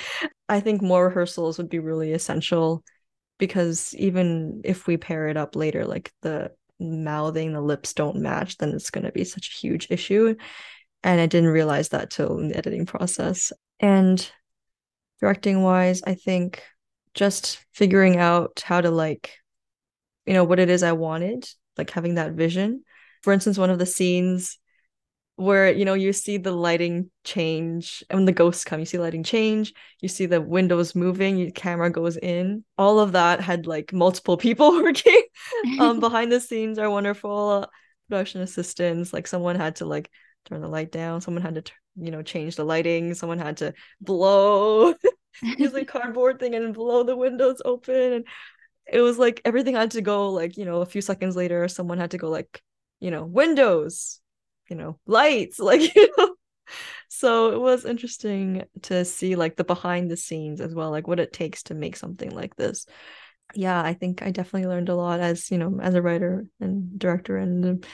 I 0.50 0.60
think 0.60 0.82
more 0.82 1.08
rehearsals 1.08 1.58
would 1.58 1.70
be 1.70 1.80
really 1.80 2.14
essential 2.14 2.84
because 3.40 3.94
even 3.96 4.62
if 4.64 4.86
we 4.86 4.98
pair 4.98 5.28
it 5.28 5.38
up 5.38 5.56
later 5.56 5.86
like 5.86 6.12
the 6.22 6.52
mouthing 6.80 7.54
the 7.54 7.62
lips 7.62 7.94
don't 7.94 8.18
match 8.18 8.58
then 8.58 8.70
it's 8.70 8.90
going 8.90 9.06
to 9.06 9.12
be 9.12 9.24
such 9.24 9.50
a 9.50 9.58
huge 9.58 9.88
issue 9.90 10.36
and 11.04 11.20
I 11.20 11.26
didn't 11.26 11.50
realize 11.50 11.90
that 11.90 12.12
till 12.12 12.38
the 12.38 12.56
editing 12.56 12.86
process. 12.86 13.52
And 13.80 14.30
directing 15.22 15.62
wise 15.62 16.02
i 16.06 16.14
think 16.14 16.64
just 17.14 17.64
figuring 17.74 18.18
out 18.18 18.64
how 18.66 18.82
to 18.82 18.90
like 18.90 19.34
you 20.26 20.34
know 20.34 20.44
what 20.44 20.60
it 20.60 20.70
is 20.70 20.84
i 20.84 20.92
wanted 20.92 21.46
like 21.78 21.90
having 21.90 22.16
that 22.16 22.34
vision. 22.34 22.84
For 23.24 23.34
instance 23.34 23.58
one 23.58 23.70
of 23.70 23.80
the 23.80 23.86
scenes 23.86 24.58
where 25.36 25.72
you 25.72 25.86
know 25.86 25.94
you 25.94 26.14
see 26.14 26.38
the 26.38 26.52
lighting 26.52 27.10
change 27.24 28.04
and 28.10 28.20
when 28.20 28.26
the 28.26 28.32
ghosts 28.32 28.64
come 28.64 28.80
you 28.80 28.86
see 28.86 29.00
lighting 29.00 29.24
change 29.24 29.74
you 30.00 30.08
see 30.08 30.26
the 30.26 30.42
windows 30.42 30.94
moving 30.94 31.38
your 31.38 31.52
camera 31.52 31.90
goes 31.90 32.18
in. 32.18 32.64
All 32.78 33.00
of 33.00 33.14
that 33.14 33.42
had 33.42 33.68
like 33.68 33.94
multiple 33.94 34.38
people 34.38 34.72
working 34.84 35.24
um 35.80 36.00
behind 36.08 36.32
the 36.32 36.40
scenes 36.40 36.78
are 36.78 36.90
wonderful. 36.90 37.70
Production 38.10 38.42
assistants 38.42 39.14
like 39.14 39.28
someone 39.28 39.56
had 39.56 39.78
to 39.78 39.86
like 39.86 40.10
turn 40.46 40.62
the 40.62 40.68
light 40.68 40.92
down 40.92 41.22
someone 41.22 41.44
had 41.44 41.56
to 41.56 41.62
you 41.96 42.12
know 42.12 42.22
change 42.22 42.56
the 42.56 42.64
lighting. 42.64 43.14
Someone 43.14 43.40
had 43.40 43.58
to 43.58 43.74
blow 44.00 44.94
use 45.42 45.74
a 45.74 45.86
cardboard 45.86 46.40
thing 46.40 46.56
and 46.56 46.74
blow 46.74 47.04
the 47.04 47.16
windows 47.16 47.62
open. 47.64 48.14
And 48.14 48.28
it 48.92 49.02
was 49.02 49.18
like 49.18 49.42
everything 49.46 49.76
had 49.76 49.92
to 49.92 50.02
go 50.02 50.30
like 50.32 50.58
you 50.58 50.66
know 50.66 50.82
a 50.82 50.86
few 50.86 51.02
seconds 51.02 51.36
later 51.36 51.68
someone 51.68 51.98
had 51.98 52.12
to 52.12 52.18
go 52.18 52.30
like 52.30 52.62
you 53.00 53.12
know 53.12 53.24
windows 53.24 54.20
you 54.70 54.76
know 54.76 55.00
lights 55.06 55.60
like 55.60 55.96
you 55.96 56.10
know. 56.18 56.36
So 57.10 57.52
it 57.52 57.60
was 57.60 57.84
interesting 57.86 58.64
to 58.84 59.04
see 59.04 59.36
like 59.36 59.58
the 59.58 59.64
behind 59.66 60.10
the 60.10 60.18
scenes 60.18 60.62
as 60.62 60.74
well 60.74 60.92
like 60.92 61.08
what 61.08 61.20
it 61.20 61.34
takes 61.34 61.64
to 61.64 61.74
make 61.74 61.96
something 61.98 62.32
like 62.32 62.56
this. 62.56 62.86
Yeah 63.54 63.82
i 63.82 63.94
think 63.94 64.22
i 64.22 64.32
definitely 64.32 64.68
learned 64.68 64.90
a 64.90 64.96
lot 64.96 65.20
as 65.20 65.52
you 65.52 65.58
know 65.58 65.78
as 65.82 65.94
a 65.94 66.02
writer 66.02 66.46
and 66.62 66.98
director 66.98 67.38
and 67.38 67.86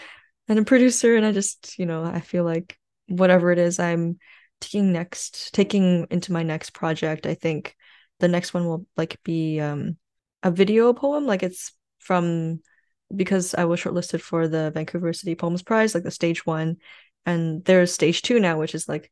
and 0.48 0.60
a 0.60 0.64
producer. 0.64 1.16
And 1.16 1.26
i 1.26 1.32
just 1.32 1.80
you 1.80 1.86
know 1.86 2.04
i 2.04 2.20
feel 2.20 2.44
like 2.44 2.78
whatever 3.08 3.52
it 3.52 3.60
is 3.60 3.80
i'm 3.80 4.18
taking 4.60 4.92
next 4.92 5.54
taking 5.54 6.08
into 6.10 6.32
my 6.32 6.44
next 6.44 6.72
project 6.72 7.26
i 7.26 7.34
think 7.34 7.76
the 8.20 8.28
next 8.28 8.54
one 8.54 8.66
will 8.66 8.86
like 8.96 9.22
be 9.24 9.60
um 9.60 9.98
a 10.44 10.52
video 10.52 10.94
poem. 10.94 11.26
Like 11.26 11.44
it's 11.44 11.74
from 12.00 12.62
because 13.16 13.56
i 13.56 13.64
was 13.64 13.82
shortlisted 13.82 14.20
for 14.20 14.48
the 14.50 14.70
vancouver 14.72 15.14
city 15.14 15.34
poems 15.34 15.64
prize 15.64 15.96
like 15.96 16.04
the 16.04 16.12
stage 16.12 16.46
one 16.46 16.76
and 17.26 17.64
there's 17.64 17.94
stage 17.94 18.22
two 18.22 18.38
now 18.38 18.60
which 18.60 18.76
is 18.76 18.90
like 18.90 19.10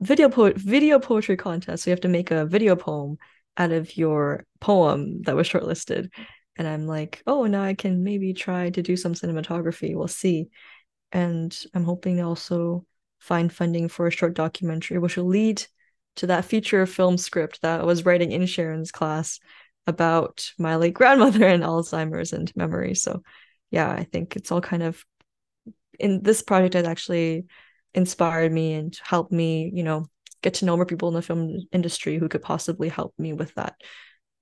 video 0.00 0.28
po- 0.28 0.52
video 0.54 0.98
poetry 0.98 1.36
contest. 1.36 1.84
So 1.84 1.90
you 1.90 1.92
have 1.92 2.00
to 2.02 2.08
make 2.08 2.30
a 2.30 2.46
video 2.46 2.76
poem 2.76 3.18
out 3.56 3.72
of 3.72 3.96
your 3.96 4.44
poem 4.60 5.22
that 5.22 5.36
was 5.36 5.48
shortlisted. 5.48 6.10
And 6.56 6.68
i'm 6.68 6.86
like 6.86 7.22
oh 7.26 7.46
now 7.46 7.62
i 7.64 7.74
can 7.74 8.04
maybe 8.04 8.34
try 8.34 8.70
to 8.70 8.82
do 8.82 8.96
some 8.96 9.14
cinematography. 9.14 9.94
We'll 9.94 10.08
see. 10.08 10.48
And 11.12 11.56
i'm 11.74 11.84
hoping 11.84 12.22
also 12.22 12.86
find 13.24 13.50
funding 13.50 13.88
for 13.88 14.06
a 14.06 14.10
short 14.10 14.34
documentary, 14.34 14.98
which 14.98 15.16
will 15.16 15.24
lead 15.24 15.64
to 16.16 16.26
that 16.26 16.44
feature 16.44 16.84
film 16.84 17.16
script 17.16 17.62
that 17.62 17.80
I 17.80 17.84
was 17.84 18.04
writing 18.04 18.32
in 18.32 18.44
Sharon's 18.44 18.92
class 18.92 19.40
about 19.86 20.52
my 20.58 20.76
late 20.76 20.94
grandmother 21.00 21.46
and 21.46 21.62
Alzheimer's 21.62 22.34
and 22.34 22.54
memory. 22.54 22.94
So, 22.94 23.22
yeah, 23.70 23.90
I 23.90 24.04
think 24.04 24.36
it's 24.36 24.52
all 24.52 24.60
kind 24.60 24.82
of 24.82 25.02
in 25.98 26.22
this 26.22 26.42
project 26.42 26.74
has 26.74 26.86
actually 26.86 27.46
inspired 27.94 28.52
me 28.52 28.74
and 28.74 28.98
helped 29.02 29.32
me, 29.32 29.70
you 29.72 29.84
know, 29.84 30.04
get 30.42 30.54
to 30.54 30.66
know 30.66 30.76
more 30.76 30.84
people 30.84 31.08
in 31.08 31.14
the 31.14 31.22
film 31.22 31.56
industry 31.72 32.18
who 32.18 32.28
could 32.28 32.42
possibly 32.42 32.90
help 32.90 33.14
me 33.16 33.32
with 33.32 33.54
that 33.54 33.74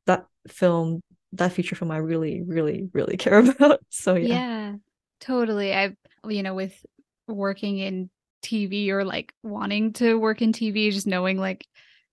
that 0.06 0.26
film 0.48 1.00
that 1.34 1.52
feature 1.52 1.76
film 1.76 1.92
I 1.92 1.98
really 1.98 2.42
really 2.42 2.88
really 2.92 3.16
care 3.24 3.38
about. 3.38 3.78
So 3.90 4.16
yeah. 4.16 4.26
Yeah. 4.26 4.72
Totally. 5.20 5.72
I 5.72 5.94
you 6.28 6.42
know 6.42 6.54
with 6.54 6.74
working 7.28 7.78
in 7.78 8.10
TV 8.42 8.90
or 8.90 9.04
like 9.04 9.32
wanting 9.42 9.92
to 9.94 10.18
work 10.18 10.42
in 10.42 10.52
TV, 10.52 10.90
just 10.90 11.06
knowing 11.06 11.38
like 11.38 11.66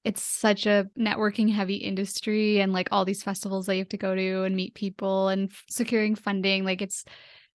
it's 0.03 0.21
such 0.21 0.65
a 0.65 0.87
networking 0.97 1.51
heavy 1.51 1.75
industry 1.75 2.61
and 2.61 2.71
like 2.71 2.87
all 2.91 3.05
these 3.05 3.23
festivals 3.23 3.65
that 3.65 3.75
you 3.75 3.81
have 3.81 3.89
to 3.89 3.97
go 3.97 4.15
to 4.15 4.43
and 4.43 4.55
meet 4.55 4.73
people 4.73 5.27
and 5.27 5.51
f- 5.51 5.65
securing 5.69 6.15
funding 6.15 6.63
like 6.63 6.81
it's 6.81 7.03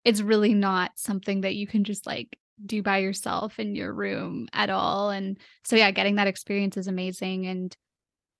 it's 0.04 0.20
really 0.20 0.52
not 0.52 0.90
something 0.96 1.40
that 1.40 1.54
you 1.54 1.66
can 1.66 1.84
just 1.84 2.06
like 2.06 2.38
do 2.64 2.82
by 2.82 2.98
yourself 2.98 3.58
in 3.58 3.74
your 3.74 3.92
room 3.92 4.46
at 4.52 4.70
all. 4.70 5.10
And 5.10 5.38
so 5.64 5.76
yeah 5.76 5.90
getting 5.90 6.16
that 6.16 6.26
experience 6.26 6.76
is 6.76 6.86
amazing. 6.86 7.46
And 7.46 7.74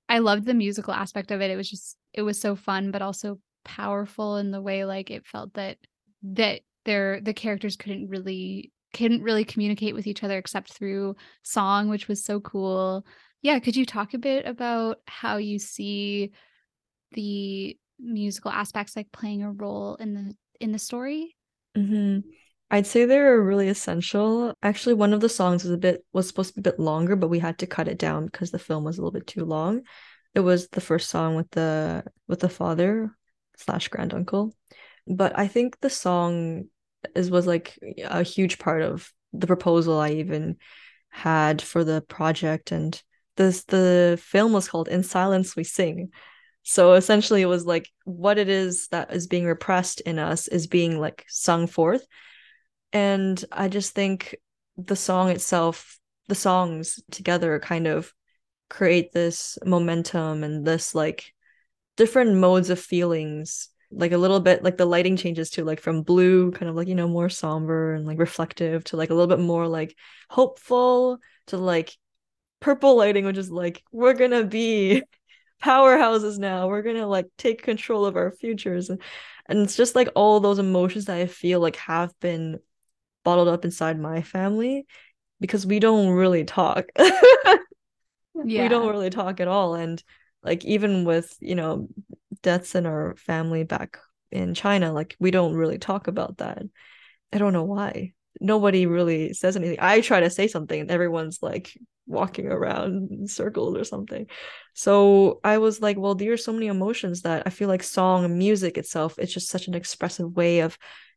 i 0.09 0.19
loved 0.19 0.45
the 0.45 0.55
musical 0.55 0.93
aspect 0.93 1.31
of 1.31 1.41
it. 1.41 1.51
It 1.51 1.57
was 1.57 1.71
just 1.71 1.97
it 2.13 2.23
was 2.23 2.41
so 2.41 2.55
fun 2.57 2.91
but 2.91 3.03
also 3.03 3.39
powerful 3.65 4.37
in 4.37 4.51
the 4.51 4.61
way 4.61 4.85
like 4.85 5.11
it 5.11 5.27
felt 5.27 5.55
that 5.55 5.79
that 6.23 6.61
their 6.85 7.21
the 7.21 7.33
characters 7.33 7.77
couldn't 7.77 8.09
really 8.09 8.71
couldn't 8.95 9.23
really 9.23 9.45
communicate 9.45 9.95
with 9.95 10.07
each 10.07 10.23
other 10.23 10.39
except 10.39 10.73
through 10.73 11.15
song 11.43 11.89
which 11.89 12.09
was 12.09 12.25
so 12.25 12.41
cool 12.41 13.05
yeah 13.43 13.59
could 13.59 13.77
you 13.77 13.85
talk 13.85 14.15
a 14.15 14.19
bit 14.19 14.47
about 14.47 14.99
how 15.07 15.37
you 15.37 15.59
see 15.59 16.31
the 17.13 17.77
musical 17.99 18.51
aspects 18.51 18.97
like 18.97 19.13
playing 19.13 19.43
a 19.43 19.53
role 19.53 19.97
in 19.97 20.15
the 20.15 20.35
in 20.61 20.73
the 20.73 20.79
story 20.79 21.37
hmm 21.77 22.21
I'd 22.71 22.89
say 22.89 23.05
they're 23.05 23.41
really 23.41 23.69
essential. 23.69 24.53
Actually, 24.63 24.95
one 24.95 25.13
of 25.13 25.21
the 25.21 25.29
songs 25.29 25.63
was 25.63 25.73
a 25.73 25.77
bit 25.77 26.05
was 26.13 26.27
supposed 26.27 26.55
to 26.55 26.61
be 26.61 26.69
a 26.69 26.73
bit 26.73 26.81
longer, 26.81 27.15
but 27.15 27.29
we 27.29 27.39
had 27.39 27.59
to 27.59 27.69
cut 27.69 27.87
it 27.87 27.99
down 27.99 28.27
because 28.27 28.51
the 28.51 28.59
film 28.59 28.83
was 28.83 28.99
a 28.99 29.01
little 29.01 29.13
bit 29.13 29.29
too 29.29 29.45
long. 29.45 29.83
It 30.35 30.41
was 30.41 30.69
the 30.69 30.81
first 30.81 31.09
song 31.09 31.37
with 31.37 31.49
the 31.51 32.05
with 32.27 32.41
the 32.41 32.49
father 32.49 33.17
slash 33.57 33.89
granduncle. 33.89 34.57
But 35.07 35.39
I 35.39 35.47
think 35.47 35.79
the 35.81 35.91
song 35.91 36.65
is 37.15 37.31
was 37.31 37.47
like 37.47 37.79
a 38.05 38.23
huge 38.23 38.59
part 38.59 38.83
of 38.83 39.11
the 39.33 39.47
proposal 39.47 39.99
I 39.99 40.11
even 40.13 40.57
had 41.11 41.63
for 41.63 41.85
the 41.85 42.01
project 42.03 42.73
and 42.73 43.01
this 43.37 43.65
the 43.65 44.19
film 44.23 44.53
was 44.53 44.69
called 44.69 44.89
In 44.89 45.03
Silence 45.03 45.57
We 45.57 45.65
Sing. 45.65 46.11
So 46.63 46.95
essentially 46.95 47.43
it 47.43 47.47
was 47.47 47.67
like 47.67 47.91
what 48.05 48.39
it 48.39 48.49
is 48.49 48.89
that 48.89 49.13
is 49.13 49.27
being 49.27 49.45
repressed 49.45 50.01
in 50.01 50.19
us 50.19 50.49
is 50.49 50.67
being 50.67 50.99
like 50.99 51.25
sung 51.29 51.67
forth. 51.67 52.07
And 52.93 53.43
I 53.51 53.69
just 53.69 53.93
think 53.95 54.37
the 54.77 54.97
song 54.97 55.31
itself, 55.31 55.99
the 56.29 56.35
songs 56.35 57.01
together 57.11 57.59
kind 57.59 57.87
of 57.87 58.13
create 58.71 59.13
this 59.13 59.59
momentum 59.65 60.43
and 60.43 60.65
this 60.67 60.95
like 60.95 61.33
different 61.97 62.37
modes 62.37 62.71
of 62.71 62.81
feelings 62.81 63.69
like 63.97 64.13
a 64.13 64.19
little 64.19 64.41
bit 64.41 64.63
like 64.65 64.77
the 64.77 64.87
lighting 64.87 65.17
changes 65.17 65.51
to 65.51 65.65
like 65.65 65.81
from 65.81 66.03
blue 66.03 66.51
kind 66.53 66.69
of 66.69 66.75
like 66.75 66.89
you 66.89 66.95
know 66.95 67.09
more 67.09 67.29
somber 67.29 67.95
and 67.95 68.07
like 68.07 68.19
reflective 68.19 68.85
to 68.85 68.97
like 68.97 69.11
a 69.11 69.15
little 69.15 69.29
bit 69.29 69.43
more 69.43 69.69
like 69.69 69.97
hopeful 70.29 71.19
to 71.47 71.57
like 71.57 71.97
purple 72.61 72.97
lighting 72.97 73.25
which 73.25 73.39
is 73.39 73.51
like 73.51 73.83
we're 73.93 74.15
gonna 74.15 74.45
be 74.45 75.03
powerhouses 75.65 76.39
now. 76.39 76.69
We're 76.69 76.83
gonna 76.83 77.07
like 77.07 77.27
take 77.39 77.63
control 77.63 78.05
of 78.05 78.17
our 78.17 78.31
futures. 78.31 78.91
And, 78.91 79.01
and 79.47 79.61
it's 79.61 79.77
just 79.77 79.95
like 79.95 80.09
all 80.15 80.41
those 80.41 80.59
emotions 80.59 81.07
that 81.07 81.17
i 81.17 81.27
feel 81.27 81.61
like 81.61 81.77
have 81.77 82.13
been 82.21 82.61
bottled 83.25 83.49
up 83.49 83.65
inside 83.65 83.99
my 83.99 84.23
family 84.23 84.87
because 85.41 85.67
we 85.67 85.79
don't 85.79 86.11
really 86.11 86.45
talk. 86.45 86.87
Yeah. 86.97 87.59
we 88.35 88.69
don't 88.69 88.89
really 88.89 89.11
talk 89.11 89.41
at 89.41 89.49
all. 89.49 89.75
And 89.75 90.03
like 90.43 90.65
even 90.65 91.05
with 91.05 91.35
you 91.41 91.55
know 91.55 91.89
deaths 92.45 92.77
in 92.77 92.87
our 92.87 93.17
family 93.17 93.65
back 93.65 93.99
in 94.31 94.55
china 94.55 94.93
like 94.93 95.17
we 95.19 95.31
don't 95.31 95.55
really 95.55 95.79
talk 95.79 96.07
about 96.07 96.39
that. 96.39 96.63
I 97.33 97.39
don't 97.39 97.53
know 97.53 97.65
why. 97.65 98.13
Nobody 98.41 98.87
really 98.87 99.33
says 99.33 99.57
anything. 99.57 99.79
I 99.81 100.01
try 100.01 100.21
to 100.21 100.31
say 100.31 100.47
something 100.47 100.81
and 100.81 100.91
everyone's 100.91 101.41
like 101.43 101.77
walking 102.07 102.47
around 102.47 103.11
in 103.11 103.27
circles 103.27 103.77
or 103.77 103.85
something. 103.85 104.27
So 104.75 105.41
i 105.45 105.59
was 105.59 105.81
like 105.81 105.97
well 105.97 106.15
there 106.15 106.33
are 106.33 106.37
so 106.37 106.53
many 106.53 106.67
emotions 106.67 107.23
that 107.23 107.45
i 107.47 107.51
feel 107.51 107.69
like 107.69 107.83
song 107.83 108.25
and 108.25 108.39
music 108.39 108.77
itself 108.77 109.19
it's 109.19 109.33
just 109.33 109.49
such 109.49 109.69
an 109.69 109.75
expressive 109.75 110.31
way 110.37 110.61
of 110.61 110.77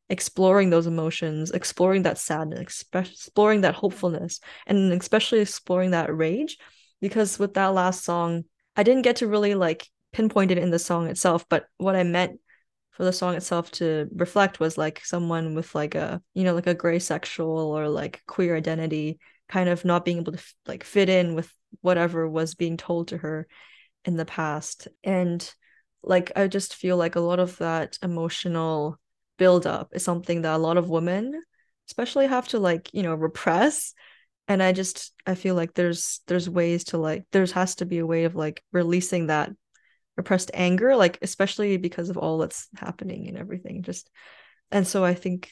exploring 0.09 0.69
those 0.69 0.87
emotions 0.87 1.51
exploring 1.51 2.03
that 2.03 2.17
sadness 2.17 2.85
exploring 2.93 3.61
that 3.61 3.75
hopefulness 3.75 4.39
and 4.67 4.93
especially 4.93 5.39
exploring 5.39 5.91
that 5.91 6.15
rage 6.15 6.57
because 7.01 7.37
with 7.37 7.53
that 7.55 7.73
last 7.73 8.03
song 8.03 8.43
I 8.77 8.83
didn't 8.83 9.01
get 9.01 9.17
to 9.17 9.27
really 9.27 9.55
like 9.55 9.87
pinpoint 10.17 10.49
it 10.49 10.57
in 10.57 10.71
the 10.71 10.79
song 10.79 11.07
itself, 11.07 11.45
but 11.47 11.67
what 11.77 11.95
I 11.95 12.01
meant 12.01 12.39
for 12.89 13.03
the 13.03 13.13
song 13.13 13.35
itself 13.35 13.69
to 13.73 14.09
reflect 14.15 14.59
was 14.59 14.75
like 14.75 15.05
someone 15.05 15.53
with 15.53 15.75
like 15.75 15.93
a 15.93 16.19
you 16.33 16.43
know 16.43 16.55
like 16.55 16.65
a 16.65 16.73
gray 16.73 16.97
sexual 16.97 17.71
or 17.77 17.87
like 17.87 18.23
queer 18.25 18.57
identity 18.57 19.19
kind 19.47 19.69
of 19.69 19.85
not 19.85 20.03
being 20.03 20.17
able 20.17 20.31
to 20.31 20.43
like 20.65 20.83
fit 20.83 21.07
in 21.07 21.35
with 21.35 21.53
whatever 21.81 22.27
was 22.27 22.55
being 22.55 22.77
told 22.77 23.09
to 23.09 23.17
her 23.17 23.47
in 24.05 24.17
the 24.17 24.25
past. 24.25 24.87
And 25.03 25.39
like 26.01 26.31
i 26.35 26.47
just 26.47 26.75
feel 26.75 26.97
like 26.97 27.15
a 27.15 27.27
lot 27.29 27.39
of 27.39 27.57
that 27.57 27.97
emotional 28.01 28.97
buildup 29.37 29.89
is 29.93 30.03
something 30.03 30.41
that 30.41 30.55
a 30.55 30.65
lot 30.67 30.77
of 30.77 30.89
women 30.89 31.43
especially 31.87 32.25
have 32.27 32.47
to 32.47 32.59
like 32.59 32.89
you 32.91 33.03
know 33.03 33.13
repress. 33.13 33.93
And 34.47 34.63
i 34.63 34.71
just 34.71 35.13
i 35.27 35.35
feel 35.35 35.53
like 35.53 35.75
there's 35.75 36.21
there's 36.25 36.49
ways 36.49 36.85
to 36.85 36.97
like 36.97 37.25
there's 37.31 37.51
has 37.51 37.75
to 37.75 37.85
be 37.85 37.99
a 37.99 38.05
way 38.13 38.23
of 38.23 38.33
like 38.35 38.63
releasing 38.71 39.27
that 39.27 39.51
repressed 40.17 40.51
anger 40.53 40.95
like 40.95 41.19
especially 41.21 41.77
because 41.77 42.09
of 42.09 42.17
all 42.17 42.39
that's 42.39 42.67
happening 42.75 43.27
and 43.27 43.37
everything 43.37 43.83
just 43.83 44.09
and 44.71 44.85
so 44.85 45.05
i 45.05 45.13
think 45.13 45.51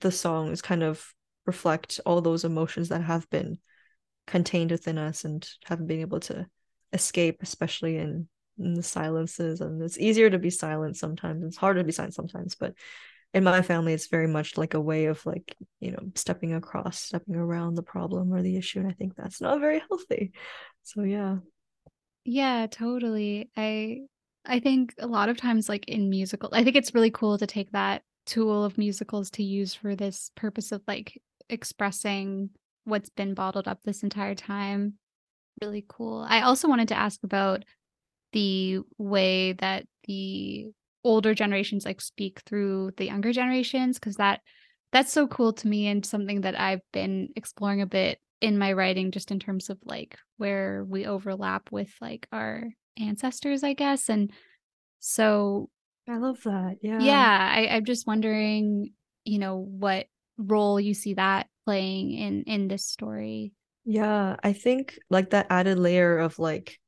the 0.00 0.12
songs 0.12 0.62
kind 0.62 0.82
of 0.82 1.12
reflect 1.46 1.98
all 2.06 2.20
those 2.20 2.44
emotions 2.44 2.90
that 2.90 3.02
have 3.02 3.28
been 3.30 3.58
contained 4.26 4.70
within 4.70 4.98
us 4.98 5.24
and 5.24 5.48
haven't 5.64 5.86
been 5.86 6.00
able 6.00 6.20
to 6.20 6.46
escape 6.92 7.38
especially 7.42 7.96
in, 7.96 8.28
in 8.58 8.74
the 8.74 8.82
silences 8.82 9.60
and 9.60 9.82
it's 9.82 9.98
easier 9.98 10.30
to 10.30 10.38
be 10.38 10.50
silent 10.50 10.96
sometimes 10.96 11.42
it's 11.42 11.56
harder 11.56 11.80
to 11.80 11.84
be 11.84 11.92
silent 11.92 12.14
sometimes 12.14 12.54
but 12.54 12.74
in 13.34 13.42
my 13.42 13.62
family 13.62 13.94
it's 13.94 14.08
very 14.08 14.26
much 14.26 14.58
like 14.58 14.74
a 14.74 14.80
way 14.80 15.06
of 15.06 15.24
like 15.24 15.56
you 15.80 15.90
know 15.90 16.10
stepping 16.14 16.52
across 16.52 16.98
stepping 17.00 17.34
around 17.34 17.74
the 17.74 17.82
problem 17.82 18.32
or 18.32 18.42
the 18.42 18.56
issue 18.56 18.78
and 18.78 18.88
i 18.88 18.92
think 18.92 19.16
that's 19.16 19.40
not 19.40 19.58
very 19.58 19.82
healthy. 19.88 20.32
So 20.82 21.02
yeah 21.02 21.38
yeah 22.24 22.66
totally 22.70 23.50
i 23.56 23.98
i 24.44 24.60
think 24.60 24.94
a 24.98 25.06
lot 25.06 25.28
of 25.28 25.36
times 25.36 25.68
like 25.68 25.84
in 25.88 26.08
musical 26.08 26.48
i 26.52 26.62
think 26.62 26.76
it's 26.76 26.94
really 26.94 27.10
cool 27.10 27.38
to 27.38 27.46
take 27.46 27.70
that 27.72 28.02
tool 28.26 28.64
of 28.64 28.78
musicals 28.78 29.30
to 29.30 29.42
use 29.42 29.74
for 29.74 29.96
this 29.96 30.30
purpose 30.36 30.72
of 30.72 30.82
like 30.86 31.20
expressing 31.48 32.50
what's 32.84 33.10
been 33.10 33.34
bottled 33.34 33.68
up 33.68 33.80
this 33.82 34.02
entire 34.02 34.34
time. 34.34 34.94
Really 35.60 35.84
cool. 35.88 36.24
I 36.28 36.42
also 36.42 36.68
wanted 36.68 36.88
to 36.88 36.98
ask 36.98 37.22
about 37.22 37.64
the 38.32 38.80
way 38.98 39.52
that 39.54 39.84
the 40.06 40.68
older 41.04 41.34
generations 41.34 41.84
like 41.84 42.00
speak 42.00 42.40
through 42.46 42.92
the 42.96 43.04
younger 43.04 43.32
generations 43.32 43.98
because 43.98 44.16
that 44.16 44.40
that's 44.92 45.12
so 45.12 45.26
cool 45.26 45.52
to 45.52 45.68
me 45.68 45.88
and 45.88 46.04
something 46.06 46.42
that 46.42 46.58
I've 46.58 46.80
been 46.92 47.30
exploring 47.34 47.82
a 47.82 47.86
bit 47.86 48.18
in 48.42 48.58
my 48.58 48.72
writing 48.72 49.12
just 49.12 49.30
in 49.30 49.38
terms 49.38 49.70
of 49.70 49.78
like 49.84 50.18
where 50.36 50.84
we 50.84 51.06
overlap 51.06 51.70
with 51.70 51.94
like 52.00 52.26
our 52.32 52.64
ancestors 52.98 53.62
I 53.62 53.72
guess 53.72 54.08
and 54.08 54.32
so 54.98 55.70
I 56.08 56.18
love 56.18 56.42
that 56.44 56.78
yeah. 56.82 57.00
Yeah 57.00 57.52
I, 57.54 57.68
I'm 57.68 57.84
just 57.84 58.06
wondering 58.06 58.92
you 59.24 59.38
know 59.38 59.56
what 59.56 60.06
role 60.36 60.80
you 60.80 60.92
see 60.92 61.14
that 61.14 61.46
playing 61.64 62.12
in 62.12 62.42
in 62.42 62.68
this 62.68 62.84
story. 62.84 63.52
Yeah 63.84 64.36
I 64.42 64.52
think 64.52 64.98
like 65.08 65.30
that 65.30 65.46
added 65.48 65.78
layer 65.78 66.18
of 66.18 66.38
like 66.38 66.78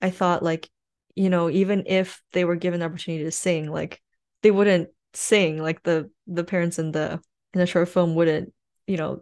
I 0.00 0.10
thought 0.10 0.42
like 0.42 0.68
you 1.14 1.28
know 1.28 1.50
even 1.50 1.84
if 1.86 2.22
they 2.32 2.44
were 2.44 2.56
given 2.56 2.80
the 2.80 2.86
opportunity 2.86 3.24
to 3.24 3.30
sing 3.30 3.70
like 3.70 4.00
they 4.42 4.50
wouldn't 4.50 4.88
sing 5.12 5.62
like 5.62 5.82
the 5.82 6.10
the 6.26 6.44
parents 6.44 6.78
in 6.78 6.92
the 6.92 7.20
in 7.52 7.60
the 7.60 7.66
short 7.66 7.88
film 7.88 8.14
wouldn't 8.14 8.52
you 8.86 8.96
know 8.96 9.20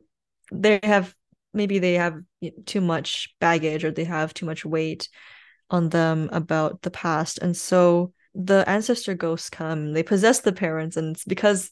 they 0.53 0.79
have 0.83 1.15
maybe 1.55 1.79
they 1.79 1.95
have 1.95 2.19
too 2.67 2.81
much 2.81 3.35
baggage 3.41 3.85
or 3.85 3.91
they 3.91 4.05
have 4.05 4.35
too 4.35 4.47
much 4.47 4.65
weight 4.65 5.09
on 5.71 5.89
them 5.89 6.29
about 6.33 6.83
the 6.83 6.91
past. 6.91 7.39
And 7.39 7.57
so 7.57 8.13
the 8.35 8.69
ancestor 8.69 9.15
ghosts 9.15 9.49
come 9.49 9.93
they 9.93 10.03
possess 10.03 10.41
the 10.41 10.53
parents 10.53 10.97
and 10.97 11.15
it's 11.15 11.25
because 11.25 11.71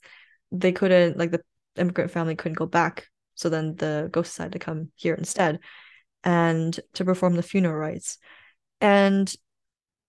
they 0.53 0.71
couldn't 0.71 1.19
like 1.19 1.33
the 1.33 1.43
immigrant 1.77 2.11
family 2.11 2.37
couldn't 2.37 2.59
go 2.59 2.67
back. 2.67 3.09
So 3.35 3.49
then 3.49 3.77
the 3.77 4.09
ghosts 4.13 4.35
decided 4.35 4.53
to 4.53 4.59
come 4.59 4.91
here 4.95 5.15
instead 5.15 5.59
and 6.23 6.79
to 6.95 7.05
perform 7.05 7.35
the 7.35 7.43
funeral 7.43 7.75
rites. 7.75 8.19
And 8.81 9.33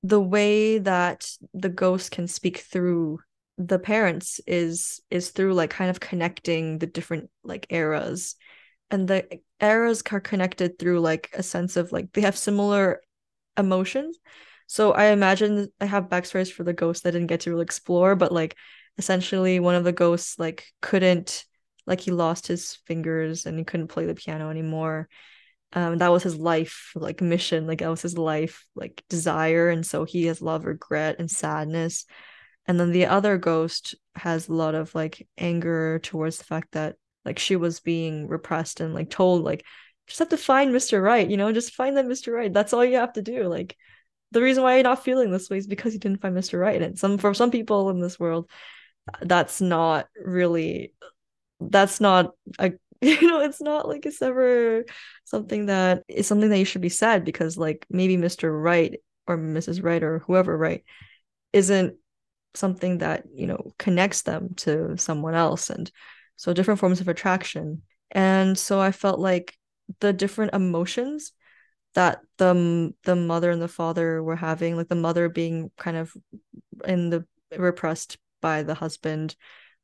the 0.03 0.19
way 0.19 0.79
that 0.79 1.25
the 1.53 1.69
ghost 1.69 2.11
can 2.11 2.27
speak 2.27 2.59
through 2.59 3.19
the 3.57 3.79
parents 3.79 4.41
is 4.47 4.99
is 5.09 5.29
through 5.29 5.53
like 5.53 5.69
kind 5.69 5.89
of 5.89 5.99
connecting 5.99 6.79
the 6.79 6.87
different 6.87 7.29
like 7.43 7.67
eras. 7.69 8.35
And 8.91 9.07
the 9.07 9.39
eras 9.63 10.03
are 10.11 10.19
connected 10.19 10.77
through 10.77 10.99
like 10.99 11.29
a 11.33 11.43
sense 11.43 11.77
of 11.77 11.91
like 11.91 12.11
they 12.13 12.21
have 12.21 12.37
similar 12.37 13.01
emotions. 13.57 14.17
So 14.67 14.91
i 14.93 15.05
imagine 15.05 15.69
i 15.79 15.85
have 15.85 16.09
backstories 16.09 16.51
for 16.51 16.63
the 16.63 16.73
ghosts 16.73 17.03
that 17.03 17.09
I 17.09 17.11
didn't 17.11 17.27
get 17.27 17.41
to 17.41 17.51
really 17.51 17.63
explore 17.63 18.15
but 18.15 18.31
like 18.31 18.55
essentially 18.97 19.59
one 19.59 19.75
of 19.75 19.83
the 19.83 19.91
ghosts 19.91 20.39
like 20.39 20.65
couldn't 20.81 21.45
like 21.85 21.99
he 21.99 22.11
lost 22.11 22.47
his 22.47 22.77
fingers 22.87 23.45
and 23.45 23.57
he 23.57 23.65
couldn't 23.65 23.87
play 23.87 24.05
the 24.05 24.15
piano 24.15 24.49
anymore. 24.49 25.09
Um 25.73 25.97
that 25.97 26.11
was 26.11 26.23
his 26.23 26.37
life 26.37 26.91
like 26.95 27.21
mission 27.21 27.67
like 27.67 27.79
that 27.79 27.89
was 27.89 28.01
his 28.01 28.17
life 28.17 28.65
like 28.75 29.03
desire. 29.09 29.69
And 29.69 29.85
so 29.85 30.05
he 30.05 30.25
has 30.25 30.41
of 30.41 30.65
regret 30.65 31.17
and 31.19 31.29
sadness. 31.29 32.05
And 32.65 32.79
then 32.79 32.91
the 32.91 33.07
other 33.07 33.37
ghost 33.37 33.95
has 34.15 34.47
a 34.47 34.53
lot 34.53 34.75
of 34.75 34.95
like 34.95 35.27
anger 35.37 35.99
towards 35.99 36.37
the 36.37 36.45
fact 36.45 36.71
that 36.71 36.95
like 37.25 37.39
she 37.39 37.55
was 37.55 37.79
being 37.79 38.27
repressed 38.27 38.79
and 38.79 38.93
like 38.93 39.09
told 39.09 39.43
like 39.43 39.65
just 40.07 40.19
have 40.19 40.29
to 40.29 40.37
find 40.37 40.73
Mr. 40.73 41.01
Right, 41.01 41.29
you 41.29 41.37
know, 41.37 41.51
just 41.53 41.73
find 41.73 41.97
that 41.97 42.05
Mr. 42.05 42.33
Right. 42.33 42.51
That's 42.51 42.73
all 42.73 42.83
you 42.83 42.97
have 42.97 43.13
to 43.13 43.21
do. 43.21 43.43
Like 43.47 43.77
the 44.31 44.41
reason 44.41 44.63
why 44.63 44.75
you're 44.75 44.83
not 44.83 45.03
feeling 45.03 45.31
this 45.31 45.49
way 45.49 45.57
is 45.57 45.67
because 45.67 45.93
you 45.93 45.99
didn't 45.99 46.21
find 46.21 46.35
Mr. 46.35 46.59
Right. 46.59 46.81
And 46.81 46.97
some 46.97 47.17
for 47.17 47.33
some 47.33 47.51
people 47.51 47.89
in 47.89 48.01
this 48.01 48.19
world, 48.19 48.49
that's 49.21 49.61
not 49.61 50.07
really 50.15 50.93
that's 51.59 52.01
not 52.01 52.31
a 52.59 52.73
you 53.01 53.27
know, 53.27 53.41
it's 53.41 53.61
not 53.61 53.87
like 53.87 54.05
it's 54.05 54.21
ever 54.21 54.85
something 55.25 55.65
that 55.65 56.03
is 56.07 56.25
something 56.25 56.49
that 56.49 56.59
you 56.59 56.65
should 56.65 56.81
be 56.81 56.89
sad 56.89 57.25
because 57.25 57.57
like 57.57 57.85
maybe 57.89 58.15
Mr. 58.17 58.49
Right 58.51 58.99
or 59.27 59.37
Mrs. 59.37 59.83
Right 59.83 60.01
or 60.03 60.19
whoever 60.19 60.57
right 60.57 60.83
isn't 61.51 61.95
something 62.53 62.99
that, 62.99 63.25
you 63.33 63.47
know, 63.47 63.73
connects 63.77 64.21
them 64.21 64.53
to 64.55 64.97
someone 64.97 65.35
else 65.35 65.69
and 65.69 65.91
so 66.35 66.53
different 66.53 66.79
forms 66.79 67.01
of 67.01 67.07
attraction. 67.07 67.83
And 68.11 68.57
so 68.57 68.79
I 68.79 68.91
felt 68.91 69.19
like 69.19 69.55
the 69.99 70.13
different 70.13 70.53
emotions 70.53 71.33
that 71.93 72.21
the 72.37 72.93
the 73.03 73.15
mother 73.15 73.51
and 73.51 73.61
the 73.61 73.67
father 73.67 74.21
were 74.23 74.35
having 74.35 74.75
like 74.75 74.87
the 74.87 74.95
mother 74.95 75.29
being 75.29 75.71
kind 75.77 75.97
of 75.97 76.13
in 76.85 77.09
the 77.09 77.25
repressed 77.57 78.17
by 78.41 78.63
the 78.63 78.73
husband 78.73 79.35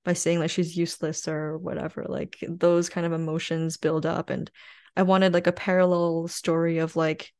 by 0.03 0.13
saying 0.13 0.39
like 0.39 0.49
she's 0.49 0.77
useless 0.77 1.27
or 1.27 1.57
whatever 1.57 2.05
like 2.07 2.37
those 2.47 2.89
kind 2.89 3.05
of 3.05 3.13
emotions 3.13 3.77
build 3.77 4.05
up 4.05 4.29
and 4.29 4.49
i 4.97 5.03
wanted 5.03 5.33
like 5.33 5.47
a 5.47 5.51
parallel 5.51 6.27
story 6.27 6.79
of 6.79 6.95
like 6.95 7.31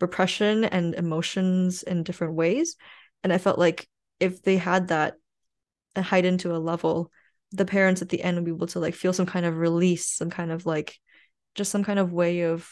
repression 0.00 0.64
and 0.64 0.94
emotions 0.94 1.82
in 1.82 2.02
different 2.02 2.34
ways 2.34 2.76
and 3.22 3.32
i 3.32 3.38
felt 3.38 3.58
like 3.58 3.86
if 4.20 4.42
they 4.42 4.56
had 4.56 4.88
that 4.88 5.14
uh, 5.96 6.02
heightened 6.02 6.40
to 6.40 6.54
a 6.54 6.58
level 6.58 7.10
the 7.56 7.64
parents 7.64 8.02
at 8.02 8.08
the 8.08 8.22
end 8.22 8.36
would 8.36 8.44
be 8.44 8.50
able 8.50 8.66
to 8.66 8.80
like 8.80 8.94
feel 8.94 9.12
some 9.12 9.26
kind 9.26 9.46
of 9.46 9.56
release 9.56 10.06
some 10.06 10.30
kind 10.30 10.50
of 10.50 10.66
like 10.66 10.98
just 11.54 11.70
some 11.70 11.84
kind 11.84 11.98
of 11.98 12.12
way 12.12 12.42
of 12.42 12.68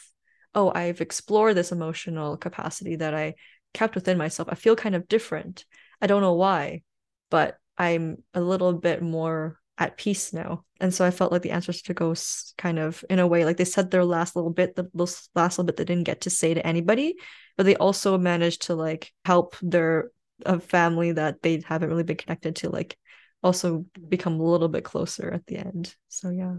oh 0.54 0.72
i've 0.74 1.00
explored 1.00 1.56
this 1.56 1.72
emotional 1.72 2.36
capacity 2.36 2.96
that 2.96 3.14
i 3.14 3.34
kept 3.74 3.94
within 3.94 4.18
myself. 4.18 4.48
I 4.50 4.54
feel 4.54 4.76
kind 4.76 4.94
of 4.94 5.08
different. 5.08 5.64
I 6.00 6.06
don't 6.06 6.22
know 6.22 6.34
why 6.34 6.82
but 7.30 7.56
i'm 7.78 8.18
a 8.34 8.40
little 8.40 8.74
bit 8.74 9.02
more 9.02 9.58
at 9.78 9.96
peace 9.96 10.32
now. 10.32 10.64
And 10.80 10.92
so 10.92 11.04
i 11.04 11.10
felt 11.10 11.32
like 11.32 11.42
the 11.42 11.52
answers 11.52 11.82
to 11.82 11.94
ghosts 11.94 12.54
kind 12.58 12.78
of 12.78 13.04
in 13.08 13.18
a 13.18 13.26
way 13.26 13.44
like 13.44 13.56
they 13.56 13.64
said 13.64 13.90
their 13.90 14.04
last 14.04 14.36
little 14.36 14.50
bit 14.50 14.76
the 14.76 14.88
last 15.34 15.58
little 15.58 15.64
bit 15.64 15.76
they 15.76 15.84
didn't 15.84 16.04
get 16.04 16.22
to 16.22 16.30
say 16.30 16.54
to 16.54 16.66
anybody 16.66 17.14
but 17.56 17.64
they 17.64 17.76
also 17.76 18.18
managed 18.18 18.62
to 18.62 18.74
like 18.74 19.12
help 19.24 19.56
their 19.62 20.10
a 20.44 20.58
family 20.58 21.12
that 21.12 21.40
they 21.42 21.62
haven't 21.64 21.88
really 21.88 22.02
been 22.02 22.16
connected 22.16 22.56
to 22.56 22.68
like 22.68 22.98
also 23.43 23.84
become 24.09 24.38
a 24.40 24.45
little 24.45 24.68
bit 24.68 24.84
closer 24.84 25.30
at 25.30 25.47
the 25.47 25.57
end 25.57 25.95
so 26.09 26.30
yeah 26.30 26.57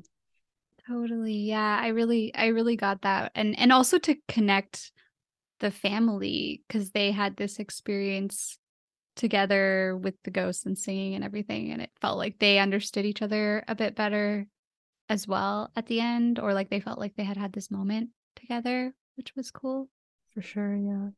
Totally. 0.87 1.35
Yeah, 1.35 1.79
I 1.81 1.87
really 1.89 2.33
I 2.35 2.47
really 2.47 2.75
got 2.75 3.01
that. 3.03 3.31
And 3.35 3.57
and 3.57 3.71
also 3.71 3.97
to 3.99 4.15
connect 4.27 4.91
the 5.59 5.71
family 5.71 6.63
cuz 6.67 6.91
they 6.91 7.11
had 7.11 7.37
this 7.37 7.59
experience 7.59 8.57
together 9.15 9.95
with 9.95 10.15
the 10.23 10.31
ghosts 10.31 10.65
and 10.65 10.77
singing 10.77 11.13
and 11.13 11.23
everything 11.23 11.71
and 11.71 11.81
it 11.81 11.91
felt 12.01 12.17
like 12.17 12.39
they 12.39 12.57
understood 12.57 13.05
each 13.05 13.21
other 13.21 13.63
a 13.67 13.75
bit 13.75 13.95
better 13.95 14.47
as 15.07 15.27
well 15.27 15.71
at 15.75 15.85
the 15.85 15.99
end 15.99 16.39
or 16.39 16.53
like 16.53 16.69
they 16.69 16.79
felt 16.79 16.97
like 16.99 17.15
they 17.15 17.23
had 17.23 17.37
had 17.37 17.53
this 17.53 17.69
moment 17.69 18.09
together, 18.35 18.93
which 19.15 19.35
was 19.35 19.51
cool. 19.51 19.87
For 20.33 20.41
sure, 20.41 20.75
yeah. 20.75 21.09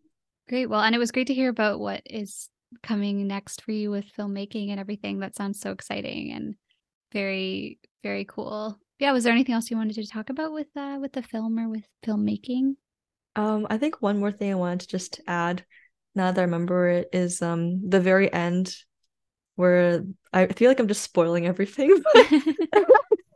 Great. 0.49 0.67
Well, 0.67 0.81
and 0.81 0.93
it 0.93 0.99
was 0.99 1.11
great 1.11 1.27
to 1.27 1.33
hear 1.33 1.49
about 1.49 1.79
what 1.79 2.03
is 2.05 2.49
coming 2.83 3.27
next 3.27 3.61
for 3.61 3.71
you 3.71 3.91
with 3.91 4.05
filmmaking 4.17 4.69
and 4.69 4.79
everything. 4.79 5.19
That 5.19 5.35
sounds 5.35 5.59
so 5.59 5.71
exciting 5.71 6.31
and 6.31 6.55
very 7.11 7.79
very 8.03 8.25
cool. 8.25 8.79
Yeah 8.99 9.11
was 9.11 9.23
there 9.23 9.33
anything 9.33 9.55
else 9.55 9.69
you 9.69 9.77
wanted 9.77 9.95
to 9.95 10.07
talk 10.07 10.29
about 10.29 10.53
with 10.53 10.67
uh 10.75 10.97
with 11.01 11.13
the 11.13 11.23
film 11.23 11.59
or 11.59 11.69
with 11.69 11.85
filmmaking? 12.05 12.75
Um 13.35 13.67
i 13.69 13.77
think 13.77 14.01
one 14.01 14.19
more 14.19 14.31
thing 14.31 14.51
i 14.51 14.55
wanted 14.55 14.81
to 14.81 14.87
just 14.87 15.19
add 15.27 15.65
now 16.13 16.31
that 16.31 16.39
i 16.39 16.43
remember 16.43 16.87
it 16.87 17.09
is 17.11 17.41
um 17.41 17.89
the 17.89 17.99
very 17.99 18.31
end 18.31 18.75
where 19.55 20.03
i 20.31 20.47
feel 20.47 20.69
like 20.69 20.79
i'm 20.79 20.87
just 20.87 21.03
spoiling 21.03 21.45
everything 21.45 22.01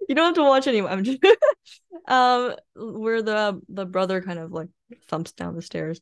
you 0.09 0.15
don't 0.15 0.25
have 0.25 0.35
to 0.35 0.43
watch 0.43 0.67
anymore. 0.67 0.89
I'm 0.89 1.03
just 1.03 1.19
um 2.07 2.55
where 2.75 3.21
the 3.21 3.61
the 3.69 3.85
brother 3.85 4.21
kind 4.21 4.39
of 4.39 4.51
like 4.51 4.69
thumps 5.07 5.31
down 5.31 5.55
the 5.55 5.61
stairs. 5.61 6.01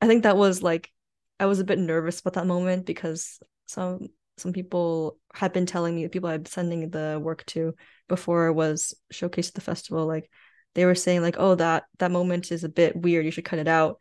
I 0.00 0.06
think 0.06 0.22
that 0.22 0.36
was 0.36 0.62
like 0.62 0.92
i 1.40 1.46
was 1.46 1.60
a 1.60 1.64
bit 1.64 1.78
nervous 1.78 2.20
about 2.20 2.34
that 2.34 2.46
moment 2.46 2.86
because 2.86 3.40
some 3.66 4.08
some 4.36 4.52
people 4.52 5.18
had 5.34 5.52
been 5.52 5.66
telling 5.66 5.94
me 5.94 6.04
the 6.04 6.08
people 6.08 6.30
been 6.30 6.44
sending 6.46 6.88
the 6.90 7.20
work 7.22 7.44
to 7.46 7.74
before 8.08 8.52
was 8.52 8.94
showcased 9.12 9.48
at 9.48 9.54
the 9.54 9.60
festival 9.60 10.06
like 10.06 10.30
they 10.74 10.84
were 10.84 10.94
saying 10.94 11.22
like 11.22 11.36
oh 11.38 11.54
that 11.56 11.84
that 11.98 12.12
moment 12.12 12.52
is 12.52 12.64
a 12.64 12.68
bit 12.68 12.94
weird 12.94 13.24
you 13.24 13.30
should 13.30 13.44
cut 13.44 13.58
it 13.58 13.66
out. 13.68 13.98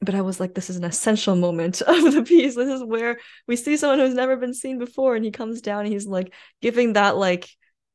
But 0.00 0.14
I 0.14 0.20
was 0.20 0.38
like 0.38 0.54
this 0.54 0.70
is 0.70 0.76
an 0.76 0.84
essential 0.84 1.36
moment 1.36 1.80
of 1.86 2.12
the 2.12 2.22
piece. 2.22 2.54
This 2.54 2.68
is 2.68 2.84
where 2.84 3.18
we 3.46 3.56
see 3.56 3.76
someone 3.76 3.98
who's 3.98 4.14
never 4.14 4.36
been 4.36 4.54
seen 4.54 4.78
before 4.78 5.16
and 5.16 5.24
he 5.24 5.30
comes 5.30 5.60
down 5.60 5.84
and 5.84 5.92
he's 5.92 6.06
like 6.06 6.32
giving 6.60 6.92
that 6.92 7.16
like 7.16 7.48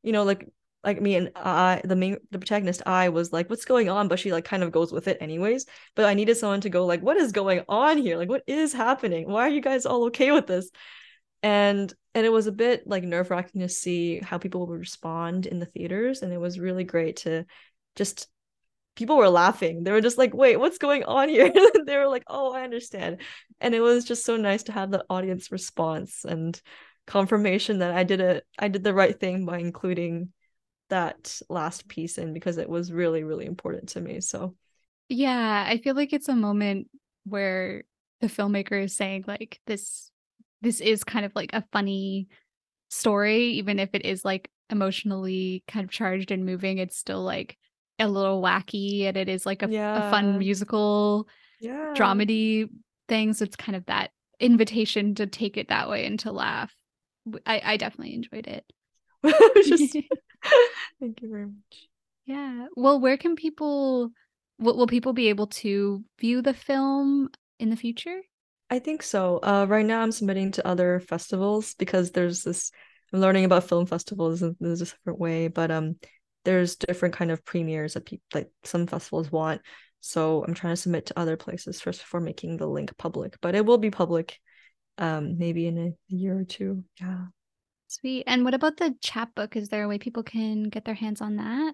you 0.04 0.12
know 0.12 0.24
like 0.24 0.46
like 0.84 1.02
me 1.02 1.16
and 1.16 1.32
I 1.36 1.82
the 1.84 1.96
main 1.96 2.18
the 2.32 2.40
protagonist 2.40 2.84
I 2.86 3.10
was 3.10 3.34
like 3.34 3.50
what's 3.50 3.66
going 3.66 3.90
on 3.90 4.08
but 4.08 4.20
she 4.20 4.32
like 4.32 4.46
kind 4.46 4.64
of 4.64 4.72
goes 4.72 4.92
with 4.92 5.08
it 5.08 5.18
anyways 5.20 5.66
but 5.96 6.06
I 6.06 6.14
needed 6.14 6.38
someone 6.38 6.62
to 6.62 6.70
go 6.70 6.86
like 6.86 7.02
what 7.02 7.18
is 7.18 7.32
going 7.32 7.64
on 7.68 7.98
here 7.98 8.18
like 8.18 8.30
what 8.30 8.44
is 8.48 8.74
happening 8.74 9.30
why 9.30 9.42
are 9.42 9.50
you 9.50 9.62
guys 9.62 9.86
all 9.86 10.06
okay 10.06 10.32
with 10.32 10.48
this 10.48 10.70
and 11.44 11.94
and 12.14 12.26
it 12.26 12.32
was 12.32 12.48
a 12.48 12.52
bit 12.52 12.88
like 12.88 13.04
nerve 13.04 13.30
wracking 13.30 13.62
to 13.62 13.70
see 13.70 14.20
how 14.20 14.38
people 14.38 14.66
would 14.66 14.80
respond 14.80 15.46
in 15.46 15.60
the 15.60 15.66
theaters, 15.66 16.22
and 16.22 16.34
it 16.34 16.40
was 16.40 16.60
really 16.60 16.84
great 16.84 17.18
to 17.18 17.46
just 17.96 18.28
people 18.96 19.18
were 19.18 19.30
laughing. 19.30 19.84
They 19.84 19.92
were 19.92 20.02
just 20.02 20.18
like, 20.18 20.34
"Wait, 20.34 20.58
what's 20.58 20.80
going 20.80 21.04
on 21.04 21.30
here?" 21.30 21.54
they 21.86 21.98
were 21.98 22.08
like, 22.08 22.24
"Oh, 22.28 22.54
I 22.54 22.64
understand," 22.64 23.22
and 23.62 23.76
it 23.76 23.82
was 23.82 24.06
just 24.06 24.26
so 24.26 24.36
nice 24.36 24.64
to 24.64 24.72
have 24.72 24.90
the 24.90 25.06
audience 25.10 25.52
response 25.52 26.26
and 26.26 26.60
confirmation 27.06 27.80
that 27.80 27.94
I 27.94 28.04
did 28.04 28.20
it. 28.20 28.46
I 28.58 28.68
did 28.68 28.84
the 28.84 28.94
right 28.94 29.18
thing 29.20 29.46
by 29.46 29.60
including 29.60 30.34
that 30.90 31.42
last 31.50 31.88
piece 31.88 32.18
in 32.18 32.34
because 32.34 32.58
it 32.58 32.70
was 32.70 32.92
really 32.92 33.24
really 33.24 33.46
important 33.46 33.90
to 33.90 34.02
me. 34.02 34.22
So 34.22 34.56
yeah, 35.10 35.66
I 35.68 35.78
feel 35.78 35.96
like 35.96 36.14
it's 36.14 36.30
a 36.30 36.36
moment 36.36 36.90
where 37.26 37.84
the 38.22 38.28
filmmaker 38.28 38.84
is 38.84 38.96
saying 38.96 39.26
like 39.28 39.60
this 39.68 40.12
this 40.62 40.82
is 40.82 41.04
kind 41.04 41.26
of 41.26 41.32
like 41.36 41.52
a 41.54 41.64
funny 41.72 42.28
story, 42.90 43.44
even 43.54 43.80
if 43.80 43.90
it 43.94 44.06
is 44.06 44.26
like 44.26 44.50
emotionally 44.70 45.64
kind 45.68 45.84
of 45.84 45.92
charged 45.92 46.32
and 46.32 46.46
moving. 46.46 46.78
It's 46.78 46.98
still 46.98 47.22
like 47.22 47.58
a 48.00 48.08
little 48.08 48.42
wacky 48.42 49.06
and 49.06 49.18
it 49.18 49.30
is 49.30 49.46
like 49.46 49.64
a, 49.64 49.70
yeah. 49.70 50.08
a 50.08 50.12
fun 50.12 50.38
musical 50.40 51.28
yeah. 51.60 51.94
dramedy 51.96 52.70
thing. 53.08 53.34
So 53.34 53.44
it's 53.44 53.56
kind 53.56 53.76
of 53.76 53.86
that 53.86 54.12
invitation 54.40 55.16
to 55.16 55.28
take 55.28 55.58
it 55.58 55.70
that 55.70 55.90
way 55.90 56.06
and 56.06 56.20
to 56.20 56.32
laugh. 56.32 56.74
I, 57.46 57.62
I 57.64 57.78
definitely 57.78 58.16
enjoyed 58.16 58.48
it. 58.48 58.66
Just, 59.66 59.98
thank 61.00 61.22
you 61.22 61.30
very 61.30 61.46
much. 61.46 61.88
Yeah. 62.26 62.68
Well, 62.76 63.00
where 63.00 63.18
can 63.18 63.36
people 63.36 64.12
will, 64.60 64.78
will 64.78 64.88
people 64.88 65.14
be 65.14 65.30
able 65.30 65.48
to 65.48 66.04
view 66.20 66.42
the 66.42 66.54
film 66.54 67.30
in 67.60 67.70
the 67.70 67.76
future? 67.76 68.22
I 68.70 68.80
think 68.80 69.02
so. 69.02 69.40
Uh, 69.42 69.66
right 69.68 69.86
now 69.86 70.02
I'm 70.02 70.12
submitting 70.12 70.52
to 70.54 70.68
other 70.68 71.00
festivals 71.00 71.74
because 71.76 72.12
there's 72.12 72.44
this. 72.44 72.72
I'm 73.14 73.22
learning 73.22 73.46
about 73.46 73.64
film 73.64 73.86
festivals 73.86 74.44
in 74.44 74.58
there's 74.60 74.82
a 74.82 74.86
different 74.86 75.20
way, 75.20 75.48
but 75.48 75.72
um, 75.72 75.96
there's 76.44 76.76
different 76.76 77.16
kind 77.16 77.32
of 77.32 77.46
premieres 77.46 77.94
that 77.94 78.06
people 78.06 78.26
like 78.34 78.52
some 78.64 78.88
festivals 78.88 79.32
want. 79.32 79.62
So 80.02 80.44
I'm 80.44 80.54
trying 80.54 80.74
to 80.74 80.82
submit 80.82 81.08
to 81.08 81.20
other 81.20 81.38
places 81.38 81.80
first 81.80 82.02
before 82.02 82.20
making 82.20 82.58
the 82.58 82.68
link 82.68 82.96
public, 82.98 83.38
but 83.42 83.56
it 83.56 83.66
will 83.66 83.78
be 83.78 83.90
public, 83.90 84.38
um, 84.98 85.38
maybe 85.38 85.68
in 85.68 85.78
a 85.78 86.14
year 86.14 86.38
or 86.38 86.44
two. 86.44 86.84
Yeah. 87.00 87.26
Sweet. 87.88 88.26
And 88.28 88.44
what 88.44 88.54
about 88.54 88.78
the 88.78 88.96
chapbook? 89.02 89.56
Is 89.56 89.70
there 89.70 89.84
a 89.84 89.88
way 89.88 89.98
people 89.98 90.24
can 90.24 90.64
get 90.64 90.86
their 90.86 90.96
hands 90.96 91.22
on 91.22 91.38
that? 91.38 91.74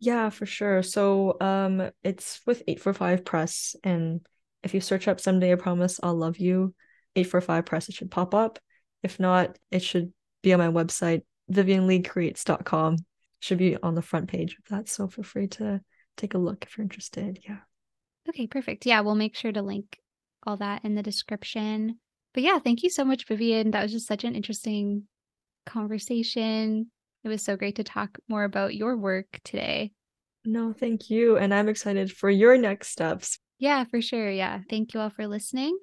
Yeah, 0.00 0.30
for 0.30 0.46
sure. 0.46 0.82
So 0.82 1.36
um, 1.40 1.90
it's 2.02 2.40
with 2.46 2.62
845 2.66 3.24
Press 3.24 3.76
and 3.84 4.26
if 4.62 4.74
you 4.74 4.80
search 4.80 5.08
up 5.08 5.20
Someday 5.20 5.52
I 5.52 5.56
Promise 5.56 6.00
I'll 6.02 6.14
Love 6.14 6.38
You, 6.38 6.74
845 7.16 7.66
Press, 7.66 7.88
it 7.88 7.94
should 7.94 8.10
pop 8.10 8.34
up. 8.34 8.58
If 9.02 9.18
not, 9.18 9.58
it 9.70 9.82
should 9.82 10.12
be 10.42 10.52
on 10.52 10.60
my 10.60 10.68
website, 10.68 11.22
vivianlicreates.com. 11.50 12.96
Should 13.40 13.58
be 13.58 13.76
on 13.76 13.94
the 13.94 14.02
front 14.02 14.28
page 14.28 14.56
of 14.56 14.64
that. 14.70 14.88
So 14.88 15.08
feel 15.08 15.24
free 15.24 15.48
to 15.48 15.80
take 16.16 16.34
a 16.34 16.38
look 16.38 16.64
if 16.64 16.78
you're 16.78 16.84
interested. 16.84 17.40
Yeah. 17.46 17.58
Okay, 18.28 18.46
perfect. 18.46 18.86
Yeah, 18.86 19.00
we'll 19.00 19.16
make 19.16 19.34
sure 19.34 19.50
to 19.50 19.62
link 19.62 19.98
all 20.46 20.56
that 20.58 20.84
in 20.84 20.94
the 20.94 21.02
description. 21.02 21.98
But 22.34 22.44
yeah, 22.44 22.60
thank 22.60 22.84
you 22.84 22.90
so 22.90 23.04
much, 23.04 23.26
Vivian. 23.26 23.72
That 23.72 23.82
was 23.82 23.92
just 23.92 24.06
such 24.06 24.22
an 24.22 24.36
interesting 24.36 25.08
conversation. 25.64 26.90
It 27.24 27.28
was 27.28 27.42
so 27.42 27.56
great 27.56 27.76
to 27.76 27.84
talk 27.84 28.18
more 28.28 28.44
about 28.44 28.74
your 28.74 28.96
work 28.96 29.40
today. 29.44 29.92
No, 30.44 30.72
thank 30.72 31.08
you. 31.08 31.36
And 31.36 31.54
I'm 31.54 31.68
excited 31.68 32.10
for 32.10 32.28
your 32.28 32.58
next 32.58 32.88
steps. 32.88 33.38
Yeah, 33.58 33.84
for 33.84 34.02
sure. 34.02 34.30
Yeah. 34.30 34.60
Thank 34.68 34.92
you 34.92 35.00
all 35.00 35.10
for 35.10 35.26
listening. 35.26 35.78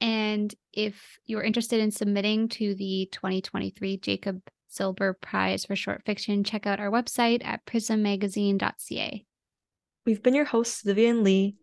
And 0.00 0.54
if 0.72 1.18
you're 1.26 1.42
interested 1.42 1.80
in 1.80 1.90
submitting 1.90 2.48
to 2.50 2.74
the 2.74 3.08
2023 3.10 3.98
Jacob 3.98 4.40
Zilber 4.72 5.14
Prize 5.20 5.64
for 5.64 5.76
Short 5.76 6.02
Fiction, 6.04 6.44
check 6.44 6.66
out 6.66 6.80
our 6.80 6.90
website 6.90 7.44
at 7.44 7.64
prismmagazine.ca. 7.64 9.24
We've 10.06 10.22
been 10.22 10.34
your 10.34 10.44
hosts, 10.44 10.82
Vivian 10.82 11.24
Li 11.24 11.56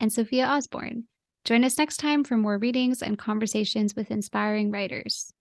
and 0.00 0.12
Sophia 0.12 0.46
Osborne. 0.46 1.04
Join 1.44 1.64
us 1.64 1.78
next 1.78 1.98
time 1.98 2.24
for 2.24 2.36
more 2.36 2.58
readings 2.58 3.02
and 3.02 3.16
conversations 3.16 3.94
with 3.94 4.10
inspiring 4.10 4.70
writers. 4.72 5.32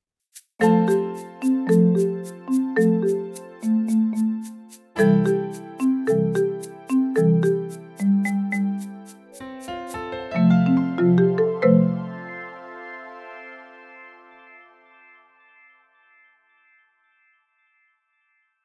Thank 1.67 1.97
you. 2.79 3.24